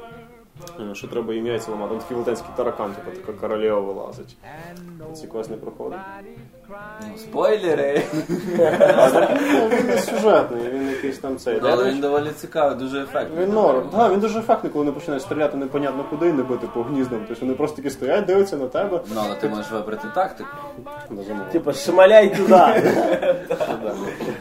Е, 0.81 0.95
Що 0.95 1.09
треба 1.09 1.35
їм 1.35 1.47
яйця 1.47 1.71
ламати. 1.71 1.91
Там 1.91 1.99
такий 1.99 2.15
велетенський 2.15 2.51
таракан, 2.57 2.93
типу 2.93 3.17
така 3.17 3.33
королева 3.33 3.81
вилазить. 3.81 4.37
Ці 5.15 5.27
не 5.51 5.57
проходить. 5.57 5.99
Спойлери! 7.17 8.03
Ну, 9.53 9.69
він 9.69 9.87
не 9.87 9.99
сюжетний, 9.99 10.69
він 10.73 10.89
якийсь 10.89 11.19
там 11.19 11.37
цей. 11.37 11.59
Ну, 11.63 11.69
Але 11.73 11.85
Да, 11.85 11.91
він 11.91 12.01
доволі 12.01 12.31
цікавий, 12.37 12.77
дуже 12.79 13.03
ефектний. 13.03 13.47
Він 13.47 13.53
норм. 13.55 13.89
Да, 13.97 14.09
він 14.09 14.21
дуже 14.21 14.39
ефектний, 14.39 14.73
коли 14.73 14.85
вони 14.85 14.95
починають 14.95 15.23
стріляти 15.23 15.57
непонятно 15.57 16.05
куди 16.11 16.29
і 16.29 16.33
не 16.33 16.43
бити 16.43 16.67
по 16.75 16.83
гніздам. 16.83 17.25
Тобто 17.29 17.47
вони 17.47 17.57
просто 17.57 17.77
такі 17.77 17.91
стоять, 17.91 18.25
дивляться 18.25 18.57
на 18.57 18.67
тебе. 18.67 19.01
Ну, 19.15 19.21
але 19.25 19.35
ти 19.35 19.49
можеш 19.49 19.71
вибрати 19.71 20.09
тактику. 20.15 20.51
Типа, 21.53 21.73
шмаляй 21.73 22.37
туди. 22.37 22.55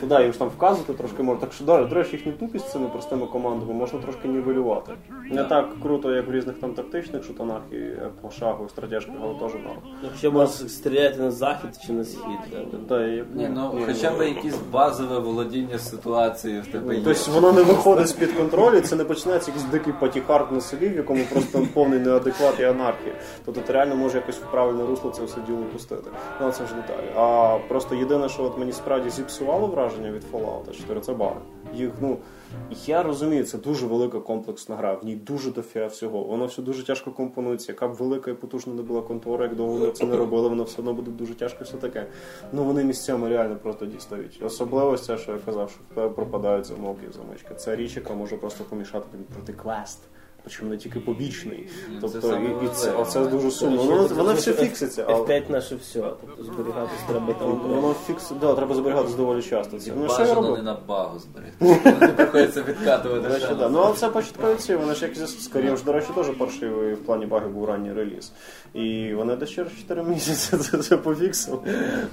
Да, 0.04 0.22
їм 0.22 0.34
ж 0.34 0.40
там 0.40 0.48
вказувати 0.48 0.94
трошки 0.94 1.24
можна. 1.24 1.42
Так 1.42 1.54
що, 1.54 1.64
да, 1.66 1.84
до 1.84 1.96
речі, 1.96 2.12
їхню 2.16 2.32
тупість 2.32 2.70
цими 2.70 2.88
простими 2.90 3.26
командами 3.28 3.74
можна 3.74 4.00
трошки 4.00 4.28
нівелювати. 4.28 4.92
Не 5.32 5.44
так 5.44 5.70
круто, 5.82 6.12
як 6.12 6.28
в 6.28 6.32
різних 6.32 6.56
там 6.60 6.74
тактичних 6.74 7.24
шутанах 7.24 7.62
і 7.72 7.76
по 8.22 8.32
шагу, 8.32 8.70
стратежках, 8.70 9.16
але 9.24 9.34
теж 9.34 9.54
норм. 9.54 9.78
Якщо 10.04 10.32
можна 10.32 10.48
стріляти 10.70 11.20
на 11.22 11.32
захід 11.32 11.70
чи 11.86 11.94
на 11.94 12.04
схід. 12.04 12.21
Та, 12.90 13.06
і- 13.06 13.24
Ні, 13.36 13.50
ну 13.56 13.72
ні, 13.76 13.84
хоча 13.86 14.12
б 14.12 14.22
якісь 14.28 14.56
базове 14.72 15.20
володіння 15.20 15.80
ситуацією 15.80 16.62
в 16.62 16.68
тебе 16.68 16.96
є. 16.96 17.02
Тобто 17.04 17.32
воно 17.32 17.52
не 17.52 17.62
виходить 17.62 18.08
з-під 18.08 18.32
контролю, 18.32 18.82
це 18.82 18.96
не 18.96 19.04
починається 19.06 19.52
якийсь 19.52 19.70
дикий 19.72 19.94
патіхард 20.00 20.52
на 20.52 20.62
селі, 20.62 20.90
в 20.90 20.96
якому 20.96 21.24
просто 21.32 21.52
там 21.60 21.68
повний 21.68 22.00
неадекват 22.00 22.60
і 22.60 22.64
анархія. 22.64 23.16
Тобто 23.46 23.62
ти 23.62 23.74
реально 23.74 23.96
може 23.96 24.18
якось 24.18 24.38
в 24.38 24.52
правильне 24.52 24.86
русло 24.86 25.12
це 25.12 25.24
все 25.24 25.38
діло 25.48 25.64
пустити. 25.74 26.10
Ну 26.42 26.52
це 26.52 26.66
ж 26.68 26.74
деталі. 26.74 27.08
А 27.16 27.58
просто 27.68 27.96
єдине, 27.96 28.30
що 28.30 28.44
от 28.44 28.58
мені 28.58 28.72
справді 28.72 29.10
зіпсувало 29.10 29.68
враження 29.68 30.12
від 30.12 30.24
Fallout 30.34 30.78
4, 30.82 31.00
це 31.02 31.14
баги. 31.14 31.36
Їх, 31.74 31.90
ну, 32.02 32.18
я 32.86 33.04
розумію, 33.04 33.44
це 33.44 33.58
дуже 33.58 33.86
велика 33.86 34.20
комплексна 34.20 34.76
гра, 34.76 34.94
в 34.94 35.06
ній 35.06 35.16
дуже 35.16 35.52
дофіга 35.52 35.88
всього. 35.88 36.24
Воно 36.24 36.46
все 36.46 36.62
дуже 36.62 36.86
тяжко 36.86 37.12
компонується. 37.12 37.72
Яка 37.72 37.88
б 37.88 37.94
велика 37.94 38.32
і 38.32 38.34
потужна 38.34 38.74
не 38.74 38.82
була 38.82 39.02
контора, 39.02 39.46
як 39.46 39.56
довго 39.56 39.74
вони 39.74 39.92
це 39.92 40.06
не 40.06 40.18
робили, 40.18 40.50
воно 40.50 40.64
все 40.64 40.76
одно 40.80 40.94
буде 40.94 41.12
дуже 41.12 41.34
тяжко 41.34 41.64
все 41.64 41.78
таке. 41.78 42.08
Ну 42.54 42.64
вони 42.64 42.84
місцями 42.84 43.30
реально 43.30 43.56
просто 43.56 43.86
дістають. 43.86 44.40
Особливо 44.46 44.98
це, 44.98 45.18
що 45.18 45.32
я 45.32 45.38
казав, 45.38 45.70
що 45.70 45.80
в 45.92 45.96
тебе 45.96 46.10
пропадають 46.10 46.66
замовки 46.66 47.06
і 47.10 47.14
замички. 47.14 47.56
Це 47.56 47.76
річ, 47.76 47.96
яка 47.96 48.14
може 48.14 48.38
просто 48.38 48.64
помішати 48.64 49.06
тобі 49.12 49.24
пройти 49.24 49.54
квест. 49.54 50.00
Причому 50.44 50.70
не 50.70 50.78
тільки 50.78 51.00
побічний. 51.00 51.70
Ну, 52.02 52.10
це 52.10 52.20
Тобто, 52.22 52.38
і, 52.38 52.66
і 52.66 52.70
це, 52.70 52.94
а 53.00 53.06
це 53.06 53.26
дуже 53.26 53.52
сумно. 53.52 53.84
Воно, 53.84 54.08
воно 54.08 54.34
все 54.34 54.54
фікситься, 54.54 55.06
але 55.08 55.20
F5 55.20 55.52
наше 55.52 55.76
все. 55.76 56.00
Тобто 56.00 56.44
зберігатись 56.44 57.00
треба 57.08 57.34
там. 57.34 57.60
воно 57.60 57.96
фікс, 58.08 58.32
да, 58.42 58.54
треба 58.54 58.76
зберігатися 58.76 59.18
доволі 59.18 59.42
часто. 59.42 59.80
Це, 59.80 59.92
ну, 59.98 60.08
Бажано 60.08 60.58
не 60.58 60.64
на 60.64 60.78
багу 60.88 61.20
зберегти. 61.20 62.14
Приходиться 62.16 62.62
відкатувати. 62.62 63.28
До 63.28 63.34
речі, 63.34 63.48
да. 63.60 63.70
Ну, 63.70 63.80
але 63.80 63.94
це 63.94 64.10
початкові 64.10 64.56
ці, 64.56 64.76
вони 64.76 64.96
ж 64.96 65.06
як 65.06 65.16
зі 65.16 65.28
Скарім 65.28 65.78
до 65.86 65.94
речі, 65.94 66.08
теж 66.16 66.28
паршивий 66.28 66.94
в 66.94 67.06
плані 67.06 67.26
баги 67.26 67.48
був 67.48 67.66
ранній 67.66 67.94
реліз. 67.94 68.32
І 68.74 69.14
вони 69.14 69.36
десь 69.36 69.50
через 69.50 69.72
4 69.78 70.04
місяці 70.04 70.58
це 70.72 70.78
все 70.78 70.98
пофіксили. 70.98 71.58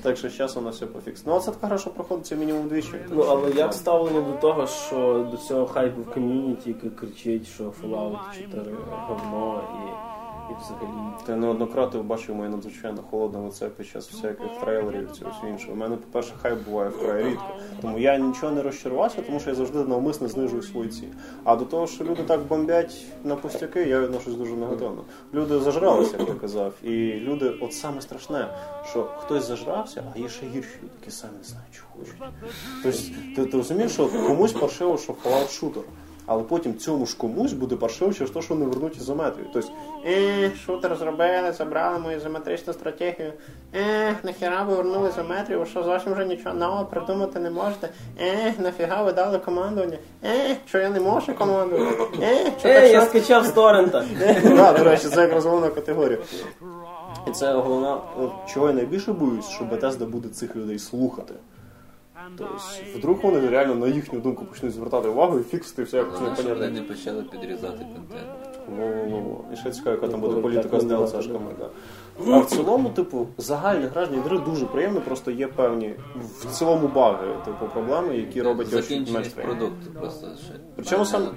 Так 0.03 0.17
що 0.17 0.31
зараз 0.31 0.57
воно 0.57 0.71
все 0.71 0.87
пофіксили. 0.87 1.33
Ну, 1.33 1.37
а 1.37 1.41
це 1.41 1.51
така 1.51 1.67
гра, 1.67 1.79
що 1.79 1.91
проходиться 1.91 2.37
мінімум 2.37 2.69
двічі. 2.69 2.95
Ну, 3.11 3.23
але 3.29 3.51
як 3.51 3.75
ставлення 3.75 4.21
до 4.21 4.33
того, 4.33 4.67
що 4.67 5.29
до 5.31 5.37
цього 5.37 5.67
хайпу 5.67 6.01
в 6.01 6.15
ком'юніті, 6.15 6.69
який 6.69 6.91
кричить, 6.91 7.47
що 7.47 7.65
Fallout 7.65 8.18
4 8.53 8.77
говно 8.91 9.61
і, 9.75 9.89
і 10.53 10.57
взагалі. 10.61 10.99
Ти 11.27 11.37
неоднократно 11.37 12.03
бачив 12.03 12.35
моє 12.35 12.49
надзвичайно 12.49 13.03
холодне 13.11 13.39
лице 13.39 13.69
під 13.69 13.87
час 13.87 14.13
всяких 14.13 14.61
трейлерів 14.61 15.11
цього 15.13 15.31
всього 15.31 15.49
іншого. 15.49 15.73
У 15.73 15.77
мене, 15.77 15.97
по-перше, 15.97 16.35
хайп 16.43 16.65
буває 16.69 16.91
вкрай 16.91 17.25
рідко. 17.25 17.57
Тому 17.83 17.99
я 17.99 18.19
нічого 18.19 18.53
не 18.53 18.63
розчарувався, 18.63 19.23
тому 19.23 19.41
що 19.41 19.51
я 19.51 19.57
завжди 19.57 19.79
навмисно 19.79 20.29
знижую 20.29 20.63
свої 20.63 20.89
ціни. 20.89 21.13
А 21.45 21.57
до 21.57 21.65
того, 21.65 21.87
що 21.87 22.05
люди 22.05 22.23
так 22.23 22.41
бомбять 22.41 23.07
на 23.25 23.37
пустяки, 23.37 23.85
я 23.85 24.01
відношусь 24.01 24.35
дуже 24.35 24.53
негативно. 24.53 25.05
Люди 25.35 25.61
зажралися, 25.61 26.17
як 26.19 26.29
я 26.29 26.35
казав. 26.35 26.73
І 26.83 27.13
люди, 27.13 27.55
от 27.61 27.73
саме 27.75 28.01
страшне, 28.01 28.49
що 28.91 29.03
хтось 29.19 29.45
зажрався, 29.45 30.13
а 30.15 30.19
є 30.19 30.29
ще 30.29 30.47
гірші 30.47 30.79
люди, 30.83 30.93
які 31.01 31.11
самі 31.11 31.33
не 31.39 31.45
знають, 31.45 31.75
що 31.75 31.85
хочуть. 31.99 32.15
Тобто, 32.83 32.99
ти, 33.37 33.51
ти 33.51 33.57
розумієш, 33.57 33.93
що 33.93 34.09
комусь 34.09 34.53
паршиво, 34.53 34.99
що 34.99 35.13
Fallout 35.13 35.51
шутер. 35.51 35.83
Але 36.31 36.43
потім 36.43 36.79
цьому 36.79 37.07
ж 37.07 37.17
комусь 37.17 37.53
буде 37.53 37.77
паршиво 37.77 38.13
через 38.13 38.31
те, 38.31 38.43
що 38.43 38.55
вони 38.55 38.67
вернуть 38.67 38.97
ізометрію. 38.97 39.47
Тобто, 39.53 39.71
е, 40.07 40.51
шутер 40.67 40.97
зробили, 40.97 41.53
забрали 41.53 41.99
мою 41.99 42.17
ізометричну 42.17 42.73
стратегію. 42.73 43.33
Е, 43.75 44.15
нахіра 44.23 44.63
ви 44.63 44.75
вернули 44.75 45.09
ізометрію, 45.09 45.67
що 45.67 45.83
зовсім 45.83 46.13
вже 46.13 46.25
нічого 46.25 46.55
нового 46.55 46.85
придумати 46.85 47.41
не 47.41 47.51
можете. 47.51 47.89
Е, 48.21 48.55
нафіга 48.59 49.03
ви 49.03 49.13
дали 49.13 49.39
командування. 49.39 49.99
Е, 50.25 50.57
що 50.67 50.79
я 50.79 50.91
не 50.91 51.01
можу 51.01 51.35
командувати. 51.35 52.03
Е, 52.23 52.53
що 52.59 52.69
Ей, 52.69 52.93
я 52.93 53.07
скачав 53.07 53.45
з 53.47 53.51
торрента! 53.51 54.05
Так, 54.57 54.79
до 54.79 54.85
речі, 54.85 55.09
це 55.09 55.21
якраз 55.21 55.47
головна 55.47 55.69
категорія. 55.69 56.19
І 57.29 57.31
це 57.31 57.53
головна, 57.53 58.01
чого 58.55 58.67
я 58.67 58.73
найбільше 58.73 59.13
боюсь, 59.13 59.49
що 59.49 59.65
Bethesda 59.65 60.07
буде 60.07 60.29
цих 60.29 60.57
людей 60.57 60.79
слухати. 60.79 61.35
Тобто, 62.37 62.59
вдруг 62.97 63.19
вони 63.23 63.49
реально 63.49 63.75
на 63.75 63.87
їхню 63.87 64.21
думку 64.21 64.45
почнуть 64.45 64.73
звертати 64.73 65.09
увагу 65.09 65.39
і 65.39 65.43
фіксити 65.43 65.83
все 65.83 65.97
якось 65.97 66.17
щоб 66.39 66.49
вони 66.49 66.69
не 66.69 66.83
почали 66.83 67.23
підрізати 67.23 67.87
контент. 67.95 68.59
Во-во-во. 68.77 69.45
І 69.53 69.57
ще 69.57 69.71
цікаво, 69.71 69.97
яка 69.97 70.09
там 70.09 70.21
буде 70.21 70.41
політика 70.41 70.81
з 70.81 70.85
було, 70.85 71.07
Да. 71.59 71.71
А 72.27 72.39
в 72.39 72.47
цілому, 72.47 72.89
типу, 72.89 73.27
загальне 73.39 73.87
гражні 73.87 74.17
гри 74.17 74.39
дуже 74.39 74.67
приємно, 74.67 75.01
просто 75.01 75.31
є 75.31 75.49
певні 75.49 75.95
в 76.41 76.51
цілому 76.51 76.89
баги, 76.89 77.27
типу, 77.45 77.67
проблеми, 77.73 78.17
які 78.17 78.43
роблять 78.43 78.67
його 78.67 78.77
менш 78.77 78.89
Закінченість 78.89 79.37
просто 80.01 80.27
ще. 80.45 80.55
Причому 80.77 81.05
сам-. 81.05 81.29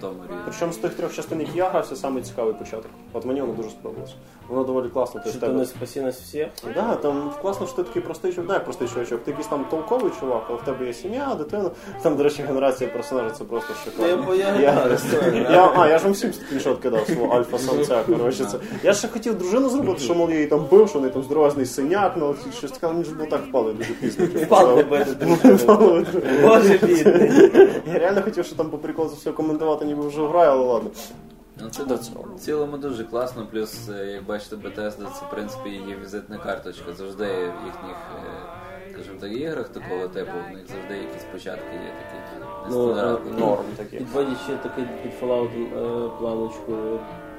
Причому 0.46 0.74
з 0.74 0.78
тих 0.78 0.94
трьох 0.94 1.14
частин, 1.14 1.40
які 1.40 1.58
я 1.58 1.70
грався, 1.70 1.96
саме 1.96 2.22
цікавий 2.22 2.54
початок. 2.54 2.92
От 3.14 3.26
мені 3.26 3.42
воно 3.42 3.54
дуже 3.54 3.70
сподобалось. 3.70 4.16
Воно 4.48 4.64
доволі 4.64 4.90
класно. 4.90 5.22
Що 5.22 5.32
Ти 5.32 5.40
то 5.40 5.54
не 5.54 5.66
спаси 5.66 6.02
нас 6.02 6.22
всіх? 6.22 6.48
Да, 6.76 6.96
там 6.96 7.32
класно, 7.42 7.68
що 7.68 7.76
ти 7.76 7.84
такий 7.84 8.02
простий 8.02 8.34
чувак, 8.34 8.50
не 8.50 8.60
простий 8.60 8.88
чувачок, 8.88 9.24
ти 9.24 9.32
якийсь 9.32 9.48
там 9.48 9.66
толковий 9.66 10.12
чувак, 10.20 10.44
але 10.50 10.58
в 10.58 10.62
тебе 10.72 10.88
є 10.88 10.94
сім'я, 10.94 11.36
дитина. 11.36 11.70
Там, 12.02 12.18
до 12.18 12.24
речі, 12.24 12.44
генерація 12.44 12.90
персонажа 12.90 13.32
це 13.32 13.44
просто 13.44 13.74
шикарно. 13.84 14.36
Я, 14.36 14.56
я, 14.56 14.60
я, 14.60 15.52
Я, 15.52 15.74
а, 15.76 15.88
я 15.88 15.98
ж 15.98 16.04
вам 16.04 16.14
всім 16.14 16.34
скріншот 16.34 16.80
кидав 16.80 17.08
свого 17.08 17.36
альфа-самця, 17.36 18.04
коротше. 18.04 18.46
Це. 18.46 18.58
Я 18.84 18.94
ще 18.94 19.08
хотів 19.08 19.38
дружину 19.38 19.70
зробити, 19.70 20.00
що 20.00 20.16
мол, 20.16 20.30
я 20.30 20.36
її 20.36 20.48
там 20.48 20.66
бив, 20.72 20.90
що 20.90 21.00
неї 21.00 21.14
там 21.14 21.24
здоровезний 21.24 21.66
синяк, 21.66 22.14
ну 22.18 22.36
щось 22.58 22.72
таке, 22.72 22.88
мені 22.88 23.04
ж 23.04 23.16
було 23.16 23.30
так 23.30 23.42
впало 23.48 23.74
дуже 23.74 23.94
пізно. 23.94 24.26
Впав 24.46 24.90
не. 25.96 26.06
Боже 26.42 26.80
бідний. 26.84 27.52
Я 27.94 28.00
реально 28.00 28.22
хотів, 28.22 28.46
що 28.46 28.56
там 28.56 28.70
по 28.70 28.78
приколу 28.78 29.10
все 29.10 29.32
коментувати, 29.32 29.86
ніби 29.86 30.08
вже 30.08 30.28
граю, 30.28 30.52
але 30.52 30.66
ладно. 30.66 30.90
Ну, 31.62 31.70
це 31.70 31.84
До 31.84 31.96
в 31.96 32.40
цілому 32.40 32.78
дуже 32.78 33.04
класно, 33.04 33.48
плюс, 33.52 33.90
е, 33.90 34.06
як 34.06 34.26
бачите, 34.26 34.56
Bethesda 34.56 34.98
це 35.20 35.26
в 35.26 35.30
принципі 35.32 35.70
її 35.70 35.98
візитна 36.04 36.38
карточка. 36.38 36.94
Завжди 36.94 37.26
в 37.26 37.66
їхніх, 37.66 37.96
е, 38.16 38.61
скажімо 39.04 39.22
так, 39.22 39.32
іграх 39.32 39.70
такого 39.70 40.08
типу, 40.08 40.32
в 40.50 40.56
них 40.56 40.68
завжди 40.68 40.98
якісь 40.98 41.24
початки 41.32 41.74
є 41.74 41.94
такі 42.02 42.22
Ну, 42.70 42.88
нестандартні. 42.88 43.40
Норм 43.40 43.64
такі. 43.78 43.98
Підводячи 43.98 44.58
такий 44.64 44.86
під 45.04 45.12
Fallout 45.22 45.50
е, 45.78 46.10
планочку, 46.20 46.74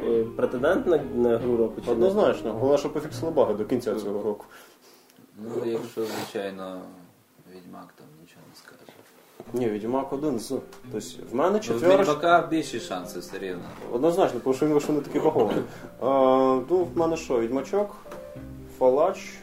е, 0.04 0.24
претендент 0.36 0.86
на, 0.86 0.96
на 0.96 1.38
гру 1.38 1.56
року 1.56 1.74
чи 1.80 1.86
не? 1.86 1.92
Однозначно, 1.92 2.52
головне, 2.52 2.78
що 2.78 2.90
пофіксили 2.90 3.32
баги 3.32 3.54
до 3.54 3.64
кінця 3.64 3.94
цього 3.94 4.22
року. 4.22 4.44
Ну, 5.38 5.50
якщо, 5.66 6.04
звичайно, 6.04 6.80
Відьмак 7.56 7.88
там 7.98 8.06
нічого 8.20 8.42
не 8.50 8.56
скаже. 8.56 8.92
Ні, 9.52 9.68
Відьмак 9.68 10.12
один 10.12 10.38
з. 10.38 10.48
Тобто 10.92 11.06
в 11.30 11.34
мене 11.34 11.50
Ну, 11.52 11.58
в 11.58 11.60
четверо. 11.60 12.02
Відьмака 12.02 12.46
більші 12.50 12.80
шанси 12.80 13.18
все 13.18 13.38
рівно. 13.38 13.64
Однозначно, 13.92 14.40
тому 14.40 14.54
що 14.54 14.66
він 14.66 14.72
вийшов 14.72 14.94
не 14.94 15.00
такий 15.00 15.20
багований. 15.20 15.62
А, 16.00 16.06
ну, 16.70 16.88
в 16.94 16.98
мене 16.98 17.16
що, 17.16 17.40
Відьмачок, 17.40 17.96
Фалач, 18.78 19.34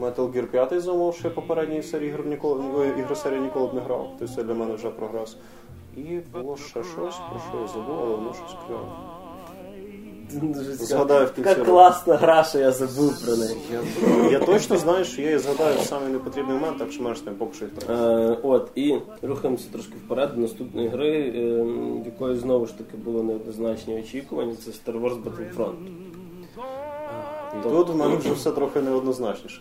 Metal 0.00 0.32
Gear 0.32 0.46
5 0.46 0.80
замов, 0.80 1.14
ще 1.14 1.30
попередній 1.30 1.82
серії 1.82 2.10
ігор 2.10 2.26
ніколи, 2.26 2.64
ой, 2.76 2.88
ігри 2.98 3.16
серії 3.16 3.40
ніколи 3.40 3.66
б 3.66 3.74
не 3.74 3.80
грав. 3.80 4.10
Тобто 4.18 4.34
це 4.34 4.42
для 4.42 4.54
мене 4.54 4.74
вже 4.74 4.90
прогрес. 4.90 5.36
І 5.96 6.18
було 6.32 6.56
ще 6.56 6.84
щось, 6.84 7.16
про 7.30 7.40
що 7.48 7.60
я 7.60 7.66
забув, 7.66 7.98
але 8.00 8.16
воно 8.16 8.34
щось. 8.34 8.56
Дуже. 10.32 10.74
Згадаю 10.74 11.26
в 11.26 11.32
кінці 11.32 11.50
Яка 11.50 11.64
класна 11.64 12.16
гра, 12.16 12.44
що 12.44 12.58
я 12.58 12.72
забув 12.72 13.24
про 13.24 13.36
неї. 13.36 13.56
Я, 13.72 14.30
я 14.30 14.38
точно 14.38 14.76
знаю, 14.76 15.04
що 15.04 15.22
я 15.22 15.26
її 15.26 15.38
згадаю 15.38 15.78
в 15.78 15.84
самий 15.84 16.12
непотрібний 16.12 16.54
момент, 16.54 16.78
так 16.78 16.92
що 16.92 17.02
менш 17.02 17.24
не 17.24 17.32
поки 17.32 17.54
що 17.54 17.64
їх. 17.64 17.74
Е, 17.90 18.38
от, 18.42 18.70
і 18.74 18.98
рухаємося 19.22 19.68
трошки 19.72 19.94
вперед 20.04 20.30
до 20.34 20.40
наступної 20.40 20.88
гри, 20.88 21.32
е, 21.36 21.66
якої 22.04 22.36
знову 22.36 22.66
ж 22.66 22.78
таки 22.78 22.96
було 22.96 23.22
неоднозначні 23.22 23.98
очікування. 23.98 24.54
Це 24.64 24.70
Star 24.70 25.00
Wars 25.02 25.22
Battlefront. 25.22 25.74
Тут 27.62 27.88
в 27.88 27.96
мене 27.96 28.16
вже 28.16 28.32
все 28.32 28.50
трохи 28.50 28.80
неоднозначніше. 28.80 29.60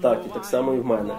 Так, 0.00 0.22
і 0.26 0.34
так 0.34 0.44
само 0.44 0.74
і 0.74 0.80
в 0.80 0.86
мене. 0.86 1.14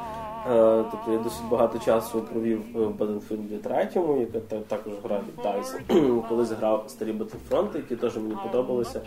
Е, 0.52 0.86
Тобто 0.92 1.12
я 1.12 1.18
досить 1.18 1.46
багато 1.52 1.80
часу 1.80 2.22
провів 2.22 2.62
в 2.74 2.78
Battlefield 2.78 3.58
3, 3.58 3.90
яка 4.20 4.60
також 4.68 4.94
гра 5.04 5.20
від 5.28 5.46
DICE. 5.46 6.28
Колись 6.30 6.52
грав 6.52 6.84
старі 6.88 7.12
Battlefront, 7.14 7.76
які 7.76 7.96
теж 7.96 8.18
мені 8.18 8.36
подобалися. 8.44 9.02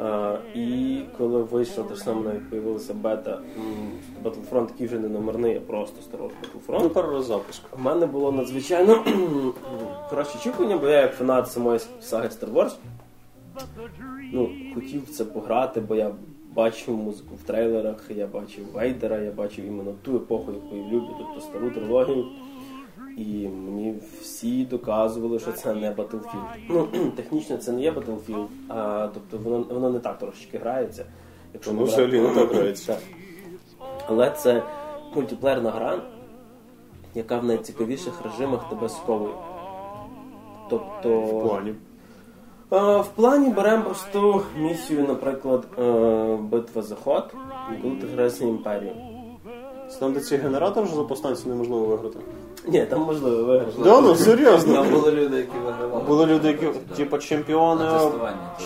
Е, 0.00 0.38
І 0.54 1.00
коли 1.18 1.42
вийшла 1.42 1.84
те 1.84 1.94
ж 1.94 2.02
саме 2.02 2.22
навіть 2.22 2.50
появилася 2.50 2.94
бета 2.94 3.40
Battlefront, 4.24 4.66
який 4.70 4.86
вже 4.86 4.98
не 4.98 5.08
номерний, 5.08 5.56
а 5.56 5.60
просто 5.60 5.96
Star 6.00 6.22
Wars 6.22 6.30
Battlefront. 6.30 6.80
Ну, 6.82 6.90
перерозапуск. 6.90 7.62
У 7.78 7.82
мене 7.82 8.06
було 8.06 8.32
надзвичайно 8.32 9.04
хороше 10.08 10.38
очікування, 10.38 10.76
бо 10.76 10.88
я 10.88 11.00
як 11.00 11.14
фанат 11.14 11.52
самої 11.52 11.80
саги 12.00 12.28
Star 12.28 12.52
Wars 12.52 12.72
ну, 14.32 14.50
хотів 14.74 15.08
це 15.08 15.24
пограти, 15.24 15.80
бо 15.80 15.94
я 15.94 16.10
бачив 16.54 16.96
музику 16.96 17.34
в 17.42 17.46
трейлерах, 17.46 18.10
я 18.10 18.26
бачив 18.26 18.64
Вейдера, 18.72 19.18
я 19.18 19.30
бачив 19.30 19.64
іменно 19.64 19.94
ту 20.02 20.16
епоху, 20.16 20.52
яку 20.52 20.76
я 20.76 20.82
люблю, 20.82 21.16
тобто 21.18 21.40
стару 21.40 21.70
трилогію. 21.70 22.26
І 23.16 23.48
мені 23.48 23.94
всі 24.20 24.64
доказували, 24.64 25.38
що 25.38 25.52
це 25.52 25.74
не 25.74 25.90
Battlefield. 25.90 26.44
Ну, 26.68 26.88
технічно 27.16 27.56
це 27.56 27.72
не 27.72 27.82
є 27.82 27.90
Battlefield, 27.92 28.46
а 28.68 29.08
тобто 29.14 29.50
воно, 29.50 29.66
воно 29.70 29.90
не 29.90 29.98
так 29.98 30.18
трошечки 30.18 30.58
грається. 30.58 31.06
Якщо 31.54 31.72
Ну, 31.72 31.84
взагалі 31.84 32.20
не 32.20 32.28
так 32.28 32.52
грається. 32.52 32.96
Але 34.06 34.30
це 34.30 34.62
мультиплеєрна 35.14 35.70
гра, 35.70 36.02
яка 37.14 37.38
в 37.38 37.44
найцікавіших 37.44 38.22
режимах 38.24 38.68
тебе 38.68 38.88
сковує. 38.88 39.34
Тобто. 40.70 41.20
В 41.20 41.48
плані. 41.48 41.74
Е, 42.74 43.00
В 43.00 43.06
плані 43.14 43.48
беремо 43.48 43.82
просту 43.84 44.42
місію, 44.58 45.04
наприклад, 45.08 45.64
е, 45.78 45.82
битва 46.40 46.82
за 46.82 46.94
ход, 46.94 47.24
коли 47.82 47.94
ти 47.94 48.06
граєш 48.06 48.32
за 48.32 48.44
імперію. 48.44 48.92
Там, 50.00 50.12
де 50.12 50.20
ці 50.20 50.36
генератори 50.36 50.86
вже 50.86 50.94
за 50.96 51.02
повстанців 51.02 51.48
неможливо 51.48 51.86
виграти. 51.86 52.18
Ні, 52.68 52.84
там 52.84 53.00
можливо 53.00 53.44
виграти. 53.44 53.72
Да, 53.84 54.00
ну 54.00 54.14
серйозно. 54.14 54.74
Там 54.74 54.90
були 54.90 55.12
люди, 55.12 55.36
які 55.36 55.58
вигравали. 55.66 56.04
Були 56.04 56.26
люди, 56.26 56.48
які 56.48 56.66
типу 56.96 57.18
чемпіони, 57.18 57.84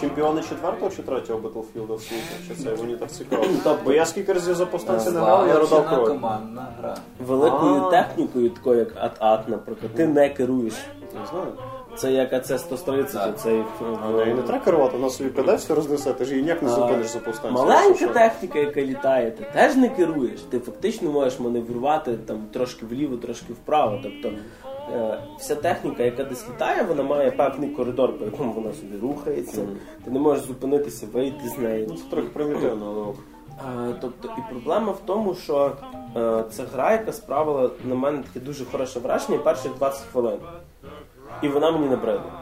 чемпіони 0.00 0.42
четвертого 0.48 0.90
чи 0.96 1.02
третього 1.02 1.38
Battlefield 1.38 1.96
в 1.96 2.00
світі. 2.02 2.22
Що 2.44 2.54
це 2.54 2.82
мені 2.82 2.96
так 2.96 3.11
цікаво. 3.11 3.44
Тобто- 3.64 3.78
Бо 3.84 3.92
я 3.92 4.04
скільки 4.06 4.32
разів 4.32 4.54
за 4.54 4.66
повстанців 4.66 5.12
не 5.12 5.20
грав, 5.20 5.48
я 5.48 5.59
родав 5.59 5.86
крові. 5.88 6.06
командна 6.09 6.66
гра. 6.80 6.96
Великою 7.26 7.90
технікою, 7.90 8.50
такою 8.50 8.78
як 8.78 8.88
АТ-АТ, 8.96 9.48
наприклад, 9.48 9.92
ти 9.94 10.06
не 10.06 10.28
керуєш. 10.28 10.74
Не 11.20 11.26
знаю. 11.30 11.46
Це 11.99 12.12
як 12.12 12.32
АЦ-130, 12.32 13.12
Так. 13.12 13.38
цей 13.40 13.64
А 14.05 14.09
неї 14.09 14.34
не 14.34 14.42
треба 14.42 14.64
керувати, 14.64 14.96
вона 14.96 15.11
собі 15.11 15.30
піде, 15.30 15.55
все 15.55 15.74
рознесе, 15.74 16.12
ти 16.12 16.24
ж 16.24 16.30
її 16.30 16.42
ніяк 16.42 16.62
не 16.62 16.68
зупиниш 16.68 17.07
за 17.07 17.18
повстанців. 17.18 17.59
Маленька 17.59 18.07
техніка, 18.07 18.59
яка 18.59 18.80
літає, 18.80 19.30
ти 19.30 19.46
теж 19.53 19.76
не 19.76 19.88
керуєш. 19.88 20.40
Ти 20.40 20.59
фактично 20.59 21.11
можеш 21.11 21.40
маневрувати 21.40 22.16
там 22.16 22.42
трошки 22.53 22.86
вліво, 22.86 23.16
трошки 23.16 23.53
вправо. 23.53 24.01
Тобто 24.03 24.30
е, 24.92 25.18
вся 25.38 25.55
техніка, 25.55 26.03
яка 26.03 26.24
десь 26.24 26.49
літає, 26.49 26.82
вона 26.82 27.03
має 27.03 27.30
певний 27.30 27.70
коридор, 27.70 28.18
по 28.18 28.24
якому 28.24 28.53
вона 28.53 28.72
собі 28.72 28.96
рухається. 29.03 29.62
Ти 30.05 30.11
не 30.11 30.18
можеш 30.18 30.44
зупинитися, 30.44 31.07
вийти 31.12 31.49
з 31.49 31.59
неї. 31.59 31.86
Ну, 31.88 31.96
це 31.96 32.03
трохи 32.11 32.28
примітивно, 32.28 32.86
але 32.86 33.03
ок. 33.03 33.16
Тобто, 34.01 34.28
і 34.38 34.53
проблема 34.53 34.92
в 34.92 35.01
тому, 35.07 35.34
що 35.34 35.72
е, 36.16 36.44
це 36.51 36.62
гра, 36.74 36.92
яка 36.92 37.12
справила 37.12 37.70
на 37.84 37.94
мене 37.94 38.18
таке 38.18 38.46
дуже 38.46 38.64
хороше 38.64 39.01
враження 39.01 39.38
перших 39.38 39.72
20 39.78 40.03
хвилин. 40.12 40.38
І 41.43 41.49
вона 41.49 41.70
мені 41.70 41.89
набридла. 41.89 42.32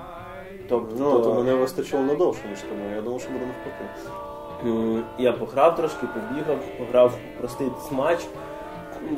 Тобто, 0.69 0.95
Ну, 0.99 1.21
то 1.21 1.35
мене 1.35 1.55
вистачило 1.55 2.03
надовше, 2.03 2.49
ніж 2.51 2.61
тому. 2.61 2.95
Я 2.95 3.03
думав, 3.03 3.21
що 3.21 3.31
буде 3.31 3.47
навпаки. 3.47 5.03
я 5.19 5.33
пограв 5.33 5.77
трошки, 5.77 6.07
побігав, 6.07 6.59
пограв 6.79 7.19
простий 7.41 7.69
матч. 7.91 8.21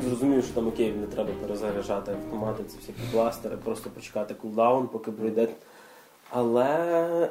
Зрозумів, 0.03 0.43
що 0.43 0.53
там 0.53 0.67
окей, 0.67 0.91
не 0.91 1.07
треба 1.07 1.29
перезаряджати 1.41 2.11
автомати, 2.11 2.63
це 2.67 2.77
всякі 2.77 2.99
бластери, 3.13 3.57
просто 3.63 3.89
почекати 3.89 4.33
cooldown, 4.33 4.87
поки 4.87 5.11
пройде. 5.11 5.47
Але 6.29 6.65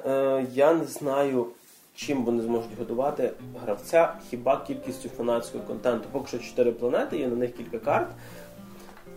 е, 0.07 0.47
я 0.53 0.75
не 0.75 0.85
знаю, 0.85 1.47
чим 1.95 2.25
вони 2.25 2.43
зможуть 2.43 2.79
годувати 2.79 3.33
гравця, 3.65 4.13
хіба 4.31 4.65
кількістю 4.67 5.09
фанатського 5.09 5.65
контенту. 5.65 6.09
Поки 6.13 6.29
що 6.29 6.39
4 6.39 6.73
планети, 6.73 7.19
є 7.19 7.29
на 7.29 7.37
них 7.37 7.57
кілька 7.57 7.79
карт. 7.79 8.09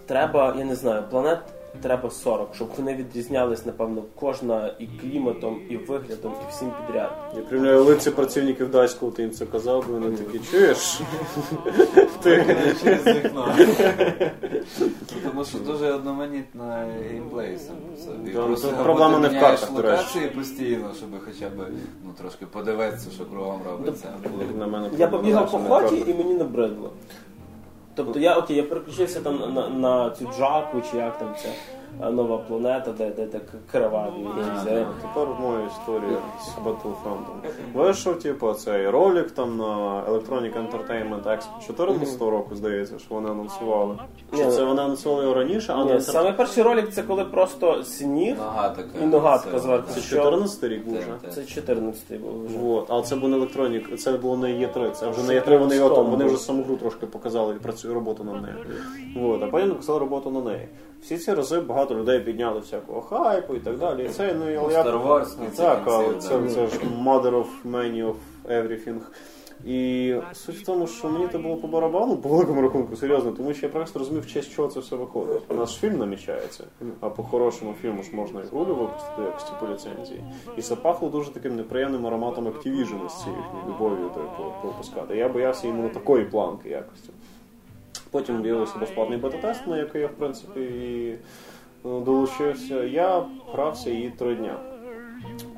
Треба, 0.05 0.55
я 0.57 0.65
не 0.65 0.75
знаю, 0.75 1.03
планет 1.09 1.39
треба 1.82 2.09
40, 2.09 2.55
щоб 2.55 2.67
вони 2.78 2.95
відрізнялись, 2.95 3.65
напевно, 3.65 4.03
кожна 4.15 4.74
і 4.80 4.88
кліматом, 4.88 5.61
і 5.69 5.78
виглядом, 5.78 6.34
і 6.47 6.51
всім 6.51 6.72
підряд. 6.72 7.11
Я 7.36 7.41
приймляю 7.41 7.84
лиці 7.84 8.11
працівників 8.11 8.72
дайського, 8.72 9.11
ти 9.11 9.22
їм 9.22 9.32
це 9.32 9.45
казав, 9.45 9.86
бо 9.88 9.93
вони 9.93 10.17
такі, 10.17 10.39
чуєш? 10.39 11.01
Ти 12.24 12.57
Через 12.84 13.05
вікно. 13.05 13.55
Тому 15.24 15.45
що 15.45 15.57
дуже 15.59 15.91
одноманітна 15.91 16.86
геймплей 17.09 17.57
сам 17.57 17.76
по 17.91 18.01
собі. 18.01 18.32
Просто 18.32 18.74
ну, 18.78 18.84
проблема 18.84 19.19
не 19.19 19.28
в 19.28 19.39
картах, 19.39 19.74
до 19.74 19.82
речі. 19.82 19.97
локації 19.97 20.28
постійно, 20.28 20.91
щоб 20.97 21.09
хоча 21.26 21.49
б 21.49 21.67
ну, 22.05 22.11
трошки 22.22 22.45
подивитися, 22.45 23.11
що 23.15 23.26
кругом 23.26 23.61
робиться. 23.72 24.09
Мене, 24.57 24.89
Я 24.97 25.07
побігав 25.07 25.51
по 25.51 25.59
картах. 25.59 26.07
і 26.07 26.13
мені 26.13 26.34
набридло. 26.34 26.91
Тобто 28.03 28.19
я 28.19 28.37
окей, 28.37 28.57
я 28.57 28.63
переключився 28.63 29.21
там 29.21 29.53
на, 29.53 29.69
на, 29.69 30.09
цю 30.09 30.29
джаку, 30.37 30.81
чи 30.91 30.97
як 30.97 31.19
там 31.19 31.35
а, 31.43 31.47
нова 31.99 32.37
планета, 32.37 32.91
де, 32.97 33.09
де 33.09 33.25
так 33.25 33.41
криваві 33.71 34.27
е. 34.67 34.85
Тепер 35.01 35.27
моя 35.39 35.65
історія 35.65 36.17
з 36.41 36.67
Battlefront. 36.67 37.25
Вийшов, 37.73 38.19
типу, 38.19 38.53
цей 38.53 38.89
ролик 38.89 39.31
там 39.31 39.57
на 39.57 40.03
Electronic 40.09 40.53
Entertainment 40.53 41.23
Expo 41.23 41.67
14 41.67 42.21
року, 42.21 42.55
здається, 42.55 42.99
що 42.99 43.15
вони 43.15 43.29
анонсували. 43.29 43.95
Чи 44.35 44.45
Ні. 44.45 44.51
це 44.51 44.63
вони 44.63 44.81
анонсували 44.81 45.21
його 45.23 45.35
раніше, 45.35 45.73
а 45.73 45.83
Ні, 45.83 45.93
не 45.93 46.01
саме 46.01 46.33
перший 46.33 46.63
ролик 46.63 46.89
це 46.93 47.03
коли 47.03 47.25
просто 47.25 47.83
сніг 47.83 48.35
і 49.03 49.05
ногатка 49.05 49.51
Це- 49.51 49.59
зверху. 49.59 49.87
Це 49.93 50.01
що- 50.01 50.15
14 50.15 50.63
рік 50.63 50.85
був 50.85 50.97
вже. 50.97 51.31
Це 51.31 51.41
14-й 51.41 52.17
був 52.17 52.45
вже. 52.45 52.57
Вот. 52.57 52.85
Але 52.89 53.03
це 53.03 53.15
був 53.15 53.29
не 53.29 53.37
Electronic, 53.37 53.95
це 53.95 54.11
було 54.11 54.37
не 54.37 54.49
Є3, 54.49 54.91
це 54.91 55.09
вже 55.09 55.23
не 55.23 55.33
Є3, 55.33 55.57
вони 55.59 55.75
його 55.75 55.89
там, 55.95 56.05
вони 56.05 56.25
вже 56.25 56.37
саму 56.37 56.63
гру 56.63 56.75
трошки 56.75 57.05
показали 57.05 57.55
і 57.55 57.59
працює 57.59 57.93
роботу 57.93 58.23
над 58.23 58.41
нею. 58.41 58.55
Вот. 59.15 59.43
А 59.43 59.47
потім 59.47 59.69
написали 59.69 59.99
роботу 59.99 60.31
на 60.31 60.41
неї. 60.41 60.67
Всі 61.01 61.17
ці 61.17 61.33
рази 61.33 61.59
багато 61.59 61.80
людей 61.91 62.19
підняли 62.19 62.59
всякого 62.59 63.01
хайпу 63.01 63.55
і 63.55 63.59
так 63.59 63.77
далі. 63.77 64.05
І 64.05 64.09
це, 64.09 64.34
ну, 64.34 64.45
але 64.59 64.73
я... 64.73 64.84
Star 64.84 65.07
Wars, 65.07 65.36
ну, 65.39 65.45
це 65.53 65.63
так, 65.63 65.82
але 65.86 66.03
кінців, 66.03 66.29
це, 66.29 66.39
да. 66.39 66.49
це 66.49 66.67
ж 66.67 66.79
mother 67.03 67.32
of 67.32 67.45
many 67.65 68.05
of 68.05 68.15
everything. 68.49 68.99
І 69.65 70.15
суть 70.34 70.55
в 70.55 70.65
тому, 70.65 70.88
що 70.88 71.09
мені 71.09 71.27
це 71.32 71.38
було 71.38 71.55
по 71.55 71.67
барабану, 71.67 72.17
по 72.17 72.29
великому 72.29 72.61
рахунку, 72.61 72.95
серйозно, 72.95 73.32
тому 73.32 73.53
що 73.53 73.65
я 73.65 73.71
просто 73.71 73.99
розумів, 73.99 74.23
в 74.23 74.27
честь 74.27 74.51
чого 74.51 74.67
це 74.67 74.79
все 74.79 74.95
виходить. 74.95 75.41
У 75.49 75.53
нас 75.53 75.71
ж 75.71 75.79
фільм 75.79 75.97
намічається, 75.97 76.63
а 76.99 77.09
по 77.09 77.23
хорошому 77.23 77.73
фільму 77.82 78.03
ж 78.03 78.09
можна 78.15 78.41
і 78.41 78.43
гру 78.51 78.75
випустити 78.75 79.21
якості 79.21 79.51
по 79.59 79.67
ліцензії. 79.67 80.23
І 80.57 80.61
це 80.61 80.75
пахло 80.75 81.09
дуже 81.09 81.32
таким 81.32 81.55
неприємним 81.55 82.07
ароматом 82.07 82.47
Activision 82.47 83.09
з 83.09 83.23
цією 83.23 83.41
їхньою 83.41 83.65
любов'ю 83.67 84.09
типу, 84.09 84.53
пропускати. 84.61 85.17
Я 85.17 85.29
боявся 85.29 85.67
іменно 85.67 85.89
такої 85.89 86.25
планки 86.25 86.69
якості. 86.69 87.09
Потім 88.11 88.43
з'явився 88.43 88.77
безплатний 88.79 89.17
бета-тест, 89.17 89.67
на 89.67 89.77
який 89.77 90.01
я, 90.01 90.07
в 90.07 90.11
принципі, 90.11 90.59
і 90.59 91.17
долучився. 91.84 92.84
Я 92.84 93.25
грався 93.53 93.89
її 93.89 94.09
три 94.09 94.36
дня. 94.36 94.57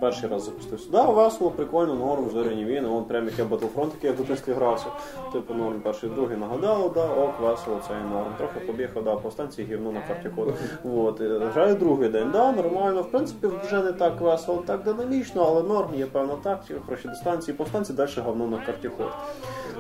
Перший 0.04 0.30
раз 0.30 0.46
запустився. 0.46 0.88
Да, 0.92 1.04
весело, 1.04 1.52
прикольно, 1.52 1.94
норм, 1.94 2.30
зоряні 2.30 2.66
війни, 2.66 2.88
вон 2.88 3.04
прям 3.06 3.26
як 3.26 3.40
я 3.40 3.46
Battlefront, 3.46 3.90
який 3.94 4.10
я 4.10 4.12
в 4.12 4.16
дитинстві 4.18 4.54
грався. 4.54 4.86
Типу 5.34 5.54
норм, 5.54 5.82
перший, 5.82 6.10
другий 6.10 6.38
нагадало, 6.38 6.90
да, 6.90 7.06
ок, 7.06 7.40
весело, 7.42 7.82
це 7.88 7.94
і 7.94 8.14
норм. 8.14 8.34
Трохи 8.38 8.60
побігав, 8.60 9.04
да, 9.04 9.16
по 9.16 9.32
станції 9.32 9.68
гівно 9.68 9.92
на 9.92 10.02
карті 10.02 10.30
ходу. 10.36 10.54
Вот, 10.84 11.22
граю 11.54 11.76
другий 11.76 12.10
день, 12.10 12.30
да, 12.32 12.52
нормально, 12.52 13.02
в 13.02 13.12
принципі, 13.12 13.48
вже 13.66 13.84
не 13.84 13.92
так 13.92 14.22
весело, 14.22 14.64
так 14.68 14.84
динамічно, 14.84 15.44
але 15.44 15.64
норм, 15.64 15.96
є 15.96 16.06
певна 16.06 16.36
тактика, 16.36 16.80
хороші 16.86 17.08
дистанції, 17.08 17.58
по 17.58 17.66
станції 17.66 17.98
далі 17.98 18.12
говно 18.26 18.48
на 18.48 18.58
карті 18.58 18.88
ход. 18.98 19.12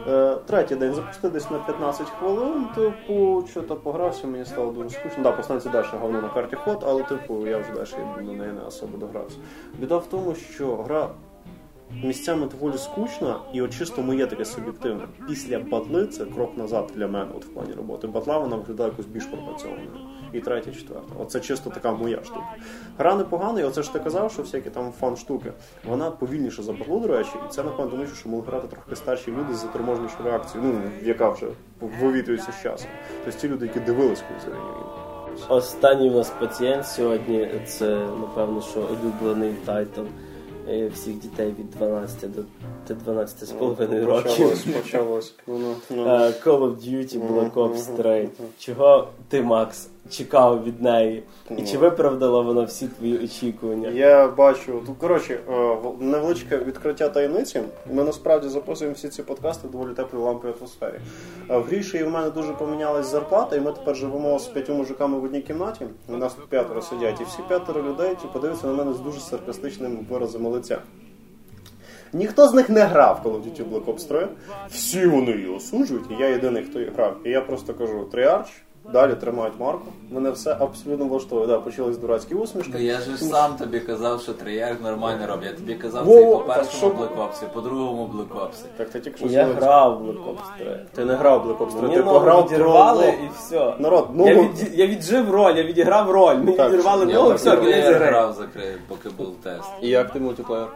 Е, 0.07 0.37
третій 0.45 0.75
день 0.75 0.93
запустив 0.93 1.31
десь 1.31 1.51
на 1.51 1.59
15 1.59 2.09
хвилин, 2.09 2.65
типу, 2.75 3.43
що-то 3.49 3.75
погрався, 3.75 4.27
мені 4.27 4.45
стало 4.45 4.71
дуже 4.71 4.89
скучно. 4.89 5.23
Да, 5.23 5.31
по 5.31 5.43
станції 5.43 5.71
далі 5.71 5.85
говно 6.01 6.21
на 6.21 6.29
карті 6.29 6.55
ход, 6.55 6.83
але 6.87 7.03
типу 7.03 7.47
я 7.47 7.57
вже 7.57 7.71
далі 7.71 8.25
до 8.25 8.33
неї 8.33 8.51
не 8.53 8.61
особо 8.67 8.97
догрався. 8.97 9.37
Біда 9.79 9.97
в 9.97 10.05
тому, 10.13 10.35
що 10.35 10.75
гра 10.75 11.09
місцями 12.03 12.47
доволі 12.47 12.77
скучна, 12.77 13.39
і 13.53 13.61
от 13.61 13.77
чисто 13.77 14.01
моє 14.01 14.27
таке 14.27 14.45
суб'єктивне. 14.45 15.07
Після 15.27 15.59
батли 15.59 16.07
це 16.07 16.25
крок 16.25 16.57
назад 16.57 16.91
для 16.95 17.07
мене 17.07 17.31
от 17.37 17.45
в 17.45 17.49
плані 17.49 17.73
роботи. 17.73 18.07
Батла 18.07 18.37
вона 18.37 18.55
виглядає 18.55 18.89
якось 18.89 19.05
більш 19.05 19.25
пропрацьованою. 19.25 19.89
І 20.33 20.39
третя, 20.39 20.71
четверта. 20.71 21.13
Оце 21.19 21.39
чисто 21.39 21.69
така 21.69 21.91
моя 21.91 22.23
штука. 22.23 22.45
Гра 22.97 23.15
непогана, 23.15 23.61
і 23.61 23.63
оце 23.63 23.83
ж 23.83 23.93
ти 23.93 23.99
казав, 23.99 24.31
що 24.31 24.41
всякі 24.41 24.69
там 24.69 24.91
fun 24.99 25.17
штуки. 25.17 25.53
Вона 25.89 26.11
повільніша 26.11 26.63
за 26.63 26.73
батлу, 26.73 26.99
до 26.99 27.07
речі, 27.07 27.31
і 27.49 27.51
це 27.51 27.63
напевно 27.63 27.91
тому, 27.91 28.05
що 28.07 28.29
могли 28.29 28.47
грати 28.47 28.67
трохи 28.67 28.95
старші 28.95 29.31
люди 29.31 29.53
з 29.53 29.57
заторможнішою 29.57 30.23
реакцією, 30.23 30.73
ну 30.73 31.07
яка 31.07 31.29
вже 31.29 31.47
вивітується 32.01 32.51
з 32.51 32.63
часом. 32.63 32.89
Тобто 33.25 33.39
ті 33.39 33.47
люди, 33.47 33.65
які 33.65 33.79
дивились 33.79 34.23
колись 34.27 34.45
війни. 34.45 35.02
Останній 35.49 36.09
у 36.09 36.13
нас 36.13 36.29
пацієнт 36.39 36.87
сьогодні 36.87 37.49
це, 37.67 37.85
напевно, 38.19 38.61
що 38.61 38.79
улюблений 38.79 39.53
title 39.65 40.01
е, 40.69 40.87
всіх 40.87 41.19
дітей 41.19 41.55
від 41.59 41.71
12 41.71 42.29
до 42.87 42.93
12 42.93 43.47
з 43.47 43.51
половиною 43.51 44.05
років. 44.05 44.31
Почалось, 44.31 44.63
почалось. 44.63 45.35
Ну, 45.47 45.75
ну. 45.89 46.05
Е, 46.05 46.33
Call 46.45 46.59
of 46.59 46.75
Duty 46.75 47.27
Black 47.27 47.53
Ops 47.53 47.97
3. 47.97 48.29
Чого 48.59 49.07
ти, 49.29 49.41
Макс, 49.41 49.89
чекав 50.09 50.63
від 50.63 50.81
неї? 50.81 51.23
І 51.57 51.63
чи 51.63 51.77
виправдало 51.77 52.43
вона 52.43 52.61
всі 52.61 52.87
твої 52.87 53.23
очікування? 53.23 53.89
Я 53.89 54.27
бачу, 54.27 54.81
тут 54.85 54.97
коротше, 54.97 55.39
е, 55.49 55.77
невеличке 55.99 56.57
відкриття 56.57 57.09
таємниці. 57.09 57.61
Ми 57.93 58.03
насправді 58.03 58.49
записуємо 58.49 58.95
всі 58.95 59.09
ці 59.09 59.23
подкасти 59.23 59.67
в 59.67 59.71
доволі 59.71 59.93
теплій 59.93 60.17
ламповій 60.17 60.53
атмосфері. 60.59 60.99
В 61.49 61.61
гріші 61.61 61.97
і 61.97 62.03
в 62.03 62.09
мене 62.09 62.29
дуже 62.29 62.53
помінялась 62.53 63.11
зарплата, 63.11 63.55
і 63.55 63.61
ми 63.61 63.71
тепер 63.71 63.95
живемо 63.95 64.39
з 64.39 64.47
п'ятьма 64.47 64.75
мужиками 64.75 65.19
в 65.19 65.23
одній 65.23 65.41
кімнаті. 65.41 65.85
У 66.07 66.17
нас 66.17 66.33
тут 66.33 66.49
п'ятеро 66.49 66.81
сидять, 66.81 67.21
і 67.21 67.23
всі 67.23 67.39
п'ятеро 67.47 67.83
людей 67.83 68.17
подивляться 68.33 68.67
на 68.67 68.73
мене 68.73 68.93
з 68.93 68.99
дуже 68.99 69.19
саркастичним 69.19 70.07
виразом 70.09 70.45
лиця. 70.45 70.77
Ніхто 72.13 72.47
з 72.47 72.53
них 72.53 72.69
не 72.69 72.81
грав 72.81 73.21
Call 73.23 73.31
of 73.31 73.43
Duty 73.43 73.69
Black 73.69 73.85
Ops 73.85 74.07
3. 74.07 74.27
Всі 74.69 75.07
вони 75.07 75.31
її 75.31 75.47
осуджують, 75.47 76.11
і 76.11 76.21
я 76.21 76.27
єдиний, 76.27 76.63
хто 76.63 76.79
її 76.79 76.91
грав. 76.91 77.17
І 77.23 77.29
я 77.29 77.41
просто 77.41 77.73
кажу: 77.73 78.07
Тріарч, 78.11 78.63
далі 78.93 79.15
тримають 79.15 79.53
марку. 79.59 79.85
Мене 80.11 80.31
все 80.31 80.57
абсолютно 80.59 81.05
влаштовує. 81.05 81.47
Да, 81.47 81.59
почались 81.59 81.97
дурацькі 81.97 82.35
усмішки. 82.35 82.71
Ну, 82.75 82.79
я 82.79 82.99
ж 82.99 83.17
сам 83.17 83.55
тобі 83.55 83.79
казав, 83.79 84.21
що 84.21 84.33
Тріяк 84.33 84.81
нормально 84.83 85.27
робить. 85.27 85.45
Я 85.45 85.51
тобі 85.53 85.73
казав 85.75 86.05
Во, 86.05 86.13
це 86.13 86.21
і 86.21 86.25
по 86.25 86.39
першому 86.39 86.77
що- 86.77 86.87
Black 86.87 87.43
і 87.43 87.53
по 87.53 87.61
другому 87.61 88.09
Black 88.13 88.39
Ops. 88.41 88.65
Так 88.77 88.89
ти 88.89 88.99
тільки 88.99 89.17
що 89.17 89.27
Я 89.27 89.45
зробив. 89.45 89.63
грав 89.63 89.97
в 89.97 90.01
Black 90.05 90.23
Ops 90.23 90.57
3. 90.57 90.79
Ти 90.95 91.05
не 91.05 91.13
грав 91.13 91.41
в 91.41 91.49
Black 91.49 91.57
Ops 91.57 91.79
3, 91.79 91.89
ти 91.89 92.03
пограв 92.03 92.45
відірвали 92.45 93.07
і 93.07 93.29
все. 93.37 93.73
Народ, 93.79 94.07
ну 94.13 94.27
Я, 94.27 94.33
від, 94.33 94.71
я 94.79 94.87
віджив 94.87 95.31
роль, 95.31 95.53
я 95.55 95.63
відіграв 95.63 96.11
роль. 96.11 96.35
Мені 96.35 96.57
Так, 96.57 96.71
відірвали 96.71 97.05
Я 97.11 97.15
ногу, 97.15 97.33
все, 97.33 97.55
гри. 97.55 97.71
грав 97.81 98.33
закрив, 98.33 98.79
поки 98.87 99.09
був 99.09 99.35
тест. 99.43 99.69
І 99.81 99.89
як 99.89 100.11
ти 100.13 100.19
мультиплеєр? 100.19 100.67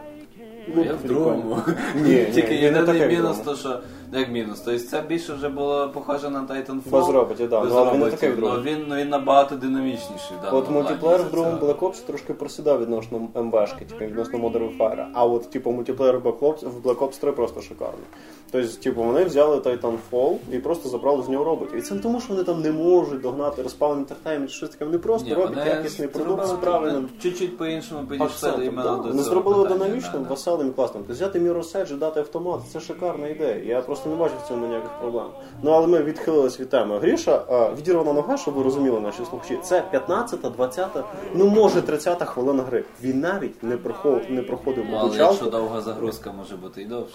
Ну, 0.74 0.84
Я 0.84 0.92
в 0.92 1.02
другому. 1.06 1.58
Ні, 1.94 2.24
Тільки 2.34 2.50
ні, 2.54 2.60
не 2.60 2.62
єдиний 2.66 2.86
таке 2.86 3.08
мінус, 3.08 3.38
то 3.38 3.56
що 3.56 3.78
ну, 4.12 4.18
як 4.18 4.30
мінус. 4.30 4.60
Тобто 4.60 4.80
це 4.80 5.02
більше 5.08 5.32
вже 5.34 5.48
було 5.48 5.88
похоже 5.88 6.30
на 6.30 6.40
Titanfall. 6.40 6.90
Безробіті, 6.90 7.46
да. 7.46 7.64
Ну, 7.64 7.70
але 7.76 7.92
він 7.92 7.98
не 7.98 8.04
роботів. 8.04 8.20
такий 8.20 8.30
в 8.30 8.40
Ну, 8.40 8.62
він, 8.62 8.84
ну, 8.88 8.96
він 8.96 9.08
набагато 9.08 9.56
динамічніший. 9.56 10.36
в 10.40 10.42
даному 10.42 10.58
От 10.62 10.70
мультиплеєр 10.70 11.18
плані, 11.18 11.28
в 11.28 11.30
другому 11.32 11.56
це- 11.58 11.64
Black 11.66 11.78
Ops 11.78 12.06
трошки 12.06 12.34
просідав 12.34 12.80
відносно 12.80 13.28
МВшки, 13.34 13.84
типу, 13.84 14.04
відносно 14.04 14.38
Modern 14.38 14.78
Warfare. 14.78 15.06
А 15.12 15.24
от, 15.24 15.50
типу, 15.50 15.70
мультиплеєр 15.70 16.18
в 16.18 16.26
Black 16.26 16.38
Ops, 16.38 16.68
в 16.68 16.86
Black 16.86 16.98
Ops 16.98 17.20
3 17.20 17.32
просто 17.32 17.60
шикарний. 17.60 18.06
Тобто, 18.50 18.68
типу, 18.82 19.02
вони 19.02 19.24
взяли 19.24 19.56
Titanfall 19.56 20.36
і 20.52 20.58
просто 20.58 20.88
забрали 20.88 21.22
з 21.22 21.28
нього 21.28 21.44
роботів. 21.44 21.78
І 21.78 21.82
це 21.82 21.94
не 21.94 22.00
тому, 22.00 22.20
що 22.20 22.32
вони 22.32 22.44
там 22.44 22.62
не 22.62 22.72
можуть 22.72 23.20
догнати 23.20 23.62
Respawn 23.62 24.04
Entertainment, 24.04 24.48
щось 24.48 24.70
таке. 24.70 24.84
Вони 24.84 24.98
просто 24.98 25.28
Ні, 25.28 25.34
роблять 25.34 25.58
вони 25.58 25.70
якісний 25.70 26.08
продукт 26.08 26.46
з 26.46 26.52
правильним 26.52 27.08
Чуть-чуть 27.22 27.58
по-іншому 27.58 28.06
підійшли 28.06 28.66
іменно 28.66 28.96
да. 28.96 28.96
до 28.96 29.08
Вони 29.08 29.22
зробили 29.22 29.68
динамічним, 29.68 30.24
веселим 30.24 30.68
і 30.68 30.70
класним. 30.70 31.04
Тобто 31.06 31.12
взяти 31.12 31.38
Mirror's 31.40 31.76
Edge 31.76 31.98
дати 31.98 32.20
автомат, 32.20 32.60
це 32.72 32.80
шикарна 32.80 33.28
ідея. 33.28 33.64
Я 33.64 33.80
просто 33.80 34.10
не 34.10 34.16
бачу 34.16 34.34
в 34.44 34.48
цьому 34.48 34.66
ніяких 34.66 34.90
проблем. 35.00 35.26
Ну 35.62 35.70
але 35.70 35.86
ми 35.86 36.02
відхилились 36.02 36.60
від 36.60 36.68
теми. 36.68 36.98
Гріша, 36.98 37.42
відірвана 37.78 38.12
нога, 38.12 38.36
щоб 38.36 38.54
ви 38.54 38.62
розуміли 38.62 39.00
наші 39.00 39.18
слухачі. 39.30 39.58
Це 39.62 39.84
15-та, 39.92 40.48
20-та, 40.48 41.04
ну 41.34 41.46
може 41.46 41.80
30-та 41.80 42.24
хвилина 42.24 42.62
гри. 42.62 42.84
Він 43.02 43.20
навіть 43.20 43.62
не 43.62 43.76
проходив, 43.76 44.30
не 44.30 44.42
проходив 44.42 44.84
Ну, 44.90 44.96
але 45.00 45.16
якщо 45.16 45.46
довга 45.46 45.80
загрузка 45.80 46.32
може 46.32 46.56
бути 46.56 46.82
і 46.82 46.84
довше. 46.84 47.14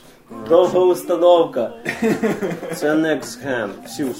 Довга 0.50 0.80
установка. 0.80 1.23
Це 2.76 2.94
Next 2.94 3.48
Gen. 3.48 3.70
Всі 3.86 4.04
в 4.04 4.14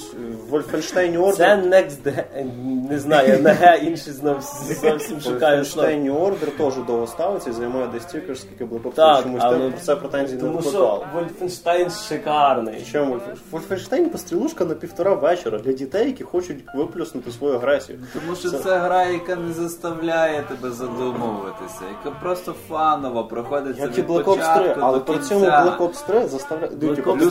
Wolfenstein 0.50 1.18
Order. 1.18 1.32
Це 1.32 1.56
Next 1.56 1.96
Gen. 2.04 2.44
Не 2.90 2.98
знаю, 2.98 3.28
я 3.28 3.38
на 3.38 3.52
Г 3.52 3.96
знов 3.96 4.40
зовсім 4.82 5.20
шукаю 5.24 5.64
слово. 5.64 5.88
Wolfenstein 5.88 6.20
Order 6.20 6.50
теж 6.50 6.74
довго 6.86 7.06
ставиться 7.06 7.50
і 7.50 7.52
займає 7.52 7.88
десь 7.92 8.02
стільки 8.02 8.34
ж, 8.34 8.40
скільки 8.40 8.64
було 8.64 8.92
Так, 8.94 9.22
чомусь 9.22 9.40
але- 9.44 9.70
про 9.70 9.80
це 9.80 9.96
претензій 9.96 10.34
не 10.34 10.40
Тому 10.40 10.60
що 10.60 10.70
викликало. 10.70 11.06
Вольфенштайн 11.14 11.90
шикарний. 11.90 12.86
Чому 12.92 13.20
Wolfenstein 13.52 14.08
пострілушка 14.08 14.64
на 14.64 14.74
півтора 14.74 15.14
вечора 15.14 15.58
для 15.58 15.72
дітей, 15.72 16.06
які 16.06 16.24
хочуть 16.24 16.64
виплюснути 16.74 17.30
свою 17.30 17.54
агресію. 17.54 17.98
Тому 18.12 18.36
що 18.36 18.50
це 18.50 18.78
гра, 18.78 19.04
яка 19.04 19.36
не 19.36 19.52
заставляє 19.52 20.42
тебе 20.42 20.70
задумуватися, 20.70 21.80
яка 22.04 22.16
просто 22.20 22.54
фанова 22.68 23.22
проходить 23.22 23.78
Як 23.78 23.98
і 23.98 24.02
від 24.02 24.10
Black 24.10 24.24
Ops 24.24 24.24
3, 24.24 24.34
початку 24.34 24.80
але 24.82 24.98
при 25.00 25.18
цьому 25.18 25.44
Black 25.44 25.78
Ops 25.78 26.06
3 26.06 26.28
заставляє. 26.28 26.72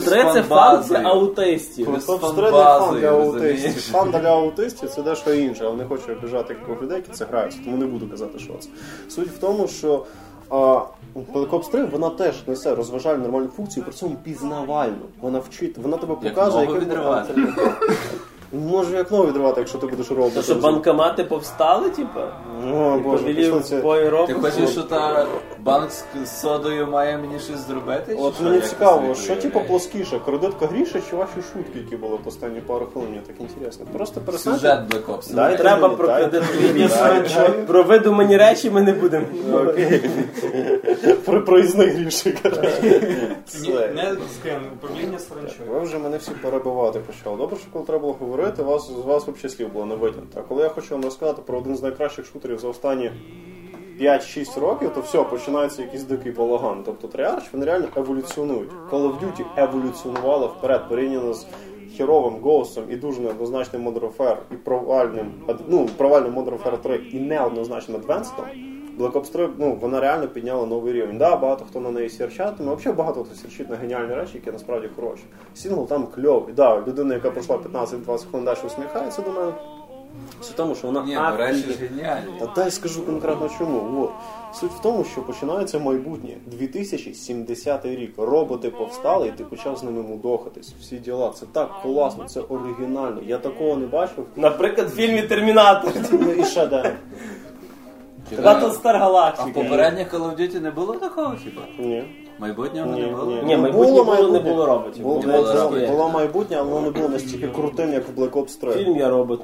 3 0.04 0.24
це 0.32 0.42
фан 0.42 0.84
для 0.88 0.98
Плюс 1.86 2.08
Ops 2.08 2.34
3 2.34 2.50
фан 2.50 3.00
для 3.00 3.08
аутестів. 3.08 3.92
Фан 3.92 4.10
для 4.10 4.28
аутестів 4.30 4.90
це 4.90 5.02
дещо 5.02 5.34
інше, 5.34 5.64
але 5.66 5.76
не 5.76 5.84
хочу 5.84 6.12
обіжати 6.12 6.56
людей, 6.82 6.96
які 6.96 7.12
це 7.12 7.24
граються, 7.24 7.58
тому 7.64 7.76
не 7.76 7.86
буду 7.86 8.08
казати, 8.08 8.38
що 8.38 8.52
це. 8.60 8.68
Суть 9.08 9.28
в 9.28 9.38
тому, 9.38 9.68
що 9.68 10.06
а, 10.50 10.54
Black 11.34 11.50
Ops 11.50 11.70
3 11.70 11.84
вона 11.84 12.10
теж 12.10 12.34
несе 12.46 12.74
розважальну 12.74 13.22
нормальну 13.22 13.48
функцію, 13.48 13.84
при 13.84 13.92
цьому 13.92 14.16
пізнавальну. 14.24 15.06
Вона 15.20 15.38
вчить, 15.38 15.78
вона 15.78 15.96
тебе 15.96 16.14
показує, 16.14 16.66
ногу 16.66 16.78
Може 18.54 18.96
як 18.96 19.10
нову 19.10 19.26
відривати, 19.26 19.60
якщо 19.60 19.78
ти 19.78 19.86
будеш 19.86 20.10
робити. 20.10 20.34
То 20.36 20.42
що 20.42 20.54
банкомати 20.54 21.24
повстали, 21.24 21.90
типа? 21.90 22.20
О, 22.72 22.96
І 22.96 23.00
Боже, 23.00 23.18
повелі 23.18 23.34
пішли 23.34 23.60
Ти 24.26 24.34
хочеш, 24.34 24.70
що 24.70 24.82
та 24.82 25.26
банк 25.60 25.90
з 26.24 26.40
содою 26.40 26.86
має 26.86 27.18
мені 27.18 27.38
щось 27.38 27.66
зробити? 27.66 28.16
чи 28.16 28.22
От 28.22 28.34
що? 28.34 28.44
мені 28.44 28.54
Як 28.56 28.64
ти 28.64 28.70
цікаво, 28.70 29.00
собі 29.14 29.14
що 29.14 29.36
типу 29.36 29.46
уявляєш? 29.46 29.68
плоскіше, 29.68 30.20
кредитка 30.24 30.66
гріша 30.66 31.00
чи 31.10 31.16
ваші 31.16 31.32
шутки, 31.34 31.78
які 31.78 31.96
були 31.96 32.18
в 32.24 32.28
останні 32.28 32.60
пару 32.60 32.86
хвилин, 32.92 33.10
мені 33.10 33.22
так 33.26 33.36
інтересно. 33.40 33.86
Просто 33.92 34.20
перестаньте. 34.20 34.58
Сюжет 34.60 34.78
Black 34.80 35.14
Ops. 35.16 35.56
Треба 35.56 35.88
про 35.88 36.06
дай. 36.06 36.20
кредитові 36.30 36.88
Дай. 36.88 37.52
Про 37.66 37.82
видумані 37.82 38.36
речі 38.36 38.70
ми 38.70 38.82
не 38.82 38.92
будемо. 38.92 39.26
Про 41.24 41.44
проїзний 41.44 41.88
гріші. 41.88 42.34
Не 43.94 44.16
управління 44.74 45.18
саранчою. 45.18 45.70
Ви 45.70 45.80
вже 45.80 45.98
мене 45.98 46.16
всі 46.16 46.30
перебивати 46.30 46.98
почали. 46.98 47.36
Добре, 47.36 47.56
що 47.56 47.66
коли 47.72 47.84
треба 47.84 48.00
було 48.00 48.12
говорити, 48.12 48.62
вас, 48.62 48.90
з 48.90 49.06
вас 49.06 49.22
взагалі 49.22 49.48
слів 49.48 49.72
було 49.72 49.86
не 49.86 49.94
витягнути. 49.94 50.40
А 50.40 50.42
коли 50.42 50.62
я 50.62 50.68
хочу 50.68 50.94
вам 50.94 51.04
розказати 51.04 51.42
про 51.46 51.58
один 51.58 51.76
з 51.76 51.82
найкращих 51.82 52.26
шутерів 52.26 52.58
за 52.58 52.68
останні 52.68 53.10
5-6 54.00 54.60
років, 54.60 54.90
то 54.94 55.00
все, 55.00 55.22
починається 55.22 55.82
якийсь 55.82 56.02
дикий 56.02 56.32
балаган. 56.32 56.82
Тобто 56.84 57.08
Treyarch, 57.08 57.44
вони 57.52 57.66
реально 57.66 57.88
еволюціонують. 57.96 58.70
Call 58.90 59.02
of 59.02 59.12
Duty 59.20 59.44
еволюціонувала 59.56 60.46
вперед 60.46 60.88
порівняно 60.88 61.34
з 61.34 61.46
херовим 61.96 62.34
Ghost 62.34 62.80
і 62.90 62.96
дуже 62.96 63.20
неоднозначним 63.20 63.88
Modern 63.88 64.00
Warfare 64.00 64.36
і 64.52 64.54
провальним, 64.54 65.32
ну, 65.68 65.88
провальним 65.96 66.34
Modern 66.34 66.62
Warfare 66.62 66.78
3 66.78 67.00
і 67.12 67.20
неоднозначним 67.20 68.00
Advanced. 68.00 68.73
Black 68.98 69.12
Ops 69.12 69.32
3, 69.32 69.48
ну, 69.58 69.78
вона 69.80 70.00
реально 70.00 70.28
підняла 70.28 70.66
новий 70.66 70.92
рівень. 70.92 71.18
Да, 71.18 71.36
багато 71.36 71.64
хто 71.70 71.80
на 71.80 71.90
неї 71.90 72.08
срачитиме. 72.08 72.74
Взагалі 72.74 72.96
багато 72.96 73.24
хто 73.24 73.34
срачить 73.34 73.70
на 73.70 73.76
геніальні 73.76 74.14
речі, 74.14 74.32
які 74.34 74.50
насправді 74.50 74.88
хороші. 74.96 75.22
Сінгл 75.54 75.88
там 75.88 76.06
кльовий. 76.06 76.54
Да, 76.54 76.82
людина, 76.86 77.14
яка 77.14 77.30
пройшла 77.30 77.56
15-20 77.56 78.30
хвилин 78.30 78.44
далі 78.44 78.58
усміхається 78.66 79.22
до 79.22 79.30
мене. 79.30 79.52
Все 80.40 80.52
в 80.52 80.56
тому, 80.56 80.74
що 80.74 80.86
вона 80.86 81.02
Ні, 81.02 81.16
геніально. 81.80 82.32
Та 82.40 82.52
дай 82.56 82.70
скажу 82.70 83.06
конкретно 83.06 83.50
чому. 83.58 84.02
От. 84.02 84.10
Суть 84.54 84.70
в 84.70 84.82
тому, 84.82 85.04
що 85.04 85.22
починається 85.22 85.78
майбутнє. 85.78 86.36
2070 86.46 87.84
рік. 87.84 88.14
Роботи 88.16 88.70
повстали, 88.70 89.28
і 89.28 89.30
ти 89.30 89.44
почав 89.44 89.78
з 89.78 89.82
ними 89.82 90.02
мудохатись. 90.02 90.74
Всі 90.80 90.96
діла. 90.96 91.30
Це 91.30 91.46
так 91.52 91.70
класно, 91.82 92.24
це 92.24 92.40
оригінально. 92.40 93.20
Я 93.26 93.38
такого 93.38 93.76
не 93.76 93.86
бачив. 93.86 94.26
Наприклад, 94.36 94.88
в 94.88 94.94
фільмі 94.94 95.22
Термінатор. 95.22 95.92
Ну 96.12 96.32
і 96.32 96.44
ще 96.44 96.66
Battlestar 98.32 98.96
А 98.96 99.08
в 99.08 99.12
Galactica. 99.12 99.52
попередніх 99.52 100.14
Call 100.14 100.20
of 100.30 100.40
Duty 100.40 100.60
не 100.60 100.70
було 100.70 100.94
такого 100.94 101.34
хіба? 101.44 101.62
Ні. 101.78 102.04
Майбутнього 102.38 102.92
Ні, 102.92 103.00
не 103.02 103.08
було? 103.08 103.24
ні. 103.26 103.42
Ні, 103.44 103.56
Ну, 103.56 103.62
майбутнє 103.62 104.30
не 104.30 104.38
було 104.40 104.66
роботів. 104.66 105.02
Було, 105.02 105.20
Було 105.20 105.42
було, 105.70 105.86
було 105.88 106.08
майбутнє, 106.08 106.56
але 106.60 106.70
воно 106.70 106.80
не 106.86 106.90
було 106.90 107.08
настільки 107.08 107.48
крутим, 107.48 107.92
як 107.92 108.08
в 108.08 108.20
Black 108.20 108.30
Ops 108.30 108.60
3. 108.60 108.72
Фільм 108.72 108.96
я 108.96 109.08
робот. 109.08 109.40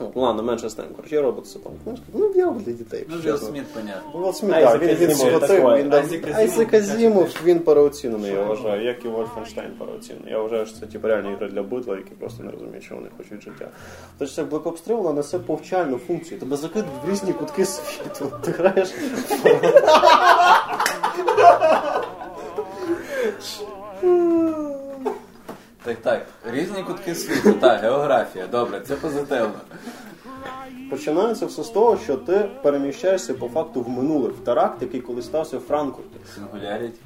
Ну, 0.00 0.12
ладно, 0.14 0.42
менше 0.42 0.68
з 0.68 0.74
тим. 0.74 0.84
Короче, 0.96 1.20
робот 1.20 1.62
там. 1.64 1.72
книжка. 1.84 2.04
Ну, 2.14 2.32
я 2.34 2.46
для 2.50 2.72
дітей. 2.72 3.06
Ну, 3.08 3.16
Вілл. 3.16 3.38
Сміт, 3.38 3.64
понятно. 3.74 4.10
Ну, 4.14 4.26
от 4.26 4.36
Сміт, 4.36 4.52
так, 4.52 4.82
він, 4.82 4.88
він. 4.96 6.34
Айзек 6.34 6.74
Азімов, 6.74 7.28
він 7.44 7.60
переоцінений, 7.60 8.32
я 8.32 8.44
вважаю, 8.44 8.84
як 8.84 9.04
і 9.04 9.08
Вольфенштейн 9.08 9.70
переоцінений. 9.78 10.32
Я 10.32 10.38
вважаю, 10.38 10.66
що 10.66 10.78
це 10.78 10.86
типу, 10.86 11.08
реальні 11.08 11.32
ігри 11.32 11.48
для 11.48 11.62
битла, 11.62 11.96
які 11.96 12.10
просто 12.10 12.42
не 12.42 12.50
розуміють, 12.50 12.84
що 12.84 12.94
вони 12.94 13.08
хочуть 13.16 13.42
життя. 13.42 13.68
Тож 14.18 14.34
це 14.34 14.42
Black 14.42 14.62
Ops 14.62 14.84
3, 14.84 14.94
вона 14.94 15.12
несе 15.12 15.38
повчальну 15.38 15.98
функцію. 15.98 16.40
Тебе 16.40 16.56
закидують 16.56 17.04
в 17.06 17.10
різні 17.10 17.32
кутки 17.32 17.64
світу. 17.64 18.32
Ти 18.44 18.50
граєш. 18.50 18.88
Так, 25.84 25.96
так. 25.96 26.26
Різні 26.46 26.82
кутки 26.82 27.14
світу. 27.14 27.52
Так, 27.52 27.80
географія. 27.80 28.46
Добре, 28.46 28.80
це 28.80 28.96
позитивно. 28.96 29.60
Починається 30.90 31.46
все 31.46 31.62
з 31.62 31.68
того, 31.68 31.96
що 31.96 32.16
ти 32.16 32.50
переміщаєшся 32.62 33.34
по 33.34 33.48
факту 33.48 33.82
в 33.82 33.88
минуле, 33.88 34.28
в 34.28 34.44
теракт, 34.44 34.82
який 34.82 35.00
колись 35.00 35.24
стався 35.24 35.58
в 35.58 35.60
Франкфурті. 35.60 36.16
Сингуляріті. 36.34 37.00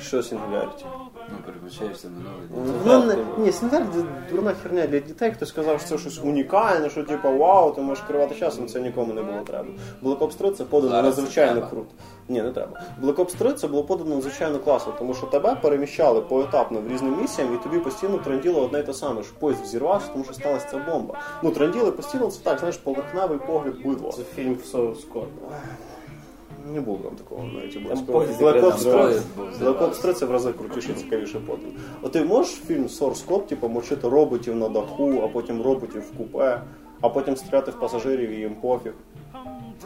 Що 0.00 0.22
сингуляріті? 0.22 0.84
Ну, 1.30 1.36
переключаєшся 1.46 2.08
на 2.08 2.16
новий. 2.30 2.74
Ну, 2.86 3.04
не- 3.04 3.44
ні, 3.44 3.52
сингуляріті 3.52 3.98
дурна 4.30 4.54
херня 4.62 4.86
для 4.86 4.98
дітей. 4.98 5.30
Хтось 5.30 5.48
сказав, 5.48 5.80
що 5.80 5.88
це 5.88 5.98
щось 5.98 6.20
унікальне, 6.24 6.90
що 6.90 7.02
типу, 7.04 7.38
вау, 7.38 7.72
ти 7.72 7.80
можеш 7.80 8.04
керувати 8.06 8.34
часом, 8.34 8.66
це 8.66 8.80
нікому 8.80 9.12
не 9.12 9.22
було 9.22 9.38
треба. 9.46 9.68
Black 10.02 10.18
Ops 10.18 10.34
3 10.34 10.50
це 10.50 10.64
подано 10.64 10.92
Зараз 10.92 11.04
надзвичайно 11.18 11.52
треба. 11.52 11.66
круто. 11.70 11.86
Ні, 12.28 12.42
не 12.42 12.50
треба. 12.50 12.80
Black 13.02 13.14
Ops 13.14 13.36
3 13.38 13.52
це 13.52 13.68
було 13.68 13.84
подано 13.84 14.14
надзвичайно 14.14 14.58
класно, 14.58 14.92
тому 14.98 15.14
що 15.14 15.26
тебе 15.26 15.54
переміщали 15.54 16.20
поетапно 16.20 16.80
в 16.80 16.88
різним 16.88 17.20
місіям, 17.20 17.54
і 17.54 17.62
тобі 17.62 17.78
постійно 17.78 18.18
тренділо 18.18 18.62
одне 18.64 18.80
й 18.80 18.82
те 18.82 18.94
саме, 18.94 19.22
що 19.22 19.34
поїзд 19.38 19.62
взірвався, 19.62 20.08
тому 20.12 20.24
що 20.24 20.34
сталася 20.34 20.66
ця 20.70 20.78
бомба. 20.90 21.20
Ну, 21.42 21.50
тренділи 21.50 21.90
постійно 21.90 22.26
це 22.30 22.40
так, 22.42 22.58
знаєш, 22.58 22.76
поверхневий 22.76 23.38
погляд 23.38 23.74
бидло. 23.84 24.12
Це 24.12 24.22
фільм 24.22 24.54
в 24.54 24.76
Code. 24.76 25.26
Не 26.66 26.80
було 26.80 26.98
там 26.98 27.16
такого 27.16 27.44
навіть 27.54 27.76
Black 27.76 28.60
Ops 28.60 28.82
там 28.82 28.92
3 28.92 28.92
поїзд 28.92 29.24
був, 29.36 29.46
Black 29.46 29.78
Ops 29.88 30.02
3 30.02 30.12
це 30.12 30.26
в 30.26 30.30
рази 30.30 30.52
крутіше, 30.52 30.94
цікавіше 30.94 31.40
потім. 31.46 31.68
А 32.02 32.08
ти 32.08 32.24
можеш 32.24 32.52
фільм 32.54 32.84
Source 32.84 33.26
Code, 33.26 33.46
типу, 33.46 33.68
мочити 33.68 34.08
роботів 34.08 34.56
на 34.56 34.68
даху, 34.68 35.20
а 35.24 35.28
потім 35.28 35.62
роботів 35.62 36.02
в 36.02 36.16
купе, 36.18 36.62
а 37.00 37.08
потім 37.08 37.36
стріляти 37.36 37.70
в 37.70 37.80
пасажирів 37.80 38.30
і 38.30 38.36
їм 38.36 38.54
пофіг. 38.54 38.92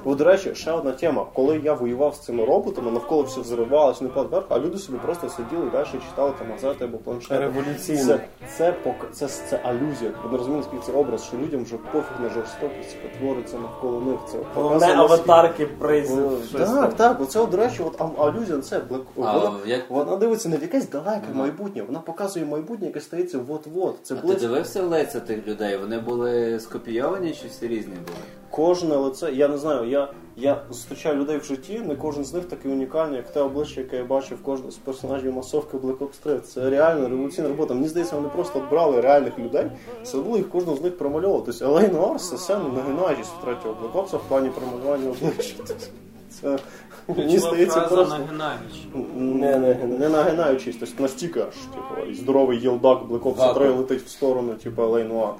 Бо, 0.04 0.14
до 0.14 0.24
речі, 0.24 0.54
ще 0.54 0.72
одна 0.72 0.92
тема. 0.92 1.26
Коли 1.34 1.60
я 1.64 1.74
воював 1.74 2.14
з 2.14 2.18
цими 2.18 2.44
роботами, 2.44 2.90
навколо 2.90 3.22
все 3.22 3.40
взривалося, 3.40 4.04
не 4.04 4.10
вверх, 4.22 4.44
а 4.48 4.58
люди 4.58 4.78
собі 4.78 4.98
просто 4.98 5.28
сиділи 5.28 5.66
і 5.66 5.70
далі 5.70 5.86
читали 6.10 6.32
там 6.38 6.46
газети 6.52 6.84
або 6.84 6.98
планшети. 6.98 7.38
Революційно. 7.38 8.04
Це, 8.04 8.20
це, 8.56 8.74
пок- 8.84 9.10
це, 9.12 9.28
це 9.28 9.60
алюзія. 9.64 10.10
Ви 10.24 10.30
не 10.32 10.38
розумієте, 10.38 10.68
який 10.72 10.86
це 10.86 10.98
образ, 11.00 11.24
що 11.24 11.36
людям 11.36 11.64
вже 11.64 11.76
пофіг 11.76 12.16
на 12.22 12.28
жорстокість, 12.28 12.96
яка 13.02 13.16
твориться 13.18 13.58
навколо 13.58 14.00
них. 14.00 14.18
Це 14.32 14.38
Головне 14.54 14.86
аватарки 14.94 15.66
призив. 15.66 16.30
Так, 16.52 16.94
так, 16.94 17.20
оце, 17.20 17.46
до 17.46 17.56
речі, 17.56 17.82
от 17.86 18.18
алюзія, 18.18 18.58
це 18.58 18.78
блек. 18.78 19.02
Вона, 19.16 19.50
як- 19.66 19.90
вона 19.90 20.16
дивиться 20.16 20.48
не 20.48 20.56
в 20.56 20.62
якесь 20.62 20.90
далеке 20.90 21.26
майбутнє, 21.34 21.82
вона 21.86 21.98
показує 21.98 22.46
майбутнє, 22.46 22.86
яке 22.86 23.00
стається 23.00 23.38
от-от. 23.48 23.94
Це 24.02 24.14
А 24.14 24.16
ти 24.16 24.26
близько. 24.26 24.40
дивився 24.46 24.82
в 24.82 24.86
лиця 24.86 25.20
тих 25.20 25.46
людей? 25.46 25.76
Вони 25.76 25.98
були 25.98 26.60
скопійовані 26.60 27.32
чи 27.42 27.48
всі 27.48 27.68
різні 27.68 27.94
були? 27.94 28.18
Кожне 28.50 28.96
лице, 28.96 29.32
я 29.32 29.48
не 29.48 29.58
знаю, 29.58 29.88
я, 29.88 30.08
я 30.36 30.62
зустрічаю 30.70 31.16
людей 31.16 31.38
в 31.38 31.44
житті, 31.44 31.78
не 31.78 31.96
кожен 31.96 32.24
з 32.24 32.34
них 32.34 32.44
такий 32.44 32.72
унікальний, 32.72 33.16
як 33.16 33.32
те 33.32 33.40
обличчя, 33.40 33.80
яке 33.80 33.96
я 33.96 34.04
бачив 34.04 34.42
кожного 34.42 34.70
з 34.70 34.76
персонажів 34.76 35.32
масовки 35.32 35.76
Black 35.76 35.98
Ops 35.98 36.22
3. 36.22 36.38
Це 36.38 36.70
реально 36.70 37.08
революційна 37.08 37.48
робота. 37.48 37.74
Мені 37.74 37.88
здається, 37.88 38.16
вони 38.16 38.28
просто 38.28 38.62
брали 38.70 39.00
реальних 39.00 39.38
людей, 39.38 39.66
садили 40.04 40.38
їх 40.38 40.50
кожного 40.50 40.76
з 40.76 40.82
них 40.82 40.98
промальовували. 40.98 41.42
Тобто 41.46 41.64
Елей 41.64 41.88
Нуар 41.88 42.20
це 42.20 42.36
все 42.36 42.58
нагинаючись 42.58 43.28
в 43.28 43.44
третього 43.44 43.74
Black 43.82 43.92
Ops 43.92 44.16
в 44.16 44.28
плані 44.28 44.48
промалювання 44.50 45.10
обличчя. 45.10 45.54
Це 46.40 46.58
мені 47.08 47.38
здається 47.38 47.80
фраза 47.80 47.94
просто. 47.94 48.18
Не, 49.16 49.58
не, 49.58 49.74
не 49.98 50.08
нагинаючись, 50.08 50.76
тобто 50.80 51.02
настільки 51.02 51.40
аж, 51.40 51.54
типу, 51.54 52.10
і 52.10 52.14
здоровий 52.14 52.60
єлдак 52.60 52.98
Black 53.10 53.22
Ops 53.22 53.54
3 53.54 53.68
летить 53.68 54.02
в 54.02 54.08
сторону, 54.08 54.54
типу, 54.54 54.82
Елей 54.82 55.04
Нуар. 55.04 55.34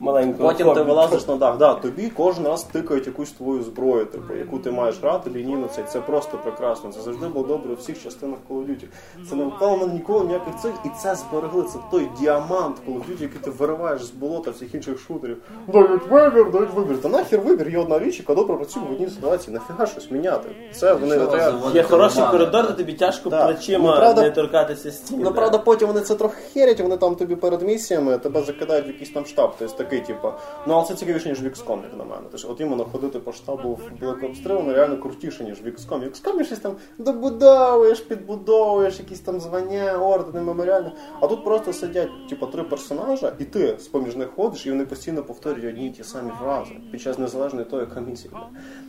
Маленького 0.00 0.48
Потім 0.48 0.74
ти 0.74 0.82
вилазиш 0.82 1.26
на 1.28 1.36
дах. 1.36 1.56
Да, 1.56 1.74
тобі 1.74 2.10
кожен 2.16 2.44
раз 2.46 2.62
тикають 2.62 3.06
якусь 3.06 3.32
твою 3.32 3.62
зброю, 3.62 4.04
типу, 4.06 4.34
яку 4.34 4.58
ти 4.58 4.70
маєш 4.70 5.00
грати 5.02 5.30
лінійно. 5.30 5.68
Це, 5.76 5.82
це 5.82 6.00
просто 6.00 6.38
прекрасно. 6.44 6.92
Це 6.92 7.00
завжди 7.00 7.28
було 7.28 7.46
добре 7.46 7.72
у 7.72 7.76
всіх 7.76 8.02
частинах 8.02 8.38
Call 8.50 8.56
of 8.56 8.66
Duty. 8.66 8.84
Це 9.30 9.34
не 9.36 9.44
впало 9.44 9.76
на 9.86 9.92
ніколи 9.92 10.24
ніяких 10.24 10.56
цих, 10.62 10.72
і 10.84 10.88
це 11.02 11.14
зберегли. 11.14 11.62
Це 11.62 11.78
той 11.90 12.08
діамант 12.20 12.76
Call 12.88 12.94
of 12.94 13.00
Duty, 13.00 13.22
який 13.22 13.40
ти 13.40 13.50
вириваєш 13.50 14.04
з 14.04 14.10
болота 14.10 14.50
всіх 14.50 14.74
інших 14.74 14.98
шутерів. 15.00 15.36
Дають 15.72 16.02
вибір, 16.10 16.50
дають 16.50 16.74
вибір. 16.74 17.00
Та 17.02 17.08
нахер 17.08 17.40
вибір 17.40 17.68
є 17.68 17.78
одна 17.78 17.98
річ, 17.98 18.18
яка 18.18 18.34
добре 18.34 18.56
працює 18.56 18.82
в 18.88 18.92
одній 18.92 19.08
ситуації. 19.10 19.54
Нафіга 19.54 19.86
щось 19.86 20.10
міняти. 20.10 20.48
Це 20.74 20.94
вони 20.94 21.14
Що 21.14 21.26
треба. 21.26 21.70
Є 21.74 21.82
хороший 21.82 22.22
коридор, 22.30 22.66
де 22.66 22.72
тобі 22.72 22.92
тяжко 22.92 23.30
Так. 23.30 23.46
плечима 23.46 23.90
Ну, 23.90 23.96
правда- 23.96 24.22
не 24.22 24.30
торкатися 24.30 24.90
стіни. 24.92 25.24
Ну, 25.24 25.32
правда, 25.32 25.58
потім 25.58 25.88
вони 25.88 26.00
це 26.00 26.14
трохи 26.14 26.36
херять, 26.54 26.80
вони 26.80 26.96
там 26.96 27.14
тобі 27.14 27.36
перед 27.36 27.62
місіями 27.62 28.18
тебе 28.18 28.42
закидають 28.42 28.86
в 28.86 28.88
якийсь 28.88 29.10
там 29.10 29.26
штаб. 29.26 29.50
Тобто 29.58 29.87
такий, 29.88 30.06
типу, 30.06 30.28
ну 30.66 30.74
але 30.74 30.84
це 30.84 30.94
цікавіше, 30.94 31.28
ніж 31.28 31.42
в 31.42 31.46
XCOM, 31.46 31.82
як 31.82 31.98
на 31.98 32.04
мене. 32.04 32.22
Тобто, 32.32 32.50
от 32.50 32.60
іменно 32.60 32.84
ходити 32.84 33.18
по 33.18 33.32
штабу 33.32 33.68
в 33.68 34.04
Black 34.04 34.20
Ops 34.20 34.44
3, 34.44 34.54
воно 34.54 34.74
реально 34.74 34.98
крутіше, 34.98 35.44
ніж 35.44 35.62
в 35.62 35.66
XCOM. 35.66 35.98
В 35.98 36.02
XCOM 36.02 36.44
щось 36.44 36.58
там 36.58 36.76
добудовуєш, 36.98 38.00
підбудовуєш, 38.00 38.98
якісь 38.98 39.20
там 39.20 39.40
звання, 39.40 39.98
ордени, 39.98 40.44
меморіальні. 40.44 40.92
А 41.20 41.26
тут 41.26 41.44
просто 41.44 41.72
сидять, 41.72 42.28
типу, 42.28 42.46
три 42.46 42.62
персонажа, 42.62 43.32
і 43.38 43.44
ти 43.44 43.76
з-поміж 43.78 44.16
них 44.16 44.28
ходиш, 44.36 44.66
і 44.66 44.70
вони 44.70 44.84
постійно 44.84 45.22
повторюють 45.22 45.74
одні 45.74 45.86
й 45.86 45.90
ті 45.90 46.04
самі 46.04 46.30
фрази 46.42 46.70
під 46.92 47.00
час 47.00 47.18
незалежної 47.18 47.66
тої 47.66 47.86
комісії. 47.86 48.34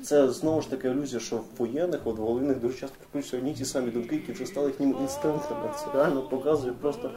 Це 0.03 0.29
знову 0.29 0.61
ж 0.61 0.69
таки 0.69 0.87
ілюзія, 0.87 1.19
що 1.19 1.35
в 1.35 1.43
воєнних, 1.57 1.99
от 2.05 2.17
в 2.17 2.21
головних 2.21 2.59
дуже 2.59 2.73
часто 2.73 2.95
прикручуються 2.99 3.37
одні 3.37 3.51
й 3.51 3.53
ті 3.53 3.65
самі 3.65 3.91
думки, 3.91 4.15
які 4.15 4.31
вже 4.31 4.45
стали 4.45 4.67
їхніми 4.67 4.95
інстинктами. 5.01 5.61
Це 5.77 5.85
реально 5.97 6.21
показує 6.21 6.73
просто 6.81 7.09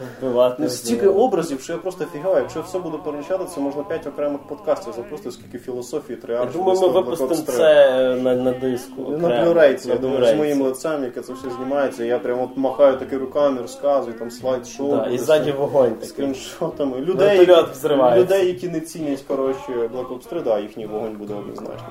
стільки 0.68 1.08
образів, 1.08 1.60
що 1.60 1.72
я 1.72 1.78
просто 1.78 2.04
фігаю. 2.04 2.36
Якщо 2.36 2.62
все 2.62 2.78
буде 2.78 2.98
перелічати, 2.98 3.44
це 3.54 3.60
можна 3.76 3.82
5 3.84 4.06
окремих 4.06 4.40
подкастів 4.40 4.92
запустити, 4.92 5.30
скільки 5.30 5.58
філософії 5.58 6.18
Я 6.28 6.44
думаю, 6.44 6.80
ми 6.80 6.88
випустимо 6.88 7.34
це 7.34 8.16
на, 8.22 8.34
на 8.34 8.52
диску. 8.52 9.02
на 9.02 9.16
окремо. 9.28 9.50
Blu-ray, 9.50 9.88
я 9.88 9.96
думаю, 9.96 10.24
з 10.26 10.34
моїм 10.34 10.62
лицем, 10.62 11.04
яке 11.04 11.20
це 11.20 11.32
все 11.32 11.50
знімається, 11.50 12.04
я 12.04 12.18
прямо 12.18 12.44
от 12.44 12.56
махаю 12.56 12.96
таки 12.96 13.18
руками, 13.18 13.60
розказую, 13.62 14.18
там 14.18 14.30
слайд-шоу. 14.30 14.96
Да, 14.96 15.06
і 15.06 15.18
ззаді 15.18 15.52
вогонь 15.52 15.90
такий. 15.90 16.08
скріншотами. 16.08 17.00
Людей, 17.00 17.38
які- 17.38 18.20
людей, 18.20 18.46
які 18.46 18.68
не 18.68 18.80
цінять 18.80 19.20
коротше 19.28 19.72
Black 19.94 20.08
Ops 20.08 20.28
3, 20.28 20.40
да, 20.40 20.58
їхній 20.58 20.86
вогонь 20.86 21.16
буде 21.16 21.34
однозначно. 21.34 21.88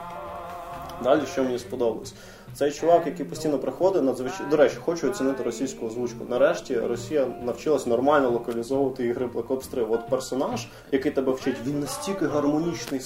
Далі, 1.03 1.21
що 1.31 1.43
мені 1.43 1.59
сподобалось? 1.59 2.13
Цей 2.53 2.71
чувак, 2.71 3.01
який 3.05 3.25
постійно 3.25 3.59
приходить, 3.59 4.03
надзвичайно 4.03 4.49
до 4.49 4.57
речі, 4.57 4.75
хочу 4.85 5.07
оцінити 5.09 5.43
російську 5.43 5.85
озвучку. 5.85 6.25
Нарешті 6.29 6.79
Росія 6.79 7.27
навчилась 7.45 7.87
нормально 7.87 8.29
локалізовувати 8.29 9.05
ігри 9.05 9.29
Black 9.35 9.47
Ops 9.47 9.71
3. 9.71 9.83
От 9.83 10.09
персонаж, 10.09 10.67
який 10.91 11.11
тебе 11.11 11.31
вчить, 11.31 11.55
він 11.67 11.79
настільки 11.79 12.25
гармонічний 12.25 12.99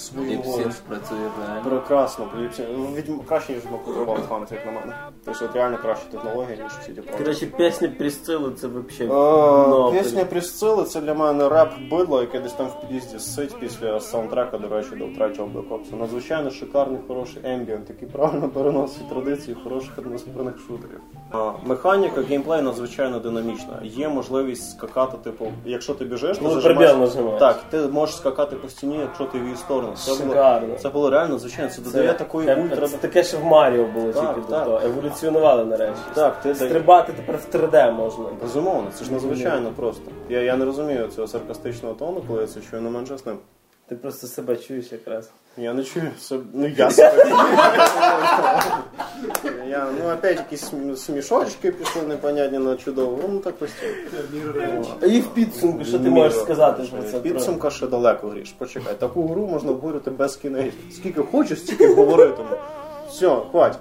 працює 0.88 1.18
правильно. 1.36 1.70
Прекрасно, 1.70 2.28
Ліпсінг. 2.40 2.68
Відьм- 2.68 3.24
краще, 3.28 3.52
ніж 3.52 3.62
Макудрував 3.72 4.28
Хант, 4.28 4.52
як 4.52 4.66
на 4.66 4.72
мене. 4.72 4.94
Тобто 5.24 5.44
от 5.44 5.54
реально 5.56 5.78
краща 5.78 6.04
технологія, 6.10 6.56
ніж 6.62 6.72
всі 6.80 6.92
ті. 6.92 7.00
Коротше, 7.18 7.46
пісня 7.46 7.88
Прісцили 7.98 8.52
це 8.54 8.66
взагалі. 8.68 9.96
Е, 9.96 10.02
Пісня 10.02 10.24
Прісцили 10.24 10.84
це 10.84 11.00
для 11.00 11.14
мене 11.14 11.48
реп 11.48 11.70
бидло, 11.90 12.20
яке 12.20 12.40
десь 12.40 12.52
там 12.52 12.66
в 12.66 12.80
під'їзді 12.80 13.18
сидить 13.18 13.56
після 13.60 14.00
саундтрека, 14.00 14.58
до 14.58 14.68
речі, 14.68 14.90
до 14.96 15.06
третього 15.06 15.48
Black 15.54 15.68
Ops. 15.68 15.98
Надзвичайно 16.00 16.50
шикарний, 16.50 17.00
хороший 17.08 17.42
ембієнт, 17.44 17.90
який 17.90 18.08
правильно 18.08 18.48
переносить 18.48 19.08
традиції 19.08 19.35
хороших 19.64 19.98
атмосферних 19.98 20.54
шутерів. 20.58 21.00
Механіка, 21.64 22.22
геймплей 22.22 22.62
надзвичайно 22.62 23.18
динамічна. 23.18 23.80
Є 23.82 24.08
можливість 24.08 24.70
скакати, 24.70 25.16
типу, 25.24 25.52
якщо 25.64 25.94
ти 25.94 26.04
біжиш, 26.04 26.38
ти 26.38 26.44
Ну, 26.44 26.50
зажимаєш- 26.50 27.38
Так, 27.38 27.62
ти 27.70 27.78
можеш 27.78 28.16
скакати 28.16 28.56
по 28.56 28.68
стіні, 28.68 28.98
якщо 28.98 29.24
ти 29.24 29.38
в 29.38 29.42
її 29.44 29.56
сторону. 29.56 29.92
Це 29.96 30.24
було, 30.24 30.60
це 30.78 30.88
було 30.88 31.10
реально 31.10 31.38
звичайно. 31.38 31.70
Це 31.70 31.82
додає 31.82 32.12
такої 32.12 32.54
ультра. 32.54 32.88
це 32.88 32.96
таке, 32.96 33.24
що 33.24 33.38
в 33.38 33.44
Маріо 33.44 33.86
було 33.94 34.12
Так, 34.12 34.34
тільки 34.34 34.48
так. 34.50 34.64
до 34.64 34.70
того. 34.70 34.80
Еволюціонували 34.86 35.64
нарешті. 35.64 36.02
Так, 36.14 36.40
ти 36.42 36.54
Стрибати 36.54 37.12
тепер 37.12 37.36
в 37.36 37.54
3D 37.54 37.92
можна. 37.92 38.24
Безумовно, 38.42 38.90
це 38.94 39.04
ж 39.04 39.12
надзвичайно 39.12 39.70
просто. 39.76 40.10
Я, 40.28 40.40
я 40.42 40.56
не 40.56 40.64
розумію 40.64 41.08
цього 41.08 41.26
саркастичного 41.26 41.94
тону, 41.94 42.22
коли 42.28 42.40
я 42.40 42.46
це 42.46 42.80
не 42.80 42.90
менше 42.90 43.18
з 43.18 43.26
ним. 43.26 43.36
Ти 43.88 43.96
просто 43.96 44.26
себе 44.26 44.56
чуєш 44.56 44.92
якраз. 44.92 45.30
Я 45.58 45.72
не 45.72 45.84
чую. 45.84 46.10
Ну 46.52 46.66
я 46.66 46.90
себе. 46.90 47.24
я, 49.68 49.86
ну 50.02 50.12
опять 50.12 50.36
якісь 50.36 50.72
смі- 50.72 50.96
смішочки 50.96 51.70
пішли 51.72 52.02
непонятні 52.02 52.58
на 52.58 52.76
чудово. 52.76 53.18
Ну 53.32 53.38
так 53.38 53.54
постійно. 53.56 53.92
І 55.06 55.20
в 55.20 55.26
підсумку, 55.26 55.84
що 55.84 55.98
ти 55.98 56.10
можеш 56.10 56.38
сказати 56.38 56.82
про 56.92 57.02
це? 57.02 57.20
Підсумка 57.20 57.70
ще 57.70 57.86
далеко 57.86 58.28
гріш. 58.28 58.54
Почекай, 58.58 58.94
таку 58.94 59.28
гру 59.28 59.46
можна 59.46 59.70
обговорювати 59.70 60.10
без 60.10 60.36
кінець. 60.36 60.74
Скільки 60.94 61.22
хочеш, 61.22 61.58
стільки 61.60 61.94
говоритиму. 61.94 62.48
Все, 63.08 63.36
хватить. 63.50 63.80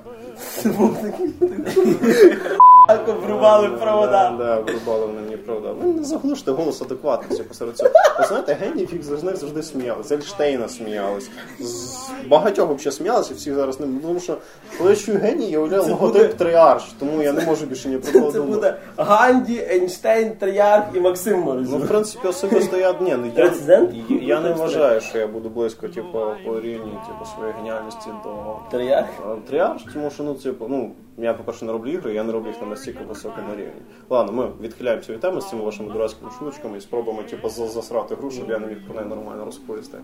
Так 2.88 3.10
обрубали 3.10 3.70
провода. 3.70 4.36
Да, 4.38 4.60
врубали 4.60 5.08
мені 5.08 5.38
провода. 5.38 5.72
Ви 5.72 5.94
не 5.94 6.04
заглуште 6.04 6.52
голос 6.52 6.82
адекватності 6.82 7.44
посеред 7.44 7.78
цього. 7.78 7.90
Ви 8.20 8.26
знаєте, 8.26 8.54
геній 8.54 8.86
фік 8.86 9.04
з 9.04 9.24
них 9.24 9.38
завжди 9.38 9.64
сміялись. 9.64 10.08
З 10.08 10.12
Ельштейна 10.12 10.70
сміялись. 10.70 11.30
З 11.60 11.96
багатьох 12.28 12.72
взагалі 12.72 12.92
сміялися, 12.92 13.34
всі 13.34 13.54
зараз 13.54 13.80
не. 13.80 13.88
Тому 14.02 14.20
що 14.20 14.38
коли 14.78 14.90
я 14.90 14.96
чую 14.96 15.20
геній, 15.20 15.52
я 15.52 15.60
уявляю 15.60 15.84
логотип 15.84 16.34
Триарш, 16.34 16.84
тому 17.00 17.22
я 17.22 17.34
не 17.34 17.46
можу 17.46 17.66
більше 17.66 17.90
ні 17.90 17.98
про 17.98 18.20
кого 18.20 18.32
Це 18.32 18.42
буде 18.42 18.76
Ганді, 18.98 19.68
Ейнштейн, 19.72 20.32
Троярх 20.32 20.86
і 20.94 21.00
Максим 21.00 21.66
Ну, 21.70 21.78
в 21.78 21.88
принципі, 21.88 22.28
особисто 22.28 22.78
я 22.78 22.94
ні, 23.02 23.16
ну, 23.18 23.32
я, 23.36 23.88
я, 24.22 24.40
не 24.40 24.54
вважаю, 24.54 25.02
що 25.02 25.18
я 25.18 25.28
буду 25.28 25.50
близько, 25.50 25.88
типу, 25.88 26.20
по 26.46 26.60
рівні 26.60 26.92
типу, 27.08 27.26
своєї 27.36 27.56
геніальності 27.58 28.10
до 28.24 28.56
Троярх? 28.72 29.08
А, 29.26 29.36
Тріарш, 29.50 29.86
тому 29.94 30.10
що 30.10 30.24
ну 30.24 30.34
типу, 30.34 30.66
ну 30.70 30.92
я 31.18 31.34
по-перше 31.34 31.66
не 31.66 31.72
роблю 31.72 31.92
ігри, 31.92 32.14
я 32.14 32.24
не 32.24 32.32
роблю 32.34 32.48
їх 32.50 32.62
на 32.62 32.68
настільки 32.68 33.04
високому 33.04 33.52
рівні. 33.56 33.82
Ладно, 34.10 34.32
ми 34.32 34.50
відхиляємося 34.62 35.14
від 35.14 35.20
теми 35.20 35.42
з 35.42 35.50
цими 35.50 35.62
вашими 35.62 35.94
дурацькими 35.94 36.32
шуточками 36.40 36.78
і 36.78 36.82
спробуємо 36.82 37.24
типу, 37.24 37.50
засрати 37.50 38.16
гру, 38.16 38.32
щоб 38.32 38.50
я 38.50 38.60
не 38.60 38.68
міг 38.68 38.86
про 38.86 38.96
неї 38.96 39.08
нормально 39.10 39.46
розповісти. 39.46 39.98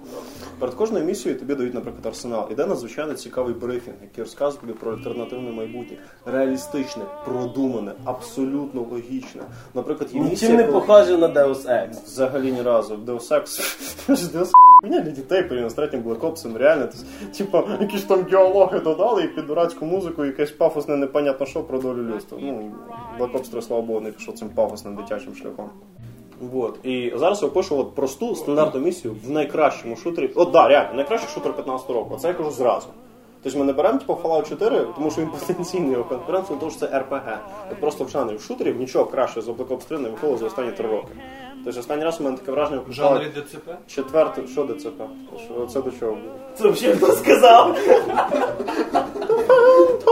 Перед 0.60 0.76
кожною 0.76 1.06
місією 1.06 1.40
тобі 1.40 1.56
дають, 1.56 1.74
наприклад, 1.74 2.06
арсенал. 2.06 2.48
Іде 2.52 2.66
надзвичайно 2.66 3.14
цікавий 3.14 3.54
брифінг, 3.54 3.96
який 4.02 4.24
розказує 4.24 4.62
тобі 4.62 4.74
про 4.74 4.92
альтернативне 4.92 5.52
майбутнє, 5.52 5.98
реалістичне, 6.26 7.04
продумане, 7.26 7.92
абсолютно 8.06 8.82
логічне. 8.92 9.42
Наприклад, 9.74 10.10
є 10.14 10.22
місія, 10.22 10.52
Нічим 10.52 10.56
не 10.56 10.64
коли- 10.64 10.80
похоже 10.80 11.18
на 11.18 11.28
Deus 11.28 11.68
Ex. 11.68 12.04
Взагалі 12.06 12.52
ні 12.52 12.62
разу. 12.62 12.96
Deus 12.96 13.32
Ex. 13.32 13.46
Deus 14.36 14.52
для 14.84 15.00
дітей 15.00 15.44
порівняно 15.44 15.70
з 15.70 15.74
третім 15.74 16.02
Black 16.04 16.20
Ops, 16.20 16.58
реально. 16.58 16.88
Типа, 17.38 17.64
якісь 17.82 18.04
там 18.04 18.24
діалоги 18.24 18.80
додали 18.80 19.24
і 19.24 19.28
під 19.28 19.46
дурацьку 19.48 19.86
музику, 19.86 20.26
якесь 20.26 20.52
пафосне 20.52 20.96
непонятно 21.02 21.46
що 21.46 21.64
про 21.64 21.80
долю 21.80 22.04
людства. 22.04 22.38
Ну, 22.42 22.72
Black 23.20 23.32
Ops 23.32 23.52
3, 23.52 23.62
слава 23.62 23.82
Богу, 23.82 24.00
не 24.00 24.12
пішов 24.12 24.34
цим 24.34 24.50
пафосним 24.50 24.96
дитячим 24.96 25.36
шляхом. 25.36 25.70
Вот. 26.52 26.86
І 26.86 27.14
зараз 27.16 27.42
я 27.42 27.48
опишу 27.48 27.78
от 27.80 27.96
просту 27.96 28.36
стандартну 28.36 28.82
місію 28.82 29.16
в 29.26 29.32
найкращому 29.32 29.96
шутері. 29.96 30.32
От 30.36 30.52
да, 30.52 30.68
реально, 30.68 30.94
найкращий 30.94 31.30
шутер 31.30 31.54
15 31.54 31.90
року. 31.90 32.12
Оце 32.16 32.28
я 32.28 32.34
кажу 32.34 32.52
зразу. 32.52 32.88
Тобто 33.44 33.60
ми 33.60 33.66
не 33.66 33.74
беремо 33.74 34.00
типу, 34.00 34.14
Fallout 34.14 34.50
4, 34.50 34.86
тому 34.96 35.12
що 35.12 35.22
він 35.22 35.30
потенційний 35.30 35.92
його 35.92 36.04
конкурент, 36.04 36.46
тому 36.60 36.72
що 36.72 36.80
це 36.80 36.86
RPG. 36.86 37.38
От 37.72 37.78
просто 37.80 38.04
в 38.04 38.10
жанрі 38.10 38.40
шутерів 38.40 38.80
нічого 38.80 39.06
краще 39.06 39.42
за 39.42 39.52
Black 39.52 39.68
Ops 39.68 39.88
3 39.88 39.98
не 39.98 40.10
виходило 40.10 40.38
за 40.38 40.46
останні 40.46 40.72
три 40.72 40.88
роки. 40.88 41.08
Тобто 41.66 41.80
останній 41.80 42.04
раз 42.04 42.22
у 42.22 42.24
мене 42.24 42.38
таке 42.38 42.52
враження 42.52 42.82
В 42.88 42.92
жанрі 42.94 43.26
ДЦП? 43.36 43.70
четвертий. 43.88 44.48
Що 44.48 44.64
ДЦП? 44.66 45.02
Що 45.46 45.66
це 45.66 45.82
до 45.82 45.92
чого 45.92 46.12
було? 46.12 46.34
Це 46.56 46.68
взагалі 46.68 46.98
хто 46.98 47.12
сказав? 47.12 47.78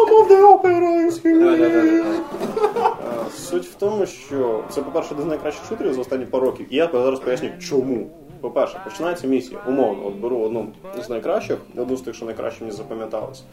Here. 0.08 1.58
Да-да-да-да. 1.58 2.88
Е, 3.28 3.30
Суть 3.32 3.66
в 3.66 3.76
тому, 3.76 4.06
що 4.06 4.64
це, 4.70 4.82
по-перше, 4.82 5.10
один 5.14 5.26
з 5.26 5.28
найкращих 5.28 5.66
шутерів 5.70 5.94
за 5.94 6.02
останні 6.02 6.26
пару 6.26 6.46
років. 6.46 6.66
І 6.70 6.76
я 6.76 6.90
зараз 6.94 7.20
поясню, 7.20 7.50
чому. 7.60 8.08
По-перше, 8.42 8.82
починається 8.84 9.28
місія. 9.28 9.60
Умовно, 9.68 10.08
от 10.08 10.16
беру 10.16 10.38
одну 10.40 10.68
з 11.06 11.10
найкращих, 11.10 11.58
одну 11.78 11.98
з 11.98 12.02
тих, 12.02 12.16
що 12.16 12.26
найкраще 12.26 12.64
мені 12.64 12.76
запам'яталось. 12.78 13.44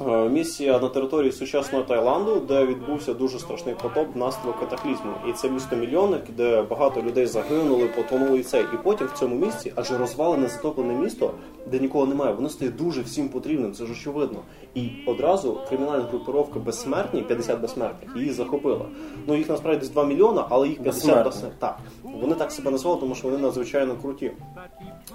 Е, 0.00 0.28
Місія 0.28 0.78
на 0.78 0.88
території 0.88 1.32
сучасного 1.32 1.84
Таїланду, 1.84 2.40
де 2.48 2.66
відбувся 2.66 3.14
дуже 3.14 3.38
страшний 3.38 3.74
потоп 3.82 4.14
внаслідок 4.14 4.60
катаклізму. 4.60 5.12
І 5.28 5.32
це 5.32 5.50
місто 5.50 5.76
мільйонник, 5.76 6.22
де 6.36 6.62
багато 6.62 7.02
людей 7.02 7.26
загинули, 7.26 7.88
потонули 7.96 8.38
і 8.38 8.42
це. 8.42 8.60
І 8.60 8.76
потім 8.84 9.06
в 9.06 9.18
цьому 9.18 9.46
місці, 9.46 9.72
адже 9.76 9.98
розвалене 9.98 10.48
затоплене 10.48 10.94
місто, 10.94 11.34
де 11.70 11.78
нікого 11.78 12.06
немає, 12.06 12.34
воно 12.34 12.48
стає 12.48 12.70
дуже 12.70 13.02
всім 13.02 13.28
потрібним, 13.28 13.72
це 13.72 13.86
ж 13.86 13.92
очевидно. 13.92 14.38
І 14.74 14.90
одразу 15.06 15.60
кримінальна 15.68 16.04
групировка 16.04 16.58
безсмертні, 16.58 17.22
50 17.22 17.60
безсмертних, 17.60 18.16
її 18.16 18.30
захопила. 18.30 18.86
Ну 19.26 19.36
їх 19.36 19.48
насправді 19.48 19.80
десь 19.80 19.90
2 19.90 20.04
мільйона, 20.04 20.46
але 20.48 20.68
їх 20.68 20.82
50 20.82 21.24
безсмертних. 21.24 21.52
Так. 21.58 21.78
Вони 22.02 22.34
так 22.34 22.52
себе 22.52 22.70
назвали, 22.70 23.00
тому 23.00 23.14
що 23.14 23.28
вони 23.28 23.42
надзвичайно 23.42 23.96
круті. 24.02 24.32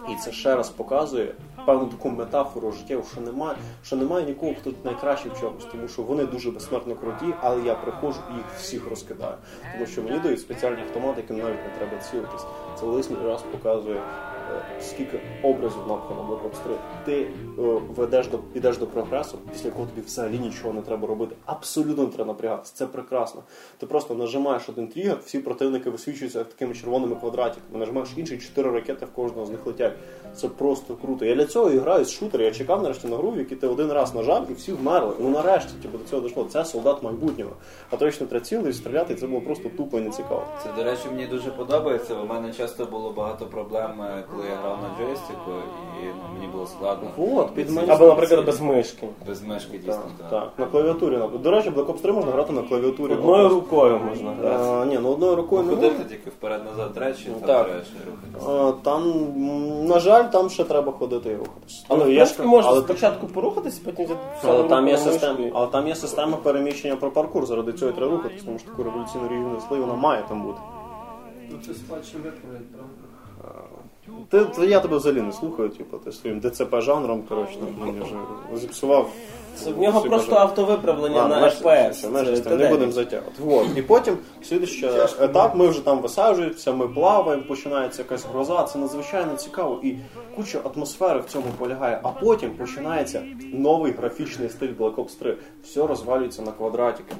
І 0.09 0.15
це 0.15 0.31
ще 0.31 0.55
раз 0.55 0.69
показує 0.69 1.33
певну 1.65 1.85
таку 1.85 2.09
метафору 2.09 2.71
життєву, 2.71 3.03
що 3.11 3.21
немає, 3.21 3.57
що 3.83 3.95
немає 3.95 4.25
нікого, 4.25 4.53
хто 4.61 4.73
найкращий 4.83 5.31
в 5.31 5.39
чомусь, 5.39 5.65
тому 5.71 5.87
що 5.87 6.01
вони 6.01 6.25
дуже 6.25 6.51
безсмертно 6.51 6.95
круті, 6.95 7.33
але 7.41 7.61
я 7.61 7.75
приходжу 7.75 8.19
і 8.31 8.33
їх 8.33 8.45
всіх 8.57 8.89
розкидаю. 8.89 9.35
Тому 9.73 9.85
що 9.85 10.01
мені 10.01 10.19
дають 10.19 10.39
спеціальні 10.39 10.81
автомати, 10.81 11.21
яким 11.21 11.37
навіть 11.37 11.63
не 11.63 11.77
треба 11.77 12.03
цілитись. 12.03 12.45
Це 12.79 12.85
лишній 12.85 13.17
раз 13.25 13.43
показує, 13.51 14.01
скільки 14.81 15.19
образів 15.43 15.81
напхано 15.87 16.21
Black 16.29 16.49
Ops 16.49 16.63
3. 16.63 16.75
Ти 17.05 17.21
е, 17.21 17.81
ведеш 17.95 18.27
до 18.27 18.37
підеш 18.37 18.77
до 18.77 18.87
прогресу, 18.87 19.37
після 19.51 19.65
якого 19.65 19.85
тобі 19.85 20.01
взагалі 20.01 20.39
нічого 20.39 20.73
не 20.73 20.81
треба 20.81 21.07
робити. 21.07 21.35
Абсолютно 21.45 22.03
не 22.03 22.09
треба 22.09 22.27
напрягатися. 22.27 22.73
Це 22.75 22.85
прекрасно. 22.85 23.43
Ти 23.77 23.85
просто 23.85 24.15
нажимаєш 24.15 24.69
один 24.69 24.87
тригер, 24.87 25.17
всі 25.25 25.39
противники 25.39 25.89
висвічуються 25.89 26.43
такими 26.43 26.73
червоними 26.73 27.15
квадратиками. 27.15 27.79
Нажимаєш 27.79 28.09
інший, 28.17 28.37
чотири 28.37 28.71
ракети 28.71 29.05
в 29.05 29.11
кожного 29.11 29.45
з 29.45 29.49
них 29.49 29.65
летять. 29.65 29.93
Це 30.35 30.47
просто 30.47 30.95
круто. 30.95 31.25
Я 31.25 31.35
для 31.35 31.45
цього 31.45 31.71
і 31.71 31.77
граю 31.77 32.05
з 32.05 32.11
шутер. 32.11 32.41
Я 32.41 32.51
чекав 32.51 32.81
нарешті 32.81 33.07
на 33.07 33.17
гру, 33.17 33.31
в 33.31 33.37
якій 33.37 33.55
ти 33.55 33.67
один 33.67 33.91
раз 33.91 34.15
нажав 34.15 34.51
і 34.51 34.53
всі 34.53 34.71
вмерли. 34.71 35.13
Ну 35.19 35.29
нарешті, 35.29 35.71
типу, 35.81 35.97
до 35.97 36.03
цього 36.03 36.21
дійшло. 36.21 36.47
Це 36.49 36.65
солдат 36.65 37.03
майбутнього. 37.03 37.51
А 37.89 37.95
точно 37.95 38.27
треба 38.27 38.45
стріляти, 38.73 39.15
це 39.15 39.27
було 39.27 39.41
просто 39.41 39.69
тупо 39.69 39.97
і 39.97 40.01
нецікаво. 40.01 40.43
Це, 40.63 40.69
до 40.77 40.83
речі, 40.83 41.03
мені 41.11 41.27
дуже 41.27 41.51
подобається. 41.51 42.15
У 42.15 42.25
мене 42.25 42.53
часто 42.53 42.85
було 42.85 43.11
багато 43.11 43.45
проблем, 43.45 44.01
е, 44.01 44.23
коли 44.37 44.49
я 44.49 44.55
грав 44.55 44.77
на 44.81 45.05
джойстику, 45.05 45.51
і 46.03 46.05
ну, 46.05 46.23
мені 46.33 46.47
було 46.51 46.67
складно. 46.67 47.09
От, 47.17 47.51
під 47.51 47.69
мене. 47.69 47.93
Або, 47.93 48.07
наприклад, 48.07 48.45
без 48.45 48.61
мишки. 48.61 49.07
Без 49.27 49.41
мишки 49.43 49.77
дійсно. 49.77 49.93
Так, 49.93 50.29
так. 50.29 50.29
так, 50.29 50.51
на 50.57 50.65
клавіатурі. 50.65 51.19
До 51.43 51.51
речі, 51.51 51.69
Black 51.69 51.85
Ops 51.85 52.01
3 52.01 52.11
можна 52.11 52.31
грати 52.31 52.53
на 52.53 52.61
клавіатурі. 52.61 53.13
Одною 53.13 53.49
рукою 53.49 53.99
можна 54.09 54.31
грати. 54.31 54.63
А, 54.63 54.85
ні, 54.85 54.99
ну 55.01 55.09
одною 55.09 55.35
рукою 55.35 55.63
не 55.63 55.71
можна. 55.71 55.89
Ходити 55.89 56.09
тільки 56.09 56.29
вперед-назад 56.29 56.97
речі, 56.97 57.25
там 57.25 57.47
Так. 57.47 57.67
рухатися. 57.67 58.51
А, 58.51 58.71
Там, 58.83 59.03
на 59.87 59.99
жаль, 59.99 60.23
там 60.23 60.49
ще 60.49 60.63
треба 60.63 60.91
ходити 60.91 61.29
і 61.29 61.35
рухатися. 61.35 61.85
Але 61.87 62.05
Ну, 62.05 62.11
я 62.11 62.25
ж 62.25 62.43
можна 62.43 62.71
але, 62.71 62.81
спочатку 62.81 63.27
порухатися, 63.27 63.81
потім 63.85 64.05
взяти 64.05 64.17
але, 64.43 64.63
там 64.63 64.87
є 64.87 64.97
система, 64.97 65.39
але 65.53 65.67
там 65.67 65.87
є 65.87 65.95
система 65.95 66.37
переміщення 66.37 66.95
про 66.95 67.11
паркур, 67.11 67.45
заради 67.45 67.73
цього 67.73 67.91
і 67.91 67.93
треба 67.95 68.11
рухатися, 68.11 68.45
тому 68.45 68.59
що 68.59 68.69
таку 68.69 68.83
революційну 68.83 69.53
несли, 69.53 69.79
вона 69.79 69.93
має 69.93 70.23
там 70.29 70.43
бути. 70.43 70.59
Ну 71.51 71.57
це 71.65 71.73
спадщина 71.73 72.23
виправить, 72.23 72.71
правда? 72.71 73.06
Ти, 74.29 74.45
ти- 74.45 74.65
я 74.65 74.79
тебе 74.79 74.97
взагалі 74.97 75.21
не 75.21 75.31
слухаю, 75.31 75.69
типу, 75.69 75.97
ти 75.97 76.11
своїм 76.11 76.41
ДЦП 76.41 76.81
жанром, 76.81 77.23
коротше, 77.29 77.57
мені 77.79 77.99
вже 78.01 78.15
зіпсував. 78.59 79.09
Це 79.55 79.71
в 79.71 79.81
нього 79.81 79.99
всі 79.99 80.09
просто 80.09 80.31
бажання. 80.31 80.49
автовиправлення 80.49 81.15
Ладно, 81.15 81.39
на 81.39 81.47
все, 81.47 81.91
Це 82.43 82.55
не 82.55 82.69
будемо 82.69 82.91
затягувати. 82.91 83.43
Вот. 83.43 83.67
І 83.75 83.81
потім 83.81 84.17
слідуючий 84.43 84.89
етап, 85.19 85.55
ми 85.55 85.67
вже 85.67 85.85
там 85.85 85.99
висаджуємося, 85.99 86.73
ми 86.73 86.87
плаваємо, 86.87 87.43
починається 87.43 88.01
якась 88.01 88.25
гроза, 88.25 88.63
це 88.63 88.79
надзвичайно 88.79 89.35
цікаво 89.35 89.79
і 89.83 89.95
куча 90.35 90.59
атмосфери 90.75 91.19
в 91.19 91.25
цьому 91.25 91.45
полягає. 91.57 91.99
А 92.03 92.09
потім 92.09 92.49
починається 92.49 93.23
новий 93.53 93.91
графічний 93.91 94.49
стиль 94.49 94.73
Black 94.79 94.95
Ops 94.95 95.19
3. 95.19 95.37
Все 95.63 95.87
розвалюється 95.87 96.41
на 96.41 96.51
квадратики. 96.51 97.15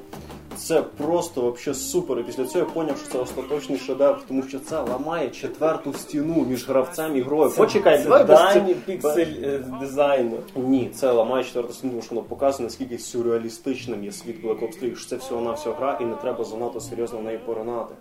Це 0.58 0.82
просто 0.82 1.42
вообще 1.42 1.74
супер. 1.74 2.20
І 2.20 2.24
після 2.24 2.46
цього 2.46 2.66
я 2.66 2.72
зрозумів, 2.74 2.98
що 2.98 3.12
це 3.12 3.20
остаточний 3.20 3.80
шедевр, 3.80 4.20
тому 4.28 4.44
що 4.44 4.60
це 4.60 4.82
ламає 4.82 5.30
четверту 5.30 5.94
стіну 5.94 6.46
між 6.50 6.68
гравцем 6.70 7.18
і 7.18 7.22
грою. 7.22 7.52
Почекай, 7.58 8.04
Це 8.04 8.24
дані 8.24 8.74
піксель 8.86 9.34
е, 9.44 9.64
дизайну. 9.80 10.38
ні, 10.56 10.90
це 10.94 11.12
ламає 11.12 11.44
четверту 11.44 11.74
стіну, 11.74 11.92
тому 11.92 12.04
що 12.04 12.16
воно 12.16 12.28
показує, 12.28 12.64
наскільки 12.68 12.98
сюрреалістичним 12.98 14.04
є 14.04 14.12
світ 14.12 14.46
Black 14.46 14.60
Ops 14.60 14.80
3, 14.80 14.96
що 14.96 15.10
це 15.10 15.16
всього 15.16 15.42
на 15.42 15.52
всього 15.52 15.76
гра, 15.76 15.98
і 16.02 16.06
не 16.06 16.16
треба 16.16 16.44
занадто 16.44 16.80
серйозно 16.80 17.20
в 17.20 17.24
неї 17.24 17.40
поринати. 17.46 17.96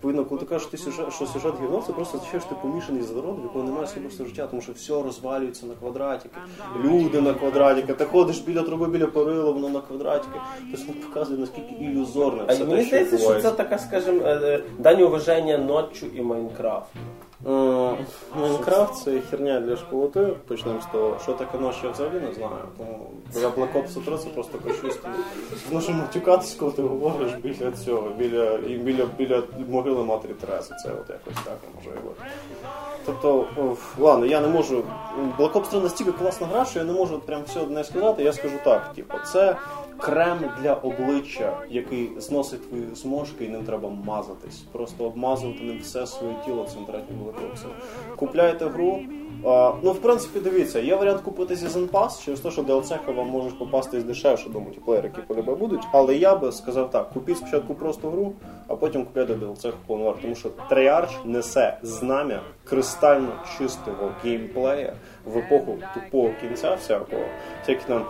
Відповідно, 0.00 0.24
коли 0.24 0.40
ти 0.40 0.46
кажеш, 0.46 0.62
що 0.62 0.70
ти 0.70 0.76
сюжет, 0.76 1.12
що 1.12 1.26
сюжет 1.26 1.54
гівно, 1.62 1.82
це 1.86 1.92
просто 1.92 2.18
означає, 2.18 2.40
що 2.40 2.48
ти 2.48 2.56
помішаний 2.62 3.02
за 3.02 3.14
народ, 3.14 3.38
в 3.40 3.42
якого 3.42 3.64
немає 3.64 3.84
особистого 3.84 4.28
життя, 4.28 4.46
тому 4.46 4.62
що 4.62 4.72
все 4.72 4.92
розвалюється 5.02 5.66
на 5.66 5.74
квадратики. 5.74 6.36
Люди 6.84 7.20
на 7.20 7.34
квадратики. 7.34 7.94
Ти 7.94 8.04
ходиш 8.04 8.38
біля 8.38 8.62
труби, 8.62 8.86
біля 8.86 9.06
порила, 9.06 9.50
воно 9.50 9.68
на 9.68 9.80
квадратики. 9.80 10.40
Тобто 10.70 10.86
воно 10.86 11.06
показує, 11.06 11.38
наскільки 11.38 11.74
ілюзорне 11.74 12.42
А 12.46 12.52
все 12.52 12.64
мені 12.64 12.82
здається, 12.82 13.18
що 13.18 13.40
це 13.40 13.50
така, 13.50 13.78
скажімо, 13.78 14.20
е, 14.24 14.40
е, 14.42 14.62
дань 14.78 15.02
уваження 15.02 15.58
ночу 15.58 16.06
і 16.14 16.20
Майнкрафт. 16.20 16.88
Е, 17.46 17.96
Майнкрафт 18.36 19.04
це 19.04 19.20
херня 19.20 19.60
для 19.60 19.76
школоти. 19.76 20.28
Почнемо 20.48 20.80
з 20.80 20.86
того, 20.86 21.16
що 21.22 21.32
таке 21.32 21.58
ночі 21.58 21.78
я 21.84 21.90
взагалі 21.90 22.20
не 22.20 22.34
знаю. 22.34 22.64
Тому 22.78 23.10
я 23.34 23.48
Black 23.48 23.72
Ops 23.72 24.04
3 24.04 24.18
це 24.18 24.28
просто 24.28 24.58
кощунство. 24.58 25.10
Зможемо 25.68 25.98
матюкатись, 25.98 26.54
коли 26.54 26.72
ти 26.72 26.82
говориш 26.82 27.32
біля 27.32 27.72
цього, 27.72 28.10
біля, 28.18 28.52
і 28.52 28.76
біля, 28.76 29.06
біля 29.18 29.42
могили 29.68 30.04
матері 30.04 30.32
Тереси. 30.32 30.74
Це 30.84 30.90
от 30.90 31.10
якось 31.10 31.44
так 31.44 31.58
можливо. 31.76 32.12
Тобто, 33.06 33.46
ладно, 33.98 34.26
я 34.26 34.40
не 34.40 34.48
можу. 34.48 34.82
Black 35.38 35.52
Ops 35.52 35.70
3 35.70 35.80
настільки 35.80 36.12
класна 36.12 36.46
гра, 36.46 36.64
що 36.64 36.78
я 36.78 36.84
не 36.84 36.92
можу 36.92 37.18
прям 37.18 37.42
все 37.46 37.60
одне 37.60 37.84
сказати. 37.84 38.22
Я 38.22 38.32
скажу 38.32 38.56
так: 38.64 38.92
типу, 38.94 39.14
це 39.32 39.56
крем 40.00 40.38
для 40.62 40.74
обличчя, 40.74 41.62
який 41.70 42.10
зносить 42.16 42.68
твої 42.68 42.84
зможки 42.94 43.44
і 43.44 43.48
ним 43.48 43.64
треба 43.64 43.88
мазатись. 43.88 44.58
Просто 44.72 45.04
обмазувати 45.04 45.64
ним 45.64 45.78
все 45.78 46.06
своє 46.06 46.34
тіло 46.44 46.62
Black 46.62 47.04
Ops. 47.24 47.66
Купляєте 48.16 48.66
гру. 48.66 49.00
А, 49.44 49.72
ну, 49.82 49.92
в 49.92 49.98
принципі, 49.98 50.40
дивіться, 50.40 50.80
є 50.80 50.96
варіант 50.96 51.20
купити 51.20 51.54
Season 51.54 51.88
Pass, 51.88 52.24
через 52.24 52.40
те, 52.40 52.50
що 52.50 52.62
DLC 52.62 53.14
вам 53.14 53.28
можуть 53.28 53.58
попасти 53.58 54.02
дешевше 54.02 54.48
до 54.48 54.60
мультиплеєр, 54.60 55.04
які 55.04 55.20
полюбе 55.20 55.54
будуть. 55.54 55.82
Але 55.92 56.16
я 56.16 56.34
би 56.34 56.52
сказав 56.52 56.90
так: 56.90 57.10
купіть 57.10 57.36
спочатку 57.36 57.74
просто 57.74 58.10
гру, 58.10 58.32
а 58.68 58.76
потім 58.76 59.04
купляйте 59.04 59.34
DLC 59.34 59.72
повну 59.86 60.04
варту. 60.04 60.22
Тому 60.22 60.34
що 60.34 60.50
Treyarch 60.70 61.26
несе 61.26 61.78
знам'я 61.82 62.40
кристально 62.64 63.32
чистого 63.58 64.10
геймплея 64.24 64.92
в 65.24 65.38
епоху 65.38 65.78
тупого 65.94 66.30
кінця 66.40 66.74
всякого. 66.74 67.22
Всякі 67.62 67.84
там 67.86 68.04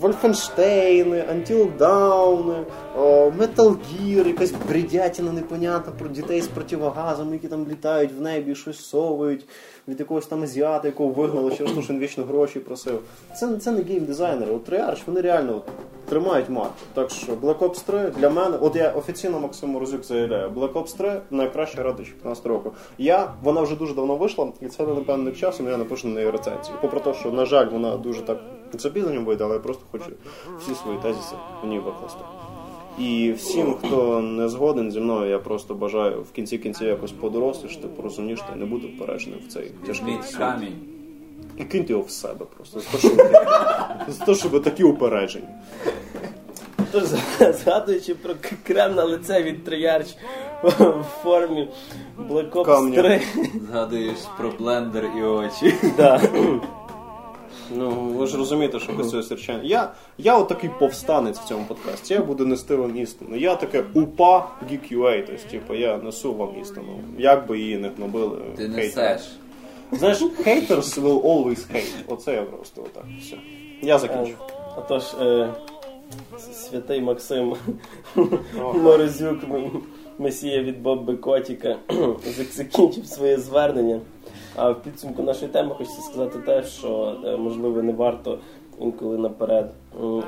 Вольфенштейни, 0.00 1.24
Until 1.32 1.78
Dawn, 1.78 2.64
о, 2.96 3.30
Metal 3.30 3.76
Gear, 3.76 4.26
якась 4.26 4.52
бредятина 4.68 5.32
непонятна 5.32 5.92
про 5.98 6.08
дітей 6.08 6.40
з 6.40 6.48
противогазами, 6.48 7.32
які 7.32 7.48
там 7.48 7.66
літають 7.70 8.12
в 8.12 8.20
небі, 8.20 8.54
щось 8.54 8.80
совують, 8.80 9.46
від 9.88 10.00
якогось 10.00 10.26
там 10.26 10.42
азіата, 10.42 10.88
якого 10.88 11.10
вигнали 11.10 11.56
через 11.56 11.72
те, 11.72 11.82
що 11.82 11.92
він 11.92 12.00
вічно 12.00 12.24
гроші 12.24 12.60
просив. 12.60 13.00
Це, 13.36 13.56
це 13.56 13.72
не 13.72 13.82
геймдизайнери. 13.82 14.52
От 14.52 14.68
Treyarch, 14.68 14.98
вони 15.06 15.20
реально 15.20 15.56
от, 15.56 15.64
тримають 16.08 16.48
марку. 16.48 16.74
Так 16.94 17.10
що 17.10 17.32
Black 17.32 17.58
Ops 17.58 17.84
3 17.86 18.12
для 18.18 18.30
мене, 18.30 18.56
от 18.60 18.76
я 18.76 18.90
офіційно 18.90 19.40
Максим 19.40 19.70
Морозюк 19.70 20.04
заявляю, 20.04 20.50
Black 20.50 20.72
Ops 20.72 20.96
3 20.96 21.20
найкраща 21.30 21.82
гра 21.82 21.92
2015 21.92 22.46
року. 22.46 22.72
Я, 22.98 23.32
вона 23.42 23.60
вже 23.60 23.76
дуже 23.76 23.94
давно 23.94 24.16
вийшла, 24.16 24.52
і 24.60 24.66
це 24.66 24.86
не 24.86 25.00
певний 25.00 25.32
час, 25.32 25.60
і 25.60 25.62
я 25.62 25.76
напишу 25.76 26.08
на 26.08 26.14
неї 26.14 26.30
рецензію. 26.30 26.76
Попри 26.80 27.00
те, 27.00 27.14
що, 27.14 27.30
на 27.30 27.44
жаль, 27.44 27.66
вона 27.66 27.96
дуже 27.96 28.22
так 28.22 28.38
з 28.78 28.82
запізненням 28.82 29.24
вийде, 29.24 29.44
але 29.44 29.54
я 29.54 29.60
просто 29.60 29.82
хочу 29.92 30.04
всі 30.60 30.74
свої 30.74 30.98
тезиси 30.98 31.34
в 31.62 31.66
ній 31.66 31.78
викласти. 31.78 32.20
І 32.98 33.32
всім, 33.32 33.74
хто 33.74 34.20
не 34.20 34.48
згоден 34.48 34.92
зі 34.92 35.00
мною, 35.00 35.30
я 35.30 35.38
просто 35.38 35.74
бажаю 35.74 36.22
в 36.22 36.30
кінці 36.32 36.58
кінців 36.58 36.88
якось 36.88 37.12
подорослішати, 37.12 37.88
порозумнішти 37.88 38.46
і 38.56 38.58
не 38.58 38.64
бути 38.64 38.86
впередженим 38.86 39.38
в 39.48 39.52
цей 39.52 39.70
тяжкий 39.86 40.18
світ. 40.22 40.36
камінь. 40.38 40.76
І 41.58 41.64
киньте 41.64 41.92
його 41.92 42.04
в 42.04 42.10
себе 42.10 42.44
просто. 42.56 42.80
За 42.80 42.86
те, 42.90 42.98
щоб, 42.98 43.16
за 44.08 44.24
те, 44.24 44.34
щоб 44.34 44.52
ви 44.52 44.60
такі 44.60 44.84
упереджені. 44.84 45.44
Тож, 46.92 47.02
згадуючи 47.54 48.14
про 48.14 48.34
к- 48.34 48.56
крем 48.62 48.94
на 48.94 49.04
лице 49.04 49.42
від 49.42 49.68
Treyarch 49.68 50.14
в 50.62 51.02
формі 51.22 51.68
Black 52.30 52.50
Ops 52.50 52.64
Камня. 52.64 53.02
3. 53.02 53.20
Згадуєш 53.70 54.18
про 54.38 54.50
блендер 54.58 55.10
і 55.18 55.22
очі. 55.22 55.74
Да. 55.96 56.20
Ну, 57.70 57.90
ви 57.90 58.26
ж 58.26 58.36
розумієте, 58.36 58.80
що 58.80 58.96
Косою 58.96 59.22
Серчан. 59.22 59.60
Я, 59.62 59.92
я 60.18 60.38
от 60.38 60.48
такий 60.48 60.70
повстанець 60.78 61.38
в 61.38 61.44
цьому 61.44 61.64
подкасті. 61.64 62.14
Я 62.14 62.20
буду 62.20 62.46
нести 62.46 62.76
вам 62.76 62.96
істину. 62.96 63.36
Я 63.36 63.54
таке 63.54 63.84
упа 63.94 64.48
GQA, 64.70 65.24
тобто, 65.26 65.50
типу, 65.50 65.74
я 65.74 65.96
несу 65.96 66.34
вам 66.34 66.60
істину. 66.62 67.00
Як 67.18 67.46
би 67.46 67.58
її 67.58 67.78
не 67.78 67.88
гнобили. 67.88 68.38
Ти 68.56 68.68
несеш. 68.68 69.20
Знаєш, 69.92 70.22
haters 70.22 71.00
will 71.02 71.22
always 71.22 71.72
hate. 71.74 71.94
Оце 72.08 72.34
я 72.34 72.42
просто 72.42 72.82
отак. 72.82 73.04
Все. 73.20 73.36
Я 73.82 73.98
закінчу. 73.98 74.32
Отож, 74.76 75.02
е, 75.20 75.48
святий 76.52 77.00
Максим 77.00 77.54
Морозюк, 78.74 79.38
месія 80.18 80.62
від 80.62 80.82
Бобби 80.82 81.16
Котіка, 81.16 81.76
закінчив 82.54 83.06
своє 83.06 83.36
звернення. 83.36 84.00
А 84.56 84.70
в 84.70 84.82
підсумку 84.82 85.22
нашої 85.22 85.50
теми 85.50 85.74
хочеться 85.74 86.02
сказати 86.02 86.38
те, 86.38 86.62
що 86.62 87.16
е, 87.24 87.36
можливо 87.36 87.82
не 87.82 87.92
варто 87.92 88.38
інколи 88.80 89.18
наперед 89.18 89.70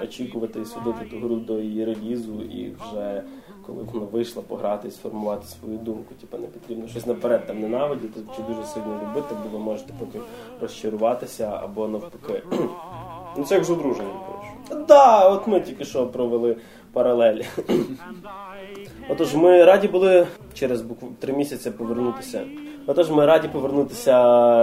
очікувати 0.03 0.61
і 0.61 0.65
судити 0.65 1.05
ту 1.11 1.19
гру 1.19 1.37
до 1.37 1.59
її 1.61 1.85
релізу, 1.85 2.43
і 2.43 2.71
вже 2.71 3.23
коли 3.67 3.83
вона 3.93 4.07
вийшла 4.13 4.43
пограти 4.43 4.91
сформувати 4.91 5.47
свою 5.47 5.79
думку. 5.79 6.15
Типа 6.21 6.39
не 6.39 6.47
потрібно 6.47 6.89
щось 6.89 7.07
наперед 7.07 7.47
там 7.47 7.61
ненавидіти 7.61 8.21
чи 8.37 8.43
дуже 8.43 8.67
сильно 8.67 9.01
любити, 9.03 9.35
бо 9.43 9.59
ви 9.59 9.65
можете 9.65 9.93
потім 9.99 10.21
розчаруватися 10.61 11.61
або 11.63 11.89
навпаки. 11.89 12.43
Ну 13.39 13.45
це 13.45 13.55
як 13.55 13.65
з 13.65 13.71
одруженням, 13.71 14.13
коротше. 14.27 14.87
Да, 14.89 15.29
от 15.29 15.47
ми 15.47 15.61
тільки 15.61 15.85
що 15.85 16.07
провели 16.07 16.57
паралель. 16.97 17.43
Отож, 19.09 19.35
ми 19.35 19.65
раді 19.65 19.89
були 19.89 20.27
через 20.55 20.83
букву 20.83 21.09
три 21.21 21.33
місяці 21.33 21.71
повернутися. 21.71 22.41
Отож, 22.87 23.11
ми 23.11 23.27
раді 23.27 23.49
повернутися 23.49 24.13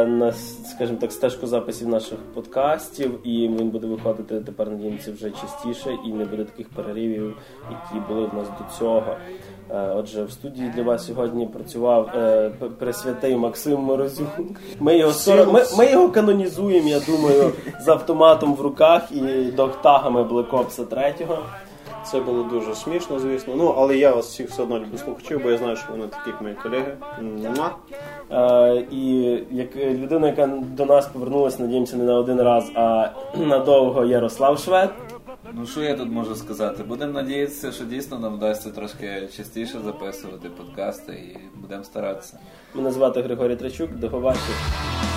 на, 0.06 0.32
скажімо 0.66 0.98
так, 1.02 1.12
стежку 1.12 1.48
записів 1.48 1.88
наших 1.88 2.18
подкастів, 2.34 3.28
і 3.28 3.48
він 3.48 3.70
буде 3.70 3.88
виходити 3.88 4.40
тепер, 4.40 4.70
надіємося, 4.70 5.12
вже 5.12 5.32
частіше, 5.32 5.98
і 6.06 6.10
не 6.10 6.26
буде 6.26 6.44
таких 6.44 6.70
переривів, 6.70 7.38
які 7.72 8.06
були 8.08 8.26
в 8.26 8.34
нас 8.34 8.48
до 8.48 8.78
цього. 8.80 9.16
Е, 9.72 9.94
Отже, 9.96 10.24
в 10.24 10.32
студії 10.32 10.72
для 10.76 10.84
вас 10.84 11.08
сьогодні 11.08 11.48
працював 11.48 12.10
е, 12.16 12.52
пресвятий 12.80 13.36
Максим 13.36 13.80
Морозюк. 13.80 14.28
Ми 14.80 14.98
його 14.98 15.14
ми, 15.52 15.64
ми 15.78 15.92
його 15.92 16.10
канонізуємо, 16.10 16.90
я 16.90 17.00
думаю, 17.00 17.52
з 17.82 17.88
автоматом 17.88 18.56
в 18.56 18.62
руках 18.62 19.12
і 19.12 19.52
доктагами 19.52 20.24
Ops 20.24 20.86
3. 20.86 21.28
Це 22.06 22.20
було 22.20 22.44
дуже 22.44 22.76
смішно, 22.76 23.20
звісно. 23.20 23.54
Ну, 23.58 23.76
але 23.78 23.98
я 23.98 24.16
вас 24.16 24.28
всіх 24.28 24.50
все 24.50 24.64
одно 24.64 24.80
люблю 24.80 24.98
слухачів, 24.98 25.44
бо 25.44 25.52
я 25.52 25.58
знаю, 25.58 25.76
що 25.76 25.92
вони 25.92 26.08
такі, 26.08 26.30
як 26.30 26.42
мої 26.42 26.56
колеги. 26.56 26.98
Муа. 27.22 27.70
Е, 28.32 28.86
і 28.92 29.24
як 29.52 29.76
людина, 29.76 30.28
яка 30.28 30.48
до 30.48 30.86
нас 30.86 31.08
повернулася, 31.08 31.62
надіємося, 31.62 31.98
не 31.98 32.04
на 32.04 32.16
один 32.16 32.42
раз, 32.42 32.72
а 32.76 33.10
надовго 33.38 34.06
Ярослав 34.06 34.60
Швед. 34.60 34.90
Ну 35.54 35.66
що 35.68 35.82
я 35.82 35.96
тут 35.96 36.12
можу 36.12 36.36
сказати? 36.36 36.84
Будемо 36.84 37.14
надіятися, 37.14 37.72
що 37.72 37.86
дійсно 37.86 38.20
нам 38.20 38.36
вдасться 38.36 38.70
трошки 38.70 39.30
частіше 39.38 39.80
записувати 39.86 40.50
подкасти 40.50 41.14
і 41.14 41.60
будемо 41.62 41.84
старатися. 41.84 42.40
Мене 42.74 42.92
звати 42.92 43.22
Григорій 43.22 43.56
Трачук. 43.56 43.92
До 43.96 44.10
побачення. 44.10 45.13